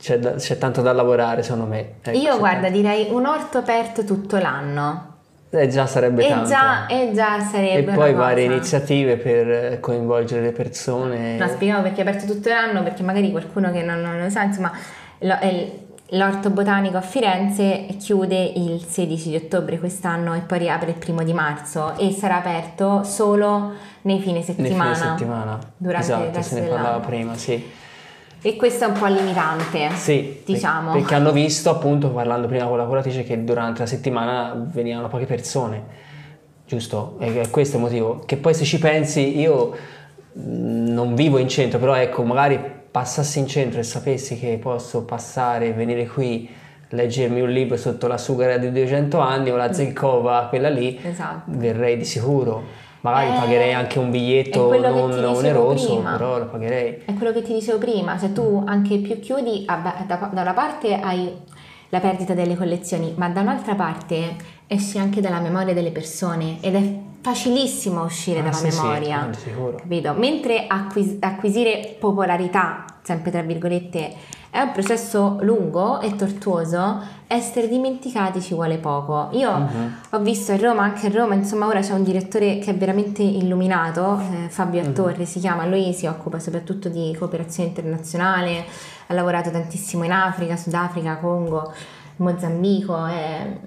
c'è, 0.00 0.18
da- 0.18 0.32
c'è 0.34 0.56
tanto 0.56 0.80
da 0.80 0.92
lavorare 0.92 1.42
secondo 1.42 1.66
me. 1.66 1.94
Ecco, 2.02 2.16
Io 2.16 2.38
guarda, 2.38 2.62
tanto- 2.62 2.76
direi 2.76 3.08
un 3.10 3.26
orto 3.26 3.58
aperto 3.58 4.04
tutto 4.04 4.38
l'anno. 4.38 5.16
Eh, 5.50 5.68
già 5.68 5.86
sarebbe 5.86 6.26
E 6.26 6.28
tanto. 6.28 6.48
già, 6.48 6.86
e 6.86 7.10
già 7.14 7.38
e 7.38 7.40
sarebbe 7.42 7.92
poi 7.92 8.10
una 8.12 8.18
varie 8.24 8.44
iniziative 8.44 9.16
per 9.16 9.50
eh, 9.50 9.80
coinvolgere 9.80 10.42
le 10.42 10.52
persone. 10.52 11.36
No, 11.36 11.48
spieghiamo 11.48 11.82
perché 11.82 11.98
è 12.02 12.06
aperto 12.06 12.26
tutto 12.26 12.48
l'anno, 12.50 12.82
perché 12.82 13.02
magari 13.02 13.30
qualcuno 13.30 13.70
che 13.72 13.82
non, 13.82 14.00
non 14.00 14.18
lo 14.20 14.28
sa, 14.28 14.42
insomma, 14.42 14.70
l'orto 15.20 16.50
botanico 16.50 16.96
a 16.96 17.00
Firenze 17.02 17.86
chiude 17.98 18.42
il 18.56 18.82
16 18.84 19.28
di 19.30 19.36
ottobre 19.36 19.78
quest'anno 19.78 20.34
e 20.34 20.40
poi 20.40 20.58
riapre 20.58 20.90
il 20.90 20.96
primo 20.96 21.22
di 21.22 21.32
marzo 21.32 21.96
e 21.96 22.10
sarà 22.12 22.36
aperto 22.38 23.02
solo 23.04 23.72
nei 24.02 24.18
fine 24.20 24.34
nei 24.34 24.42
settimana. 24.42 24.94
fine 24.94 25.08
settimana. 25.08 25.58
durante 25.76 26.06
il 26.06 26.12
esatto, 26.12 26.36
resto 26.36 26.54
se 26.54 26.60
ne 26.60 26.66
parlava 26.68 26.88
dell'anno. 26.88 27.06
prima, 27.06 27.36
sì. 27.36 27.70
E 28.40 28.54
questo 28.56 28.84
è 28.84 28.86
un 28.86 28.92
po' 28.92 29.06
limitante, 29.06 29.90
Sì, 29.96 30.42
diciamo. 30.46 30.92
perché 30.92 31.14
hanno 31.16 31.32
visto 31.32 31.70
appunto 31.70 32.10
parlando 32.10 32.46
prima 32.46 32.66
con 32.66 32.78
la 32.78 32.84
curatrice 32.84 33.24
che 33.24 33.42
durante 33.42 33.80
la 33.80 33.86
settimana 33.86 34.52
venivano 34.56 35.08
poche 35.08 35.26
persone, 35.26 35.82
giusto? 36.64 37.16
E 37.18 37.40
è 37.40 37.50
questo 37.50 37.76
il 37.78 37.82
motivo. 37.82 38.22
Che 38.24 38.36
poi 38.36 38.54
se 38.54 38.64
ci 38.64 38.78
pensi 38.78 39.40
io 39.40 39.74
non 40.34 41.16
vivo 41.16 41.38
in 41.38 41.48
centro, 41.48 41.80
però 41.80 41.94
ecco, 41.96 42.22
magari 42.22 42.76
passassi 42.98 43.38
in 43.38 43.46
centro 43.46 43.78
e 43.78 43.84
sapessi 43.84 44.36
che 44.36 44.58
posso 44.60 45.04
passare, 45.04 45.72
venire 45.72 46.08
qui, 46.08 46.48
leggermi 46.88 47.40
un 47.40 47.48
libro 47.50 47.76
sotto 47.76 48.08
la 48.08 48.18
sughera 48.18 48.56
di 48.56 48.72
200 48.72 49.20
anni 49.20 49.50
o 49.52 49.56
la 49.56 49.72
Zelkova, 49.72 50.46
quella 50.48 50.68
lì, 50.68 50.98
Esatto. 51.00 51.42
verrei 51.46 51.96
di 51.96 52.04
sicuro. 52.04 52.86
Magari 53.02 53.28
Eh, 53.28 53.38
pagherei 53.38 53.72
anche 53.72 54.00
un 54.00 54.10
biglietto 54.10 54.72
non 54.80 55.22
oneroso, 55.36 55.94
prima. 55.94 56.10
però 56.16 56.38
lo 56.38 56.46
pagherei. 56.46 57.02
È 57.04 57.14
quello 57.14 57.32
che 57.32 57.42
ti 57.42 57.52
dicevo 57.52 57.78
prima, 57.78 58.18
se 58.18 58.32
tu 58.32 58.64
anche 58.66 58.96
più 58.98 59.20
chiudi, 59.20 59.62
ah, 59.66 60.04
da 60.04 60.30
una 60.32 60.52
parte 60.52 60.94
hai 60.98 61.32
la 61.90 62.00
perdita 62.00 62.34
delle 62.34 62.56
collezioni, 62.56 63.12
ma 63.16 63.28
da 63.28 63.42
un'altra 63.42 63.76
parte 63.76 64.34
esci 64.66 64.98
anche 64.98 65.20
dalla 65.20 65.38
memoria 65.38 65.72
delle 65.72 65.92
persone 65.92 66.56
ed 66.60 66.74
è 66.74 66.82
facilissimo 67.20 68.02
uscire 68.04 68.40
Ah, 68.40 68.42
dalla 68.42 68.54
sì, 68.54 68.70
sì, 68.70 68.80
memoria. 68.80 69.28
sicuro. 69.36 69.76
Capito? 69.76 70.12
Mentre 70.14 70.66
acquis- 70.66 71.16
acquisire 71.20 71.96
popolarità, 71.98 72.84
sempre 73.02 73.30
tra 73.30 73.42
virgolette, 73.42 74.14
è 74.50 74.60
un 74.60 74.72
processo 74.72 75.36
lungo 75.42 76.00
e 76.00 76.16
tortuoso, 76.16 77.00
essere 77.26 77.68
dimenticati 77.68 78.40
ci 78.40 78.54
vuole 78.54 78.78
poco. 78.78 79.28
Io 79.32 79.50
Mhm. 79.52 79.94
ho 80.10 80.18
visto 80.20 80.52
a 80.52 80.56
Roma, 80.56 80.82
anche 80.84 81.06
a 81.08 81.10
Roma, 81.10 81.34
insomma 81.34 81.66
ora 81.66 81.80
c'è 81.80 81.92
un 81.92 82.02
direttore 82.02 82.58
che 82.58 82.70
è 82.70 82.74
veramente 82.74 83.22
illuminato, 83.22 84.18
eh, 84.18 84.48
Fabio 84.48 84.80
Mhm. 84.80 84.88
Attorre 84.88 85.24
si 85.26 85.38
chiama, 85.40 85.66
lui 85.66 85.92
si 85.92 86.06
occupa 86.06 86.38
soprattutto 86.38 86.88
di 86.88 87.14
cooperazione 87.18 87.68
internazionale, 87.68 88.64
ha 89.08 89.12
lavorato 89.14 89.50
tantissimo 89.50 90.04
in 90.04 90.12
Africa, 90.12 90.56
Sudafrica, 90.56 91.16
Congo, 91.18 91.70
Mozambico, 92.16 93.06
eh, 93.06 93.58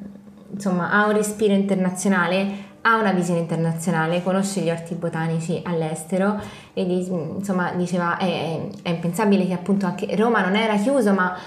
insomma 0.51 0.91
ha 0.91 1.05
un 1.05 1.13
respiro 1.13 1.53
internazionale, 1.53 2.69
ha 2.83 2.97
una 2.97 3.11
visione 3.11 3.39
internazionale, 3.41 4.23
conosce 4.23 4.61
gli 4.61 4.69
orti 4.71 4.95
botanici 4.95 5.61
all'estero 5.65 6.39
e 6.73 6.81
insomma 6.81 7.71
diceva 7.75 8.17
è, 8.17 8.59
è 8.81 8.89
impensabile 8.89 9.45
che 9.45 9.53
appunto 9.53 9.85
anche 9.85 10.15
Roma 10.15 10.41
non 10.41 10.55
era 10.55 10.75
chiuso, 10.77 11.13
ma 11.13 11.37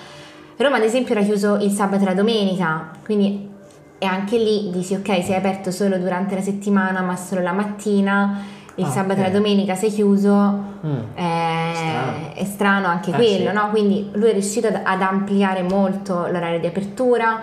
Roma 0.56 0.76
ad 0.76 0.82
esempio 0.84 1.14
era 1.14 1.24
chiuso 1.24 1.56
il 1.56 1.70
sabato 1.72 2.02
e 2.02 2.06
la 2.06 2.14
domenica, 2.14 2.90
quindi 3.04 3.50
e 3.98 4.06
anche 4.06 4.36
lì 4.38 4.70
dici 4.70 4.94
ok 4.94 5.24
sei 5.24 5.34
aperto 5.34 5.70
solo 5.70 5.98
durante 5.98 6.34
la 6.36 6.40
settimana 6.42 7.00
ma 7.00 7.16
solo 7.16 7.40
la 7.40 7.52
mattina, 7.52 8.40
il 8.76 8.84
Ah, 8.84 8.90
sabato 8.90 9.20
e 9.20 9.22
la 9.24 9.30
domenica 9.30 9.74
sei 9.74 9.90
chiuso, 9.90 10.72
Mm. 10.84 10.98
è, 11.14 11.72
Strano. 11.74 12.34
è 12.34 12.44
strano 12.44 12.86
anche 12.88 13.10
Eh, 13.10 13.14
quello, 13.14 13.48
sì. 13.48 13.54
no? 13.56 13.70
Quindi 13.70 14.10
lui 14.14 14.28
è 14.28 14.32
riuscito 14.32 14.66
ad, 14.66 14.80
ad 14.84 15.00
ampliare 15.02 15.62
molto 15.62 16.26
l'orario 16.28 16.60
di 16.60 16.66
apertura 16.66 17.40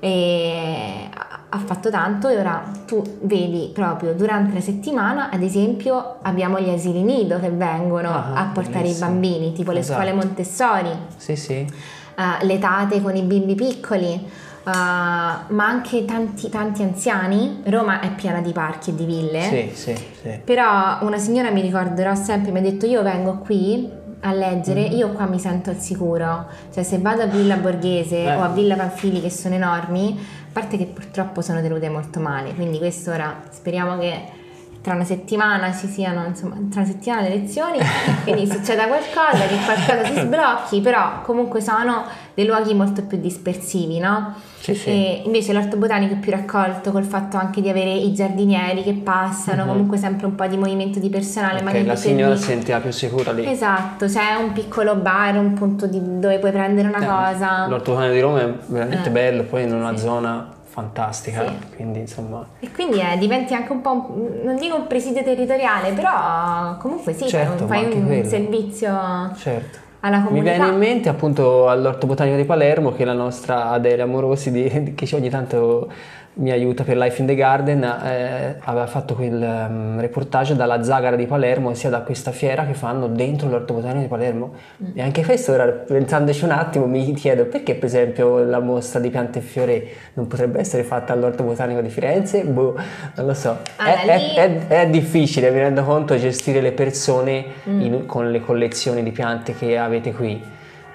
e 0.00 1.08
ha- 1.54 1.58
fatto 1.58 1.90
tanto 1.90 2.28
e 2.28 2.38
ora 2.38 2.62
tu 2.86 3.02
vedi 3.22 3.70
proprio 3.74 4.14
durante 4.14 4.54
la 4.54 4.60
settimana, 4.60 5.28
ad 5.30 5.42
esempio, 5.42 6.16
abbiamo 6.22 6.58
gli 6.58 6.70
asili 6.70 7.02
nido 7.02 7.38
che 7.40 7.50
vengono 7.50 8.08
Ah, 8.10 8.32
a 8.34 8.44
portare 8.52 8.82
bellissimo. 8.84 9.06
i 9.06 9.10
bambini, 9.10 9.52
tipo 9.52 9.70
le 9.72 9.80
Esatto. 9.80 10.00
scuole 10.00 10.14
Montessori 10.14 10.90
Sì, 11.16 11.36
sì. 11.36 11.52
eh, 11.54 12.44
le 12.44 12.58
tate 12.58 13.02
con 13.02 13.14
i 13.16 13.22
bimbi 13.22 13.54
piccoli, 13.54 14.12
eh, 14.14 14.28
ma 14.64 15.44
anche 15.66 16.04
tanti, 16.04 16.48
tanti 16.48 16.82
anziani. 16.82 17.62
Roma 17.66 18.00
è 18.00 18.10
piena 18.12 18.40
di 18.40 18.52
parchi 18.52 18.90
e 18.90 18.94
di 18.94 19.04
ville. 19.04 19.40
Sì, 19.42 19.70
sì, 19.74 19.94
sì. 20.22 20.40
Però 20.44 20.98
una 21.02 21.18
signora 21.18 21.50
mi 21.50 21.60
ricorderò 21.60 22.14
sempre, 22.14 22.50
mi 22.52 22.58
ha 22.58 22.62
detto 22.62 22.86
io 22.86 23.02
vengo 23.02 23.38
qui 23.38 24.00
a 24.24 24.32
leggere, 24.32 24.88
Mm. 24.88 24.92
io 24.92 25.08
qua 25.10 25.26
mi 25.26 25.40
sento 25.40 25.70
al 25.70 25.78
sicuro. 25.78 26.46
Cioè 26.72 26.84
se 26.84 26.98
vado 26.98 27.22
a 27.22 27.26
Villa 27.26 27.56
Borghese 27.56 28.22
Eh. 28.22 28.36
o 28.36 28.42
a 28.42 28.48
Villa 28.48 28.76
Panfili 28.76 29.20
che 29.20 29.30
sono 29.30 29.56
enormi, 29.56 30.16
parte 30.52 30.76
che 30.76 30.86
purtroppo 30.86 31.40
sono 31.40 31.60
tenute 31.60 31.88
molto 31.88 32.20
male, 32.20 32.54
quindi 32.54 32.78
questo 32.78 33.10
ora 33.10 33.42
speriamo 33.50 33.98
che 33.98 34.40
tra 34.82 34.94
una 34.94 35.04
settimana 35.04 35.72
ci 35.72 35.86
siano, 35.86 36.24
insomma, 36.26 36.56
tra 36.70 36.80
una 36.80 36.90
settimana 36.90 37.22
le 37.22 37.34
elezioni, 37.34 37.78
quindi 38.24 38.46
succeda 38.50 38.86
qualcosa, 38.86 39.46
che 39.46 39.56
qualcosa 39.64 40.04
si 40.12 40.20
sblocchi, 40.20 40.80
però 40.80 41.22
comunque 41.22 41.60
sono 41.60 42.04
dei 42.34 42.46
luoghi 42.46 42.74
molto 42.74 43.02
più 43.04 43.18
dispersivi, 43.18 43.98
no? 44.00 44.34
Sì, 44.58 44.74
sì. 44.74 44.88
E 44.88 45.22
invece 45.24 45.52
l'orto 45.52 45.76
botanico 45.76 46.14
è 46.14 46.16
più 46.16 46.30
raccolto 46.32 46.90
col 46.92 47.04
fatto 47.04 47.36
anche 47.36 47.60
di 47.60 47.68
avere 47.68 47.92
i 47.92 48.12
giardinieri 48.12 48.82
che 48.82 48.92
passano, 48.94 49.62
Mhm. 49.62 49.68
comunque 49.68 49.96
sempre 49.98 50.26
un 50.26 50.34
po' 50.34 50.46
di 50.46 50.56
movimento 50.56 50.98
di 50.98 51.08
personale. 51.08 51.58
Ok, 51.58 51.62
magari 51.64 51.84
la 51.84 51.96
signora 51.96 52.34
si 52.36 52.44
sentiva 52.44 52.78
più 52.80 52.90
sicura 52.90 53.30
lì. 53.32 53.46
Esatto, 53.48 54.06
c'è 54.06 54.34
un 54.34 54.52
piccolo 54.52 54.96
bar, 54.96 55.36
un 55.36 55.52
punto 55.54 55.86
di- 55.86 56.18
dove 56.18 56.38
puoi 56.38 56.50
prendere 56.52 56.88
una 56.88 56.98
Eh, 57.02 57.06
cosa. 57.06 57.66
L'orto 57.68 57.92
botanico 57.92 58.14
di 58.14 58.20
Roma 58.20 58.40
è 58.40 58.52
veramente 58.66 59.08
Eh. 59.08 59.12
bello, 59.12 59.42
poi 59.44 59.62
in 59.62 59.74
una 59.74 59.96
Sì. 59.96 60.02
zona 60.02 60.48
fantastica, 60.72 61.46
Sì. 61.46 61.76
quindi 61.76 61.98
insomma... 62.00 62.46
E 62.58 62.70
quindi 62.72 62.98
eh, 62.98 63.18
diventi 63.18 63.52
anche 63.52 63.72
un 63.72 63.82
po', 63.82 64.14
non 64.42 64.56
dico 64.56 64.74
un 64.76 64.86
presidio 64.86 65.22
territoriale, 65.22 65.92
però 65.92 66.78
comunque 66.78 67.12
sì, 67.12 67.28
Certo, 67.28 67.66
fai 67.66 67.84
un, 67.92 68.06
quello. 68.06 68.26
servizio 68.26 68.90
Certo. 69.36 69.78
alla 70.00 70.24
Mi 70.30 70.40
viene 70.40 70.66
in 70.68 70.78
mente 70.78 71.10
appunto 71.10 71.68
all'Orto 71.68 72.06
Botanico 72.06 72.36
di 72.36 72.44
Palermo 72.44 72.92
che 72.92 73.04
la 73.04 73.12
nostra 73.12 73.68
Adele 73.68 74.00
Amorosi, 74.00 74.50
di- 74.50 74.94
che 74.94 75.14
ogni 75.14 75.28
tanto 75.28 75.92
mi 76.34 76.50
aiuta 76.50 76.82
per 76.82 76.96
Life 76.96 77.20
in 77.20 77.26
the 77.26 77.34
Garden, 77.34 77.82
eh, 77.82 78.56
aveva 78.64 78.86
fatto 78.86 79.14
quel 79.14 79.42
ehm, 79.42 80.00
reportage 80.00 80.56
dalla 80.56 80.82
Zagara 80.82 81.14
di 81.14 81.26
Palermo, 81.26 81.74
sia 81.74 81.90
da 81.90 82.00
questa 82.00 82.30
fiera 82.30 82.64
che 82.64 82.72
fanno 82.72 83.06
dentro 83.06 83.48
l'Orto 83.50 83.74
Botanico 83.74 84.00
di 84.00 84.06
Palermo. 84.08 84.54
Mm. 84.82 84.86
E 84.94 85.02
anche 85.02 85.22
questo, 85.24 85.52
ora 85.52 85.66
pensandoci 85.66 86.44
un 86.44 86.52
attimo, 86.52 86.86
mi 86.86 87.12
chiedo 87.14 87.44
perché 87.44 87.74
per 87.74 87.84
esempio 87.84 88.38
la 88.44 88.60
mostra 88.60 88.98
di 88.98 89.10
piante 89.10 89.40
e 89.40 89.42
fiori 89.42 89.86
non 90.14 90.26
potrebbe 90.26 90.58
essere 90.58 90.84
fatta 90.84 91.12
all'Orto 91.12 91.42
Botanico 91.42 91.82
di 91.82 91.90
Firenze? 91.90 92.44
Boh, 92.44 92.76
non 93.16 93.26
lo 93.26 93.34
so. 93.34 93.58
Allora, 93.76 94.00
è, 94.02 94.16
lì- 94.18 94.34
è- 94.34 94.66
è- 94.68 94.80
è 94.82 94.88
difficile, 94.88 95.50
mi 95.50 95.58
rendo 95.58 95.84
conto, 95.84 96.16
gestire 96.16 96.62
le 96.62 96.72
persone 96.72 97.44
Mm. 97.68 97.80
in- 97.80 98.06
con 98.06 98.30
le 98.30 98.40
collezioni 98.40 99.02
di 99.02 99.10
piante 99.10 99.54
che 99.54 99.76
avete 99.76 100.12
qui. 100.14 100.42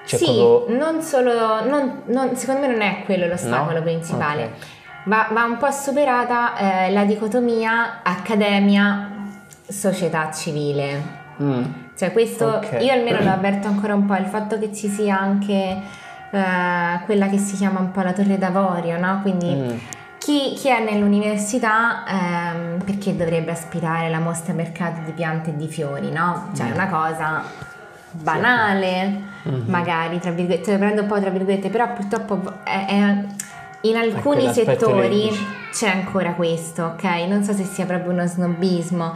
Cioè, 0.07 0.17
sì, 0.19 0.25
proprio- 0.25 0.75
non 0.77 1.01
solo, 1.01 1.31
non- 1.67 2.01
non- 2.05 2.35
secondo 2.35 2.61
me 2.61 2.67
non 2.67 2.81
è 2.81 3.01
quello 3.05 3.27
l'ostacolo 3.27 3.77
No? 3.77 3.83
principale. 3.83 4.43
Ok. 4.43 4.51
Va, 5.07 5.29
va 5.31 5.45
un 5.45 5.55
po' 5.57 5.71
superata 5.71 6.57
eh, 6.57 6.91
la 6.91 7.05
dicotomia 7.05 7.99
accademia-società 8.03 10.29
civile. 10.31 11.01
Mm. 11.41 11.63
Cioè 11.97 12.11
questo 12.11 12.45
Ok. 12.47 12.75
io 12.81 12.91
almeno 12.91 13.21
lo 13.23 13.29
avverto 13.31 13.69
ancora 13.69 13.95
un 13.95 14.05
po', 14.05 14.15
il 14.15 14.25
fatto 14.25 14.59
che 14.59 14.73
ci 14.73 14.89
sia 14.89 15.17
anche 15.17 15.81
eh, 16.29 16.99
quella 17.05 17.27
che 17.29 17.37
si 17.37 17.55
chiama 17.55 17.79
un 17.79 17.91
po' 17.91 18.01
la 18.01 18.11
torre 18.11 18.37
d'avorio, 18.37 18.99
no? 18.99 19.19
Quindi 19.21 19.53
Mm. 19.55 19.77
chi, 20.17 20.51
chi 20.57 20.67
è 20.67 20.83
nell'università 20.83 22.03
ehm, 22.05 22.81
perché 22.83 23.15
dovrebbe 23.15 23.51
aspirare 23.51 24.09
la 24.09 24.19
mostra 24.19 24.51
mercato 24.53 24.99
di 25.05 25.13
piante 25.13 25.51
e 25.51 25.55
di 25.55 25.69
fiori, 25.69 26.11
no? 26.11 26.49
Cioè 26.53 26.65
è 26.67 26.71
Mm. 26.71 26.73
una 26.73 26.87
cosa 26.89 27.43
banale, 28.11 29.21
Mhm. 29.43 29.63
magari, 29.67 30.19
tra 30.19 30.31
virgolette, 30.31 30.73
lo 30.73 30.77
prendo 30.79 31.01
un 31.03 31.07
po' 31.07 31.17
tra 31.21 31.29
virgolette, 31.29 31.69
però 31.69 31.93
purtroppo 31.93 32.55
è- 32.63 32.85
è- 32.87 33.23
in 33.81 33.95
alcuni 33.95 34.51
settori 34.51 35.29
c'è 35.71 35.89
ancora 35.89 36.33
questo, 36.33 36.83
ok? 36.83 37.03
Non 37.27 37.43
so 37.43 37.53
se 37.53 37.63
sia 37.63 37.85
proprio 37.85 38.11
uno 38.11 38.25
snobismo, 38.25 39.13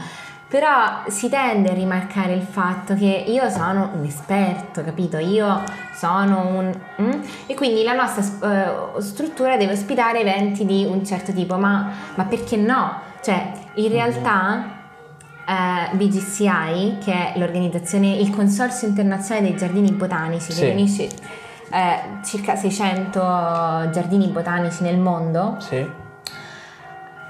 però 0.48 1.04
si 1.08 1.30
tende 1.30 1.70
a 1.72 1.74
rimarcare 1.74 2.34
il 2.34 2.42
fatto 2.42 2.94
che 2.94 3.24
io 3.28 3.50
sono 3.50 3.92
un 3.94 4.04
esperto, 4.04 4.84
capito? 4.84 5.18
Io 5.18 5.64
sono 5.94 6.46
un... 6.48 6.74
mm? 7.02 7.22
E 7.48 7.54
quindi 7.56 7.84
la 7.84 7.94
nostra 7.94 8.96
eh, 8.98 9.02
struttura 9.02 9.56
deve 9.58 9.74
ospitare 9.74 10.20
eventi 10.20 10.66
di 10.66 10.86
un 10.86 11.06
certo 11.06 11.32
tipo, 11.32 11.56
ma, 11.58 11.90
ma 12.16 12.24
perché 12.26 12.58
no? 12.58 13.00
Cioè, 13.24 13.52
in 13.76 13.86
Mhm. 13.86 13.92
realtà 13.92 14.64
eh, 15.48 15.96
BGCI, 15.96 16.98
che 17.04 17.12
è 17.12 17.34
l'organizzazione, 17.38 18.16
il 18.18 18.30
Consorzio 18.30 18.88
Internazionale 18.88 19.48
dei 19.50 19.58
Giardini 19.58 19.92
Botanici, 19.92 20.52
Sì. 20.52 20.60
che 20.60 20.66
riunisce 20.68 21.10
eh, 21.72 22.24
circa 22.24 22.56
600 22.56 23.20
giardini 23.92 24.28
botanici 24.28 24.84
nel 24.84 24.98
mondo, 24.98 25.56
Sì. 25.60 25.88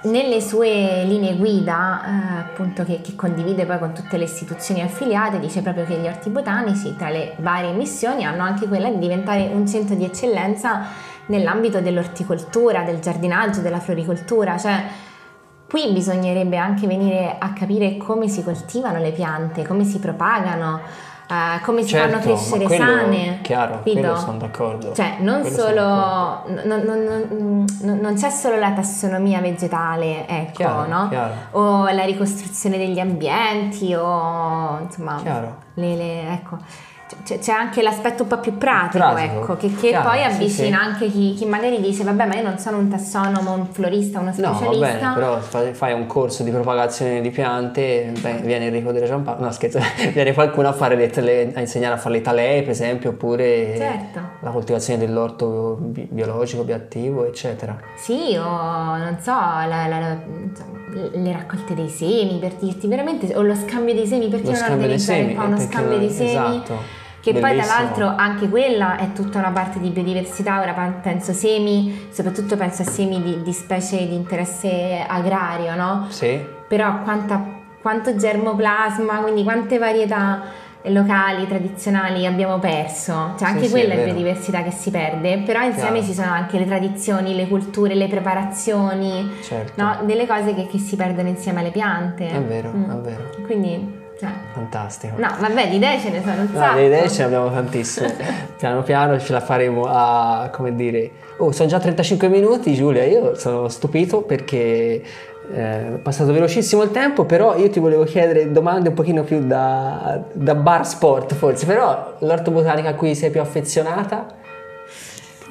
nelle 0.04 0.42
sue 0.42 1.04
linee 1.06 1.36
guida, 1.36 2.02
eh, 2.04 2.40
appunto 2.40 2.84
che, 2.84 3.02
che 3.02 3.16
condivide 3.16 3.66
poi 3.66 3.78
con 3.78 3.94
tutte 3.94 4.18
le 4.18 4.24
istituzioni 4.24 4.82
affiliate, 4.82 5.40
dice 5.40 5.62
proprio 5.62 5.86
che 5.86 5.96
gli 6.00 6.08
orti 6.08 6.30
botanici, 6.30 6.96
tra 6.96 7.10
le 7.10 7.36
varie 7.38 7.72
missioni, 7.74 8.26
hanno 8.26 8.42
anche 8.42 8.68
quella 8.68 8.90
di 8.90 8.98
diventare 8.98 9.50
un 9.54 9.68
centro 9.68 9.96
di 9.96 10.04
eccellenza 10.04 10.82
nell'ambito 11.28 11.80
dell'orticoltura, 11.82 12.82
del 12.82 13.00
giardinaggio, 13.00 13.62
della 13.62 13.80
floricoltura, 13.80 14.58
cioè 14.58 14.84
qui 15.70 15.92
bisognerebbe 15.94 16.58
anche 16.58 16.88
venire 16.88 17.36
a 17.40 17.54
capire 17.54 17.96
come 17.98 18.28
si 18.28 18.44
coltivano 18.44 18.98
le 18.98 19.12
piante, 19.12 19.66
come 19.66 19.86
si 19.86 20.00
propagano, 20.00 20.82
eh, 21.32 21.62
come 21.64 21.84
si 21.84 21.96
fanno 21.96 22.12
Certo, 22.22 22.28
crescere 22.28 22.60
ma 22.60 22.66
quello- 22.68 22.84
sane. 22.86 23.40
Chiaro, 23.42 23.80
quello 23.84 24.16
sono 24.18 24.38
d'accordo. 24.38 24.94
Cioè, 24.94 25.16
non 25.20 25.42
d'accordo. 25.44 25.62
solo, 25.62 25.84
non, 26.66 26.82
non- 26.82 27.04
non- 27.30 27.66
non- 27.82 27.98
non 28.00 28.14
c'è 28.16 28.30
solo 28.30 28.58
la 28.58 28.72
tassonomia 28.72 29.40
vegetale, 29.40 30.28
ecco, 30.28 30.52
Chiaro, 30.56 30.88
no? 30.88 31.08
chiaro. 31.10 31.34
O 31.52 31.90
la 31.90 32.04
ricostruzione 32.04 32.78
degli 32.78 33.00
ambienti, 33.00 33.94
o 33.94 34.80
insomma, 34.84 35.20
Chiaro. 35.22 35.56
le- 35.76 35.96
le- 35.96 36.34
ecco. 36.34 36.58
C'è, 37.24 37.52
anche 37.52 37.82
l'aspetto 37.82 38.24
un 38.24 38.30
po' 38.30 38.40
più 38.40 38.58
pratico, 38.58 38.98
Pratico, 39.04 39.42
ecco, 39.42 39.56
che, 39.58 39.68
che 39.74 39.90
chiaro, 39.90 40.10
poi 40.10 40.24
avvicina 40.24 40.78
sì. 40.80 40.84
anche 40.86 41.10
chi, 41.12 41.34
chi 41.34 41.46
magari 41.46 41.80
dice, 41.82 42.04
vabbè, 42.04 42.26
ma 42.26 42.36
io 42.36 42.44
non 42.44 42.58
sono 42.58 42.78
un 42.78 42.90
tassonomo, 42.90 43.54
un 43.54 43.66
florista, 43.68 44.20
uno 44.20 44.32
No, 44.36 44.50
va 44.50 44.56
specialista. 44.56 44.98
bene, 44.98 45.14
però 45.14 45.40
fai, 45.74 45.94
un 45.94 46.06
corso 46.08 46.44
di 46.44 46.52
propagazione 46.52 47.22
di 47.22 47.30
piante, 47.30 48.12
beh, 48.20 48.42
viene 48.44 48.66
Enrico 48.68 48.92
delle 48.92 49.06
Giampaolo, 49.08 49.44
no 49.44 49.52
scherzo, 49.52 49.80
viene 50.14 50.34
qualcuno 50.34 50.68
a, 50.70 50.74
fare 50.74 50.96
le 50.96 51.08
tale- 51.10 51.52
a 51.54 51.60
insegnare 51.60 51.96
a 51.96 51.98
fare 51.98 52.16
le 52.16 52.22
talee, 52.22 52.62
per 52.62 52.72
esempio, 52.72 53.10
oppure 53.12 53.76
Certo. 53.78 54.20
la 54.40 54.50
coltivazione 54.52 55.00
dell'orto 55.00 55.78
bi- 55.80 56.08
biologico, 56.10 56.64
bioattivo, 56.64 57.26
eccetera. 57.26 57.78
Sì, 57.96 58.36
o 58.38 58.98
non 58.98 59.18
so, 59.22 59.32
la- 59.32 59.88
la- 59.88 60.00
la- 60.00 60.18
le 61.14 61.32
raccolte 61.32 61.74
dei 61.74 61.88
semi 61.88 62.38
per 62.40 62.54
dirti 62.56 62.88
veramente, 62.88 63.34
o 63.36 63.42
lo 63.42 63.56
scambio 63.56 63.94
dei 63.94 64.06
semi, 64.08 64.28
perché 64.28 64.52
Lo 64.52 64.60
non 64.60 64.72
organizzare 64.72 65.32
eh, 65.32 65.38
uno 65.38 65.58
scambio 65.60 65.92
non- 65.92 66.00
dei 66.00 66.10
semi? 66.10 66.30
esatto. 66.30 67.00
Che 67.22 67.32
poi 67.34 67.40
tra 67.42 67.50
Bellissimo. 67.52 67.78
l'altro 67.78 68.14
anche 68.18 68.50
quella 68.50 68.98
è 68.98 69.12
tutta 69.14 69.38
una 69.38 69.52
parte 69.52 69.80
di 69.80 69.90
biodiversità, 69.90 70.60
ora 70.60 70.74
penso 71.02 71.34
semi, 71.34 72.08
soprattutto 72.12 72.58
penso 72.58 72.82
a 72.82 72.86
semi 72.86 73.22
di, 73.22 73.42
di 73.44 73.54
specie 73.54 74.08
di 74.08 74.16
interesse 74.16 75.06
agrario, 75.08 75.76
no? 75.76 76.08
Sì, 76.10 76.44
Però 76.68 77.02
quanta- 77.04 77.60
quanto 77.80 78.16
germoplasma, 78.16 79.18
quindi 79.20 79.44
quante 79.44 79.78
varietà 79.78 80.42
locali, 80.86 81.46
tradizionali 81.48 82.26
abbiamo 82.26 82.58
perso, 82.58 83.36
cioè 83.38 83.50
anche 83.50 83.66
sì, 83.66 83.70
quella 83.72 83.90
è 83.94 83.98
è, 83.98 84.00
vero. 84.00 84.14
biodiversità 84.14 84.64
che 84.64 84.72
si 84.72 84.90
perde, 84.90 85.38
però 85.46 85.62
insieme 85.62 86.00
Chiaro. 86.00 86.06
ci 86.08 86.14
sono 86.14 86.32
anche 86.32 86.58
le 86.58 86.66
tradizioni, 86.66 87.36
le 87.36 87.48
culture, 87.48 87.94
le 87.94 88.08
preparazioni, 88.08 89.30
certo. 89.44 89.80
no? 89.80 90.00
delle 90.06 90.26
cose 90.26 90.56
che, 90.56 90.66
che 90.66 90.80
si 90.80 90.96
perdono 90.96 91.28
insieme 91.28 91.60
alle 91.60 91.70
piante. 91.70 92.28
È 92.28 92.42
vero, 92.42 92.72
Mm. 92.72 92.90
è 92.90 92.96
vero. 92.96 93.30
Quindi, 93.46 94.00
cioè, 94.22 94.30
Fantastico. 94.54 95.16
no, 95.18 95.28
vabbè, 95.40 95.68
di 95.70 95.78
idee 95.78 96.00
ce 96.00 96.10
ne 96.12 96.22
sono 96.22 96.42
un 96.42 96.50
No, 96.52 96.60
sacco. 96.60 96.76
le 96.78 96.86
idee 96.86 97.10
ce 97.10 97.18
ne 97.20 97.24
abbiamo 97.26 97.52
tantissime. 97.52 98.16
piano 98.58 98.84
piano 98.84 99.20
ce 99.20 99.32
la 99.34 99.40
faremo 99.42 99.86
a, 99.88 100.50
come 100.54 100.76
dire... 100.76 101.10
Oh, 101.38 101.52
sono 101.52 101.68
già 101.68 101.80
35 101.80 102.28
minuti, 102.28 102.76
Giulia, 102.76 103.04
io 103.04 103.34
sono 103.36 103.68
stupito 103.68 104.22
perché 104.22 105.02
eh, 105.54 105.96
è 105.96 106.00
passato 106.04 106.32
velocissimo 106.32 106.84
il 106.84 106.92
tempo, 106.92 107.26
però 107.26 107.58
io 107.58 107.68
ti 107.72 107.80
volevo 107.80 108.04
chiedere 108.04 108.52
domande 108.52 108.90
un 108.90 108.94
pochino 108.96 109.24
più 109.24 109.42
da, 109.48 110.22
da 110.34 110.54
bar 110.54 110.86
sport 110.86 111.34
forse, 111.34 111.66
però 111.66 112.14
l'orto 112.20 112.52
botanica 112.52 112.90
a 112.90 112.94
cui 112.94 113.16
sei 113.16 113.32
più 113.32 113.42
affezionata? 113.42 114.28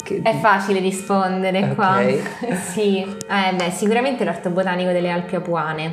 Che- 0.05 0.21
È 0.23 0.37
facile 0.37 0.79
rispondere 0.79 1.59
Ok. 1.71 1.75
qua. 1.75 1.99
sì, 2.71 3.03
eh, 3.03 3.55
beh, 3.57 3.71
sicuramente 3.71 4.25
l'orto 4.25 4.51
botanico 4.51 4.93
delle 4.93 5.11
Alpi 5.11 5.35
Apuane, 5.35 5.93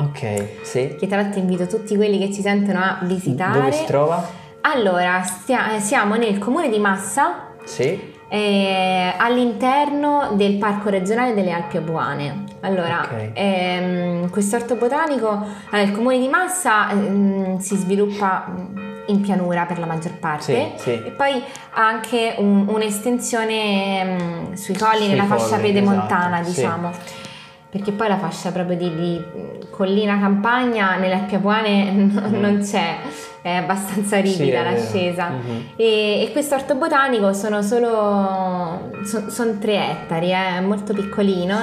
Ok, 0.00 0.48
sì. 0.62 0.94
che 0.98 1.06
tra 1.06 1.20
l'altro 1.20 1.40
invito 1.40 1.66
tutti 1.66 1.96
quelli 1.96 2.18
che 2.18 2.32
ci 2.32 2.40
sentono 2.40 2.78
a 2.80 2.98
visitare. 3.02 3.58
Dove 3.58 3.72
si 3.72 3.84
trova? 3.84 4.24
Allora, 4.62 5.22
stia- 5.22 5.74
eh, 5.74 5.80
siamo 5.80 6.14
nel 6.16 6.38
comune 6.38 6.68
di 6.68 6.78
Massa, 6.78 7.48
Sì. 7.64 8.14
eh, 8.28 9.14
all'interno 9.16 10.30
del 10.34 10.56
Parco 10.58 10.88
regionale 10.90 11.34
delle 11.34 11.50
Alpi 11.52 11.78
Apuane. 11.78 12.44
Allora, 12.60 13.00
Ok. 13.04 13.30
ehm, 13.34 14.30
questo 14.30 14.56
orto 14.56 14.76
botanico, 14.76 15.44
eh, 15.72 15.82
il 15.82 15.92
comune 15.92 16.18
di 16.18 16.28
Massa 16.28 16.90
ehm, 16.90 17.58
si 17.58 17.76
sviluppa 17.76 18.46
mm, 18.48 18.76
in 19.06 19.20
pianura 19.20 19.64
per 19.64 19.78
la 19.78 19.86
maggior 19.86 20.12
parte 20.18 20.72
Sì, 20.76 20.82
sì. 20.82 20.90
e 20.90 21.10
poi 21.16 21.42
ha 21.74 21.86
anche 21.86 22.34
un- 22.38 22.66
un'estensione 22.68 24.04
mm, 24.04 24.52
sui 24.52 24.76
colli 24.76 24.98
Sui 24.98 25.08
nella 25.08 25.24
fascia 25.24 25.56
colli, 25.56 25.72
pedemontana, 25.72 26.40
esatto, 26.40 26.90
sì. 26.92 27.26
Perché 27.70 27.92
poi 27.92 28.08
la 28.08 28.16
fascia 28.18 28.50
proprio 28.50 28.76
di, 28.78 28.94
di, 28.94 29.24
collina 29.70 30.18
campagna 30.18 30.96
nelle 30.96 31.14
Alpi 31.14 31.34
Apuane 31.34 31.90
non, 31.92 32.30
Mm. 32.32 32.40
non 32.40 32.60
c'è, 32.62 32.96
è 33.42 33.50
abbastanza 33.56 34.16
Sì, 34.16 34.22
ripida 34.22 34.62
vero. 34.62 34.70
l'ascesa. 34.70 35.28
Mhm. 35.28 35.62
E, 35.76 36.22
e 36.22 36.32
questo 36.32 36.54
orto 36.54 36.74
botanico 36.76 37.32
sono 37.34 37.60
solo 37.62 38.90
sono 39.04 39.58
tre 39.58 39.90
ettari, 39.90 40.28
è 40.30 40.60
molto 40.60 40.94
piccolino. 40.94 41.58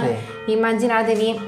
Sì. 0.46 0.52
Immaginatevi, 0.52 1.40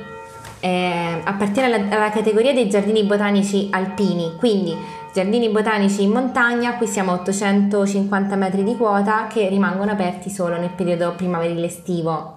eh, 0.61 1.21
appartiene 1.23 1.73
alla, 1.73 1.95
alla 1.95 2.09
categoria 2.09 2.51
dei 2.53 2.67
giardini 2.67 3.03
botanici 3.03 3.67
alpini, 3.71 4.33
quindi 4.37 4.75
giardini 5.13 5.49
botanici 5.49 6.01
in 6.01 6.09
montagna, 6.11 6.73
qui 6.77 6.87
siamo 6.87 7.11
a 7.11 7.15
850 7.15 8.35
metri 8.35 8.63
di 8.63 8.75
quota 8.75 9.27
che 9.31 9.47
rimangono 9.49 9.91
aperti 9.91 10.29
solo 10.31 10.57
nel 10.57 10.71
periodo 10.71 11.13
primaverile 11.15 11.67
estivo. 11.67 12.35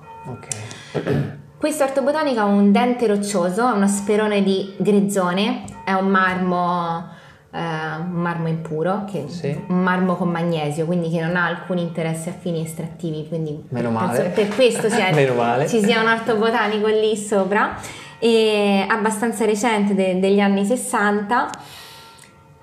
Questo 1.60 1.84
orto 1.84 2.00
botanico 2.00 2.40
ha 2.40 2.44
un 2.44 2.72
dente 2.72 3.06
roccioso, 3.06 3.68
è 3.68 3.72
uno 3.72 3.86
sperone 3.86 4.42
di 4.42 4.72
grezzone, 4.78 5.64
è 5.84 5.92
un 5.92 6.06
marmo, 6.08 7.06
eh, 7.52 7.58
un 7.58 8.12
marmo 8.12 8.48
impuro, 8.48 9.04
che- 9.04 9.26
Sì. 9.28 9.64
un 9.68 9.82
marmo 9.82 10.16
con 10.16 10.30
magnesio, 10.30 10.86
quindi 10.86 11.10
che 11.10 11.20
non 11.20 11.36
ha 11.36 11.44
alcun 11.44 11.76
interesse 11.76 12.30
a 12.30 12.32
fini 12.32 12.64
estrattivi, 12.64 13.28
quindi 13.28 13.62
Meno 13.68 13.90
male. 13.90 14.30
per 14.34 14.48
questo 14.54 14.88
sia- 14.88 15.12
ci 15.68 15.82
sia 15.82 16.00
un 16.00 16.08
orto 16.08 16.36
botanico 16.36 16.86
lì 16.86 17.14
sopra, 17.14 17.76
e 18.18 18.86
abbastanza 18.88 19.44
recente, 19.44 19.94
de- 19.94 20.18
degli 20.18 20.40
anni 20.40 20.64
60. 20.64 21.50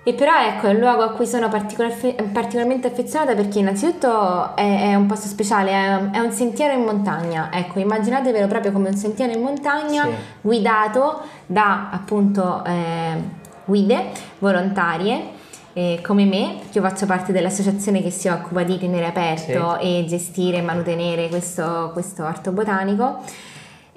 E 0.07 0.13
però 0.13 0.31
ecco, 0.41 0.67
è 0.67 0.69
un 0.69 0.77
luogo 0.79 1.03
a 1.03 1.09
cui 1.09 1.27
sono 1.27 1.49
particolar- 1.49 2.23
particolarmente 2.31 2.87
affezionata 2.87 3.35
perché 3.35 3.59
innanzitutto 3.59 4.55
è, 4.55 4.91
è 4.91 4.95
un 4.95 5.05
posto 5.05 5.27
speciale, 5.27 5.71
è, 5.71 6.11
è 6.11 6.19
un 6.19 6.31
sentiero 6.31 6.73
in 6.73 6.83
montagna. 6.85 7.49
Ecco, 7.51 7.79
immaginatevelo 7.79 8.47
proprio 8.47 8.71
come 8.71 8.87
un 8.87 8.95
sentiero 8.95 9.33
in 9.33 9.41
montagna 9.41 10.03
Sì. 10.03 10.11
guidato 10.39 11.23
da 11.45 11.89
appunto 11.91 12.63
eh, 12.63 13.21
guide 13.65 14.11
volontarie. 14.39 15.35
eh, 15.73 15.99
come 16.01 16.23
me, 16.23 16.55
che 16.71 16.79
io 16.79 16.83
faccio 16.87 17.05
parte 17.05 17.33
dell'associazione 17.33 18.01
che 18.01 18.09
si 18.09 18.29
occupa 18.29 18.63
di 18.63 18.79
tenere 18.79 19.05
aperto 19.07 19.77
e 19.77 20.05
gestire 20.07 20.57
e 20.57 20.61
mantenere 20.61 21.27
questo, 21.27 21.89
questo 21.91 22.23
orto 22.23 22.51
botanico. 22.51 23.19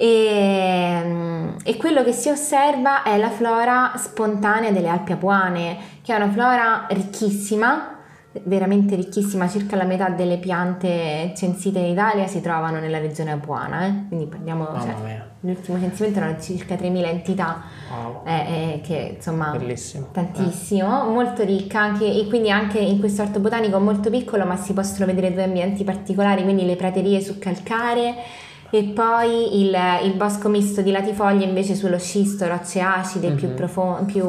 E, 0.02 1.02
mm, 1.04 1.48
e 1.62 1.76
quello 1.76 2.02
che 2.02 2.12
si 2.12 2.30
osserva 2.30 3.02
è 3.02 3.18
la 3.18 3.28
flora 3.28 3.92
spontanea 3.96 4.70
delle 4.70 4.88
Alpi 4.88 5.12
Apuane, 5.12 5.76
che 6.00 6.14
è 6.14 6.16
una 6.16 6.30
flora 6.30 6.86
ricchissima, 6.88 7.98
veramente 8.44 8.94
ricchissima, 8.94 9.46
circa 9.46 9.76
la 9.76 9.84
metà 9.84 10.08
delle 10.08 10.38
piante 10.38 11.34
censite 11.36 11.80
in 11.80 11.84
Italia 11.84 12.26
si 12.28 12.40
trovano 12.40 12.78
nella 12.80 12.98
regione 12.98 13.32
Apuana, 13.32 13.84
eh? 13.84 13.92
quindi 14.08 14.24
parliamo, 14.24 14.68
cioè, 14.80 15.22
l'ultimo 15.40 15.78
censimento 15.78 16.18
erano 16.18 16.40
circa 16.40 16.76
3.000 16.76 17.04
entità, 17.04 17.62
wow. 17.90 18.22
eh, 18.24 18.32
eh, 18.32 18.80
che 18.82 19.16
insomma 19.16 19.50
Bellissimo. 19.50 20.06
tantissimo, 20.12 21.08
eh. 21.08 21.12
molto 21.12 21.44
ricca 21.44 21.78
anche, 21.78 22.06
e 22.06 22.26
quindi 22.26 22.50
anche 22.50 22.78
in 22.78 23.00
questo 23.00 23.20
orto 23.20 23.38
botanico 23.38 23.78
molto 23.78 24.08
piccolo, 24.08 24.46
ma 24.46 24.56
si 24.56 24.72
possono 24.72 25.04
vedere 25.04 25.30
due 25.30 25.42
ambienti 25.42 25.84
particolari, 25.84 26.42
quindi 26.42 26.64
le 26.64 26.76
praterie 26.76 27.20
su 27.20 27.38
calcare 27.38 28.48
e 28.70 28.84
poi 28.84 29.60
il, 29.60 29.76
il 30.04 30.12
bosco 30.14 30.48
misto 30.48 30.80
di 30.80 30.90
latifoglie 30.90 31.44
invece 31.44 31.74
sullo 31.74 31.98
scisto, 31.98 32.46
rocce 32.46 32.80
acide, 32.80 33.28
mm-hmm. 33.28 33.36
più 33.36 33.54
profonde, 33.54 34.12
più 34.12 34.26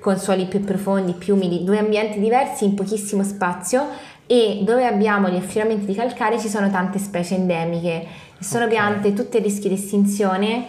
con 0.00 0.18
suoli 0.18 0.46
più 0.46 0.60
profondi, 0.60 1.12
più 1.12 1.34
umidi, 1.34 1.62
due 1.62 1.78
ambienti 1.78 2.18
diversi 2.18 2.64
in 2.64 2.74
pochissimo 2.74 3.22
spazio 3.22 3.86
e 4.26 4.62
dove 4.64 4.84
abbiamo 4.84 5.28
gli 5.28 5.36
affioramenti 5.36 5.86
di 5.86 5.94
calcare 5.94 6.40
ci 6.40 6.48
sono 6.48 6.70
tante 6.70 6.98
specie 6.98 7.36
endemiche. 7.36 8.06
Sono 8.40 8.64
okay. 8.64 8.76
piante 8.76 9.12
tutte 9.12 9.38
a 9.38 9.40
rischio 9.40 9.68
di 9.68 9.76
estinzione, 9.76 10.64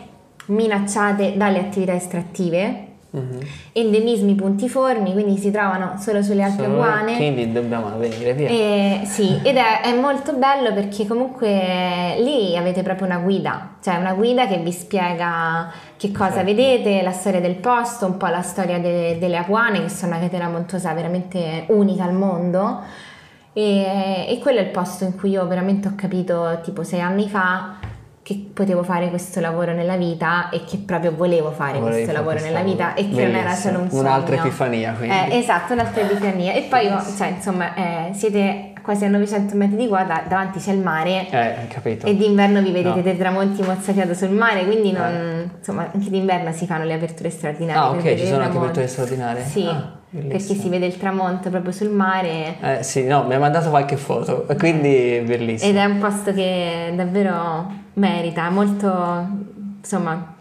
minacciate 0.45 1.34
dalle 1.36 1.59
attività 1.59 1.93
estrattive 1.93 2.91
Uh-huh. 3.14 3.38
endemismi 3.74 4.34
puntiformi, 4.34 5.14
quindi 5.14 5.38
si 5.38 5.51
trovano 5.51 5.97
solo 5.99 6.24
sulle 6.24 6.41
altre 6.41 6.66
solo 6.66 6.78
guane. 6.78 7.16
Quindi 7.16 7.51
dobbiamo 7.51 7.95
venire 7.99 8.34
via. 8.34 8.49
E, 8.49 9.01
sì, 9.05 9.39
ed 9.43 9.55
è, 9.55 9.82
è, 9.82 9.93
molto 9.93 10.34
bello 10.34 10.74
perché 10.74 11.05
comunque 11.05 12.16
lì 12.18 12.57
avete 12.57 12.82
proprio 12.82 13.05
una 13.05 13.20
guida, 13.20 13.76
cioè 13.84 13.97
una 13.97 14.14
guida 14.14 14.47
che 14.47 14.57
vi 14.57 14.72
spiega 14.72 15.72
che 15.95 16.11
cosa 16.11 16.38
certo. 16.38 16.45
vedete, 16.45 17.03
la 17.03 17.11
storia 17.11 17.39
del 17.39 17.53
posto, 17.53 18.07
un 18.07 18.18
po' 18.18 18.26
la 18.26 18.41
storia 18.41 18.80
de, 18.80 19.20
delle 19.20 19.38
apuane, 19.38 19.84
che 19.84 19.89
sono 19.89 20.16
una 20.16 20.22
catena 20.22 20.49
montuosa 20.49 20.91
veramente 20.93 21.66
unica 21.68 22.05
al 22.05 22.14
mondo. 22.14 22.82
E, 23.53 24.26
e 24.28 24.39
quello 24.41 24.57
è 24.57 24.64
il 24.64 24.70
posto 24.70 25.03
in 25.03 25.16
cui 25.16 25.30
io 25.30 25.45
veramente 25.45 25.88
ho 25.88 25.93
capito 25.95 26.61
tipo 26.64 26.82
sei 26.82 27.01
anni 27.01 27.30
fa 27.30 27.82
che 28.24 28.41
potevo 28.53 28.84
fare 28.84 29.09
questo 29.09 29.41
lavoro 29.41 29.74
nella 29.74 29.97
vita 29.97 30.49
e 30.49 30.63
che 30.63 30.78
proprio 30.78 31.13
volevo 31.13 31.51
fare 31.51 31.78
Volevi 31.78 32.03
questo 32.03 32.13
lavoro 32.13 32.39
nella 32.39 32.61
vita 32.61 32.93
e 32.93 33.01
che 33.01 33.09
Bellissimo. 33.09 33.28
non 33.28 33.36
era 33.36 33.53
solo 33.53 33.80
un 33.80 33.89
sogno. 33.89 34.01
Un'altra 34.01 34.36
epifania 34.36 34.93
quindi. 34.93 35.13
Eh, 35.13 35.38
esatto, 35.38 35.74
un'altra 35.74 36.01
epifania. 36.03 36.53
E 36.53 36.61
poi, 36.69 36.89
cioè, 37.17 37.28
insomma, 37.28 37.76
eh, 37.76 38.13
siete 38.13 38.71
quasi 38.82 39.03
a 39.03 39.09
900 39.09 39.55
metri 39.57 39.76
di 39.76 39.88
quota, 39.88 40.24
davanti 40.26 40.59
c'è 40.59 40.71
il 40.71 40.80
mare. 40.80 41.30
Eh, 41.30 41.67
capito. 41.67 42.07
E 42.07 42.15
d'inverno 42.15 42.61
vi 42.61 42.71
vedete 42.71 42.95
no. 42.95 43.01
dei 43.01 43.17
tramonti 43.17 43.61
mozzafiato 43.61 44.13
sul 44.13 44.30
mare, 44.30 44.63
quindi 44.63 44.93
non, 44.93 45.03
eh. 45.03 45.49
insomma, 45.57 45.89
anche 45.93 46.09
d'inverno 46.09 46.53
si 46.53 46.65
fanno 46.65 46.86
le 46.86 46.93
aperture 46.93 47.30
straordinarie. 47.30 47.82
Ah, 47.82 47.89
ok, 47.89 48.17
ci 48.17 48.26
sono 48.26 48.43
anche 48.43 48.57
aperture 48.57 48.88
straordinarie? 48.88 49.43
Sì. 49.43 49.65
Ah. 49.65 50.01
Bellissimo. 50.13 50.38
perché 50.38 50.61
si 50.61 50.69
vede 50.69 50.86
il 50.86 50.97
tramonto 50.97 51.49
proprio 51.49 51.71
sul 51.71 51.89
mare. 51.89 52.55
Eh 52.61 52.84
sì, 52.84 53.03
no, 53.05 53.24
mi 53.24 53.34
ha 53.34 53.39
mandato 53.39 53.71
qualche 53.71 53.97
foto, 53.97 54.45
quindi 54.59 55.15
è 55.15 55.24
bellissimo. 55.24 55.71
Ed 55.71 55.76
è 55.76 55.86
un 55.86 55.97
posto 55.97 56.32
che 56.32 56.93
davvero 56.95 57.82
merita, 57.93 58.49
molto 58.49 59.27
insomma 59.77 60.31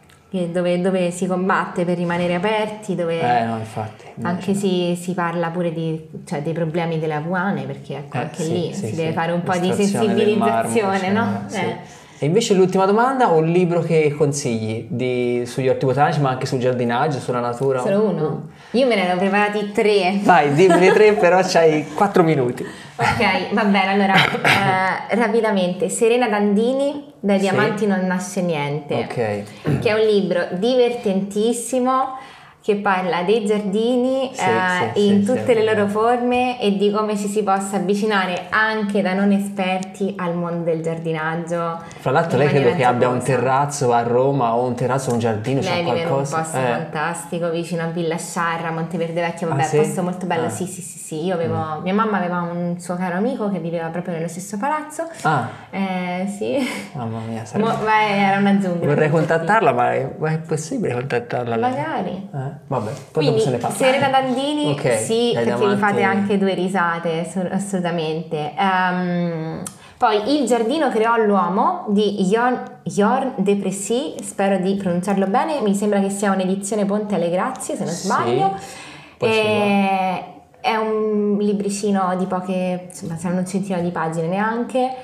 dove, 0.50 0.80
dove, 0.80 1.10
si 1.10 1.26
combatte 1.26 1.84
per 1.84 1.98
rimanere 1.98 2.34
aperti, 2.34 2.94
dove 2.94 3.20
eh, 3.20 3.44
no, 3.44 3.58
infatti, 3.58 4.06
anche 4.22 4.54
si, 4.54 4.96
si, 4.98 5.12
parla 5.12 5.50
pure 5.50 5.72
di, 5.72 6.08
cioè, 6.24 6.40
dei 6.42 6.54
problemi 6.54 6.98
delle 6.98 7.14
aguane, 7.14 7.64
perché 7.64 7.96
ecco, 7.96 8.16
eh, 8.16 8.20
anche 8.20 8.42
sì, 8.42 8.52
lì 8.52 8.72
sì, 8.72 8.86
si 8.86 8.86
sì. 8.86 8.94
deve 8.96 9.12
fare 9.12 9.32
un 9.32 9.42
po' 9.42 9.56
di 9.58 9.70
sensibilizzazione, 9.72 11.12
marmo, 11.12 11.50
cioè, 11.50 11.62
no? 11.62 11.68
Eh. 11.68 11.76
E 12.22 12.26
invece 12.26 12.54
l'ultima 12.54 12.86
domanda, 12.86 13.26
un 13.26 13.46
libro 13.46 13.80
che 13.80 14.14
consigli 14.16 14.86
di, 14.88 15.42
sugli 15.44 15.68
orti 15.68 15.86
botanici, 15.86 16.20
ma 16.20 16.28
anche 16.30 16.46
sul 16.46 16.60
giardinaggio, 16.60 17.18
sulla 17.18 17.40
natura? 17.40 17.80
Solo 17.80 18.02
uno? 18.04 18.48
Io 18.70 18.86
me 18.86 18.94
ne 18.94 19.08
ero 19.08 19.18
preparati 19.18 19.72
tre. 19.72 20.20
Vai, 20.22 20.54
dimmi 20.54 20.92
tre, 20.92 21.14
però 21.14 21.40
c'hai 21.42 21.84
quattro 21.96 22.22
minuti. 22.22 22.64
Ok, 22.94 23.52
va 23.54 23.64
bene, 23.64 23.88
allora, 23.88 24.14
eh, 24.14 25.16
rapidamente, 25.16 25.88
Serena 25.88 26.28
Dandini, 26.28 27.12
Dai 27.18 27.40
sì. 27.40 27.48
diamanti 27.48 27.86
non 27.88 28.06
nasce 28.06 28.40
niente, 28.40 28.94
Ok. 28.94 29.80
che 29.80 29.88
è 29.88 29.92
un 29.92 30.06
libro 30.06 30.46
divertentissimo, 30.52 32.18
che 32.62 32.76
parla 32.76 33.24
dei 33.24 33.44
giardini 33.44 34.30
sì, 34.32 34.40
eh, 34.40 34.92
sì, 34.94 35.08
in 35.08 35.24
sì, 35.24 35.34
tutte 35.34 35.52
le 35.52 35.64
loro 35.64 35.88
forme 35.88 36.60
e 36.60 36.76
di 36.76 36.92
come 36.92 37.16
ci 37.16 37.26
si 37.26 37.42
possa 37.42 37.76
avvicinare 37.76 38.46
anche 38.50 39.02
da 39.02 39.14
non 39.14 39.32
esperti 39.32 40.14
al 40.16 40.36
mondo 40.36 40.62
del 40.62 40.80
giardinaggio. 40.80 41.80
Fra 41.98 42.12
l'altro 42.12 42.38
lei 42.38 42.46
credo 42.46 42.72
che 42.76 42.84
abbia 42.84 43.08
un 43.08 43.20
terrazzo 43.20 43.92
a 43.92 44.02
Roma 44.02 44.54
o 44.54 44.64
un 44.64 44.76
terrazzo 44.76 45.10
o 45.10 45.14
un 45.14 45.18
giardino, 45.18 45.60
lei 45.60 45.82
vive 45.82 46.02
in 46.02 46.06
un 46.06 46.12
posto 46.12 46.36
eh. 46.36 46.62
fantastico 46.62 47.50
vicino 47.50 47.82
a 47.82 47.86
Villa 47.86 48.16
Sciarra, 48.16 48.70
Monteverde 48.70 49.20
Vecchio, 49.20 49.48
vabbè, 49.48 49.62
ah, 49.62 49.68
un 49.72 49.78
posto 49.78 50.02
molto 50.04 50.26
bello, 50.26 50.46
ah. 50.46 50.50
sì 50.50 50.66
sì 50.66 50.82
sì, 50.82 50.98
sì. 50.98 51.24
io 51.24 51.34
avevo, 51.34 51.56
mm. 51.56 51.82
mia 51.82 51.94
mamma 51.94 52.18
aveva 52.18 52.42
un 52.42 52.78
suo 52.78 52.94
caro 52.94 53.16
amico 53.16 53.50
che 53.50 53.58
viveva 53.58 53.88
proprio 53.88 54.14
nello 54.14 54.28
stesso 54.28 54.56
palazzo. 54.56 55.08
Ah. 55.22 55.48
Eh, 55.68 56.26
sì. 56.28 56.58
Mamma 56.92 57.18
mia, 57.26 57.42
sarebbe... 57.44 57.70
Mo, 57.70 57.78
era 57.88 58.38
una 58.38 58.56
giungla. 58.58 58.86
Vorrei 58.86 59.10
contattarla, 59.10 59.72
ma 59.72 59.92
è, 59.94 60.14
ma 60.16 60.30
è 60.30 60.38
possibile 60.38 60.94
contattarla? 60.94 61.56
Magari. 61.56 62.28
Eh? 62.32 62.51
Vabbè, 62.66 62.90
poi 63.12 63.24
Quindi, 63.24 63.40
se 63.40 63.50
ne 63.50 63.56
parla. 63.58 63.76
Serena 63.76 64.08
Dandini, 64.08 64.70
okay, 64.72 64.98
sì, 64.98 65.30
perché 65.34 65.50
davanti... 65.50 65.74
vi 65.74 65.80
fate 65.80 66.02
anche 66.02 66.38
due 66.38 66.54
risate, 66.54 67.30
assolutamente. 67.50 68.54
Um, 68.56 69.62
poi 69.96 70.36
Il 70.36 70.46
giardino 70.46 70.90
creò 70.90 71.16
l'uomo 71.16 71.84
di 71.88 72.16
Jorn, 72.24 72.80
Jorn 72.82 73.34
de 73.36 73.56
Pressy, 73.56 74.16
spero 74.22 74.58
di 74.58 74.74
pronunciarlo 74.74 75.26
bene, 75.26 75.60
mi 75.60 75.74
sembra 75.74 76.00
che 76.00 76.10
sia 76.10 76.32
un'edizione 76.32 76.84
Ponte 76.84 77.14
alle 77.14 77.30
Grazie, 77.30 77.76
se 77.76 77.84
non 77.84 77.92
sbaglio. 77.92 78.56
Sì, 79.18 79.26
e, 79.26 80.24
è 80.60 80.74
un 80.76 81.36
libricino 81.38 82.16
di 82.16 82.26
poche, 82.26 82.86
insomma, 82.88 83.16
saranno 83.16 83.40
un 83.40 83.46
centinaio 83.46 83.84
di 83.84 83.90
pagine 83.90 84.26
neanche, 84.26 84.94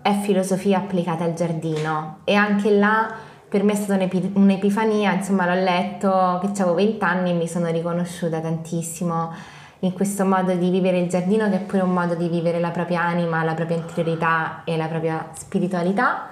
è 0.00 0.12
filosofia 0.22 0.78
applicata 0.78 1.24
al 1.24 1.34
giardino 1.34 2.20
e 2.24 2.34
anche 2.34 2.70
là 2.70 3.08
per 3.54 3.62
me 3.62 3.70
è 3.70 3.76
stata 3.76 4.04
un'epifania, 4.32 5.12
insomma 5.12 5.46
l'ho 5.46 5.62
letto 5.62 6.40
che 6.40 6.60
avevo 6.60 6.74
20 6.74 7.04
anni 7.04 7.30
e 7.30 7.34
mi 7.34 7.46
sono 7.46 7.70
riconosciuta 7.70 8.40
tantissimo 8.40 9.32
in 9.78 9.92
questo 9.92 10.24
modo 10.24 10.56
di 10.56 10.70
vivere 10.70 10.98
il 10.98 11.08
giardino 11.08 11.48
che 11.48 11.58
è 11.58 11.60
pure 11.60 11.82
un 11.82 11.92
modo 11.92 12.16
di 12.16 12.26
vivere 12.26 12.58
la 12.58 12.70
propria 12.70 13.02
anima, 13.02 13.44
la 13.44 13.54
propria 13.54 13.76
interiorità 13.76 14.62
e 14.64 14.76
la 14.76 14.86
propria 14.86 15.28
spiritualità. 15.34 16.30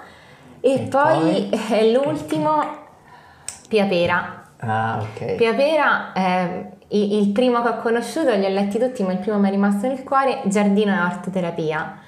E, 0.59 0.73
e 0.73 0.79
poi, 0.79 1.49
poi 1.49 1.93
l'ultimo, 1.93 2.61
Pia 3.69 3.85
Pera. 3.85 4.43
Ah, 4.57 4.99
ok. 4.99 5.35
Pia 5.35 5.53
Pera, 5.53 6.11
eh, 6.11 6.71
il 6.89 7.29
primo 7.29 7.61
che 7.61 7.69
ho 7.69 7.77
conosciuto, 7.77 8.35
li 8.35 8.43
ho 8.43 8.49
letti 8.49 8.77
tutti, 8.77 9.01
ma 9.01 9.13
il 9.13 9.19
primo 9.19 9.39
mi 9.39 9.47
è 9.47 9.51
rimasto 9.51 9.87
nel 9.87 10.03
cuore, 10.03 10.41
Giardino 10.47 10.93
e 10.93 10.99
Ortoterapia. 10.99 11.99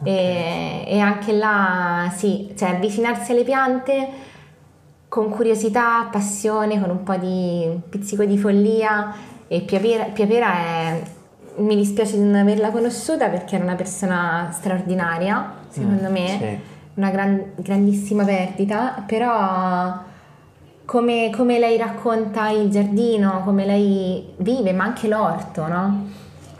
Okay. 0.00 0.14
E, 0.14 0.84
e, 0.86 0.98
anche 1.00 1.34
là, 1.34 2.10
sì, 2.16 2.54
cioè 2.56 2.70
avvicinarsi 2.70 3.32
alle 3.32 3.44
piante 3.44 4.32
con 5.14 5.28
curiosità, 5.28 6.08
passione, 6.10 6.80
con 6.80 6.90
un 6.90 7.04
po' 7.04 7.14
di 7.14 7.70
pizzico 7.88 8.24
di 8.24 8.36
follia 8.36 9.14
e 9.46 9.60
Piapera, 9.60 10.06
Piapera 10.06 10.56
è, 10.56 11.02
mi 11.58 11.76
dispiace 11.76 12.16
di 12.16 12.24
non 12.24 12.34
averla 12.34 12.72
conosciuta 12.72 13.28
perché 13.28 13.54
era 13.54 13.62
una 13.62 13.76
persona 13.76 14.48
straordinaria, 14.50 15.52
secondo 15.68 16.08
mm, 16.08 16.12
me, 16.12 16.26
sì. 16.26 16.58
una 16.94 17.10
gran, 17.10 17.52
grandissima 17.54 18.24
perdita, 18.24 19.04
però 19.06 20.00
come, 20.84 21.30
come, 21.30 21.60
lei 21.60 21.78
racconta 21.78 22.48
il 22.48 22.68
giardino, 22.68 23.42
come 23.44 23.64
lei 23.64 24.34
vive, 24.38 24.72
ma 24.72 24.82
anche 24.82 25.06
l'orto, 25.06 25.68
no? 25.68 26.08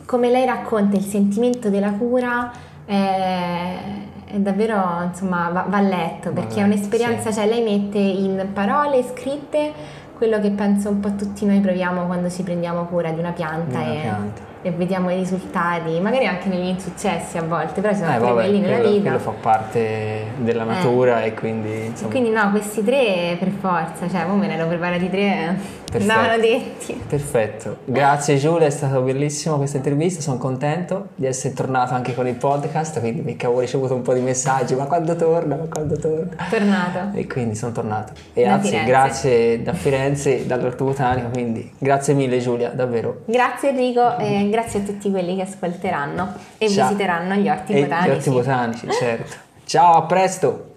Come 0.06 0.30
lei 0.30 0.46
racconta 0.46 0.96
il 0.96 1.04
sentimento 1.04 1.70
della 1.70 1.90
cura. 1.90 2.52
Eh, 2.86 3.93
è 4.34 4.38
davvero, 4.38 5.02
insomma, 5.04 5.48
va, 5.50 5.66
va 5.68 5.80
letto 5.80 6.32
perché 6.32 6.60
è 6.60 6.64
un'esperienza, 6.64 7.30
sì. 7.30 7.38
cioè 7.38 7.46
lei 7.46 7.62
mette 7.62 7.98
in 7.98 8.48
parole 8.52 9.04
scritte 9.04 9.72
quello 10.16 10.40
che 10.40 10.50
penso 10.50 10.88
un 10.88 10.98
po' 10.98 11.14
tutti 11.14 11.46
noi 11.46 11.60
proviamo 11.60 12.06
quando 12.06 12.28
ci 12.28 12.42
prendiamo 12.42 12.84
cura 12.86 13.12
di 13.12 13.20
una 13.20 13.30
pianta. 13.30 13.78
Una 13.78 13.92
e, 13.92 14.00
pianta 14.00 14.53
e 14.64 14.70
vediamo 14.70 15.10
i 15.10 15.16
risultati, 15.16 16.00
magari 16.00 16.26
anche 16.26 16.48
negli 16.48 16.68
insuccessi 16.68 17.36
a 17.36 17.42
volte, 17.42 17.82
però 17.82 17.92
ci 17.92 18.00
sono 18.00 18.14
eh, 18.14 18.18
vabbè, 18.18 18.32
quelli 18.32 18.60
nella 18.60 18.76
quello, 18.78 18.90
vita. 18.92 19.02
Quello 19.02 19.18
fa 19.18 19.34
parte 19.38 20.24
della 20.38 20.62
eh. 20.62 20.66
natura 20.66 21.22
eh. 21.22 21.26
e 21.26 21.34
quindi 21.34 21.84
insomma... 21.84 22.10
Quindi 22.10 22.30
no, 22.30 22.50
questi 22.50 22.82
tre 22.82 23.36
per 23.38 23.50
forza, 23.50 24.08
cioè 24.08 24.24
voi 24.24 24.38
me 24.38 24.46
ne 24.46 24.54
ero 24.54 24.66
preparati 24.66 25.10
tre, 25.10 25.58
andavano 25.92 26.38
detti. 26.38 26.98
Perfetto, 27.06 27.76
grazie 27.84 28.38
Giulia, 28.38 28.66
è 28.66 28.70
stata 28.70 28.98
bellissima 29.00 29.56
questa 29.56 29.76
intervista, 29.76 30.22
sono 30.22 30.38
contento 30.38 31.08
di 31.14 31.26
essere 31.26 31.52
tornato 31.52 31.92
anche 31.92 32.14
con 32.14 32.26
il 32.26 32.36
podcast, 32.36 33.00
quindi 33.00 33.20
perché 33.20 33.44
avevo 33.44 33.60
ricevuto 33.60 33.94
un 33.94 34.00
po' 34.00 34.14
di 34.14 34.20
messaggi, 34.20 34.74
ma 34.74 34.86
quando 34.86 35.14
torna, 35.14 35.56
ma 35.56 35.66
quando 35.68 35.98
torna? 35.98 36.36
Tornato. 36.48 37.18
E 37.18 37.26
quindi 37.26 37.54
sono 37.54 37.72
tornato. 37.72 38.14
E 38.32 38.44
da 38.44 38.54
anzi, 38.54 38.68
Firenze. 38.68 38.90
grazie 38.90 39.62
da 39.62 39.72
Firenze, 39.74 40.46
dall'Orto 40.46 40.84
Botanico, 40.84 41.28
quindi 41.28 41.70
grazie 41.76 42.14
mille 42.14 42.38
Giulia, 42.38 42.70
davvero. 42.70 43.24
Grazie 43.26 43.68
Enrico. 43.68 44.16
E 44.16 44.52
grazie 44.54 44.80
a 44.80 44.82
tutti 44.84 45.10
quelli 45.10 45.34
che 45.34 45.42
ascolteranno 45.42 46.32
e 46.58 46.68
Ciao. 46.68 46.86
visiteranno 46.86 47.34
gli 47.34 47.48
orti 47.48 47.72
e 47.72 47.82
botanici. 47.82 48.08
Gli 48.08 48.12
orti 48.12 48.30
botanici, 48.30 48.86
certo. 49.00 49.36
Ciao, 49.64 49.94
a 49.94 50.02
presto! 50.04 50.72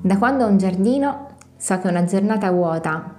Da 0.00 0.16
quando 0.18 0.44
ho 0.44 0.48
un 0.48 0.56
giardino 0.56 1.34
So 1.58 1.78
che 1.80 1.88
una 1.88 2.04
giornata 2.04 2.50
vuota, 2.50 3.16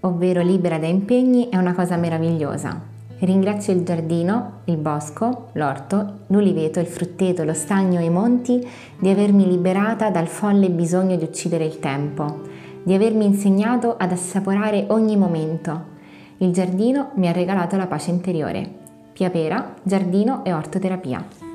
ovvero 0.00 0.42
libera 0.42 0.78
da 0.78 0.86
impegni, 0.86 1.48
è 1.48 1.56
una 1.56 1.74
cosa 1.74 1.96
meravigliosa. 1.96 2.78
Ringrazio 3.20 3.72
il 3.72 3.84
giardino, 3.84 4.60
il 4.64 4.76
bosco, 4.76 5.48
l'orto, 5.52 6.20
l'uliveto, 6.28 6.78
il 6.78 6.86
frutteto, 6.86 7.42
lo 7.42 7.54
stagno 7.54 7.98
e 8.00 8.04
i 8.04 8.10
monti 8.10 8.66
di 8.98 9.10
avermi 9.10 9.46
liberata 9.46 10.10
dal 10.10 10.28
folle 10.28 10.70
bisogno 10.70 11.16
di 11.16 11.24
uccidere 11.24 11.64
il 11.64 11.80
tempo, 11.80 12.48
di 12.82 12.94
avermi 12.94 13.24
insegnato 13.24 13.96
ad 13.96 14.12
assaporare 14.12 14.86
ogni 14.88 15.16
momento. 15.16 15.98
Il 16.38 16.52
giardino 16.52 17.10
mi 17.14 17.28
ha 17.28 17.32
regalato 17.32 17.76
la 17.76 17.86
pace 17.86 18.10
interiore. 18.10 18.78
Pia 19.12 19.30
Pera, 19.30 19.74
giardino 19.82 20.44
e 20.44 20.52
ortoterapia. 20.52 21.49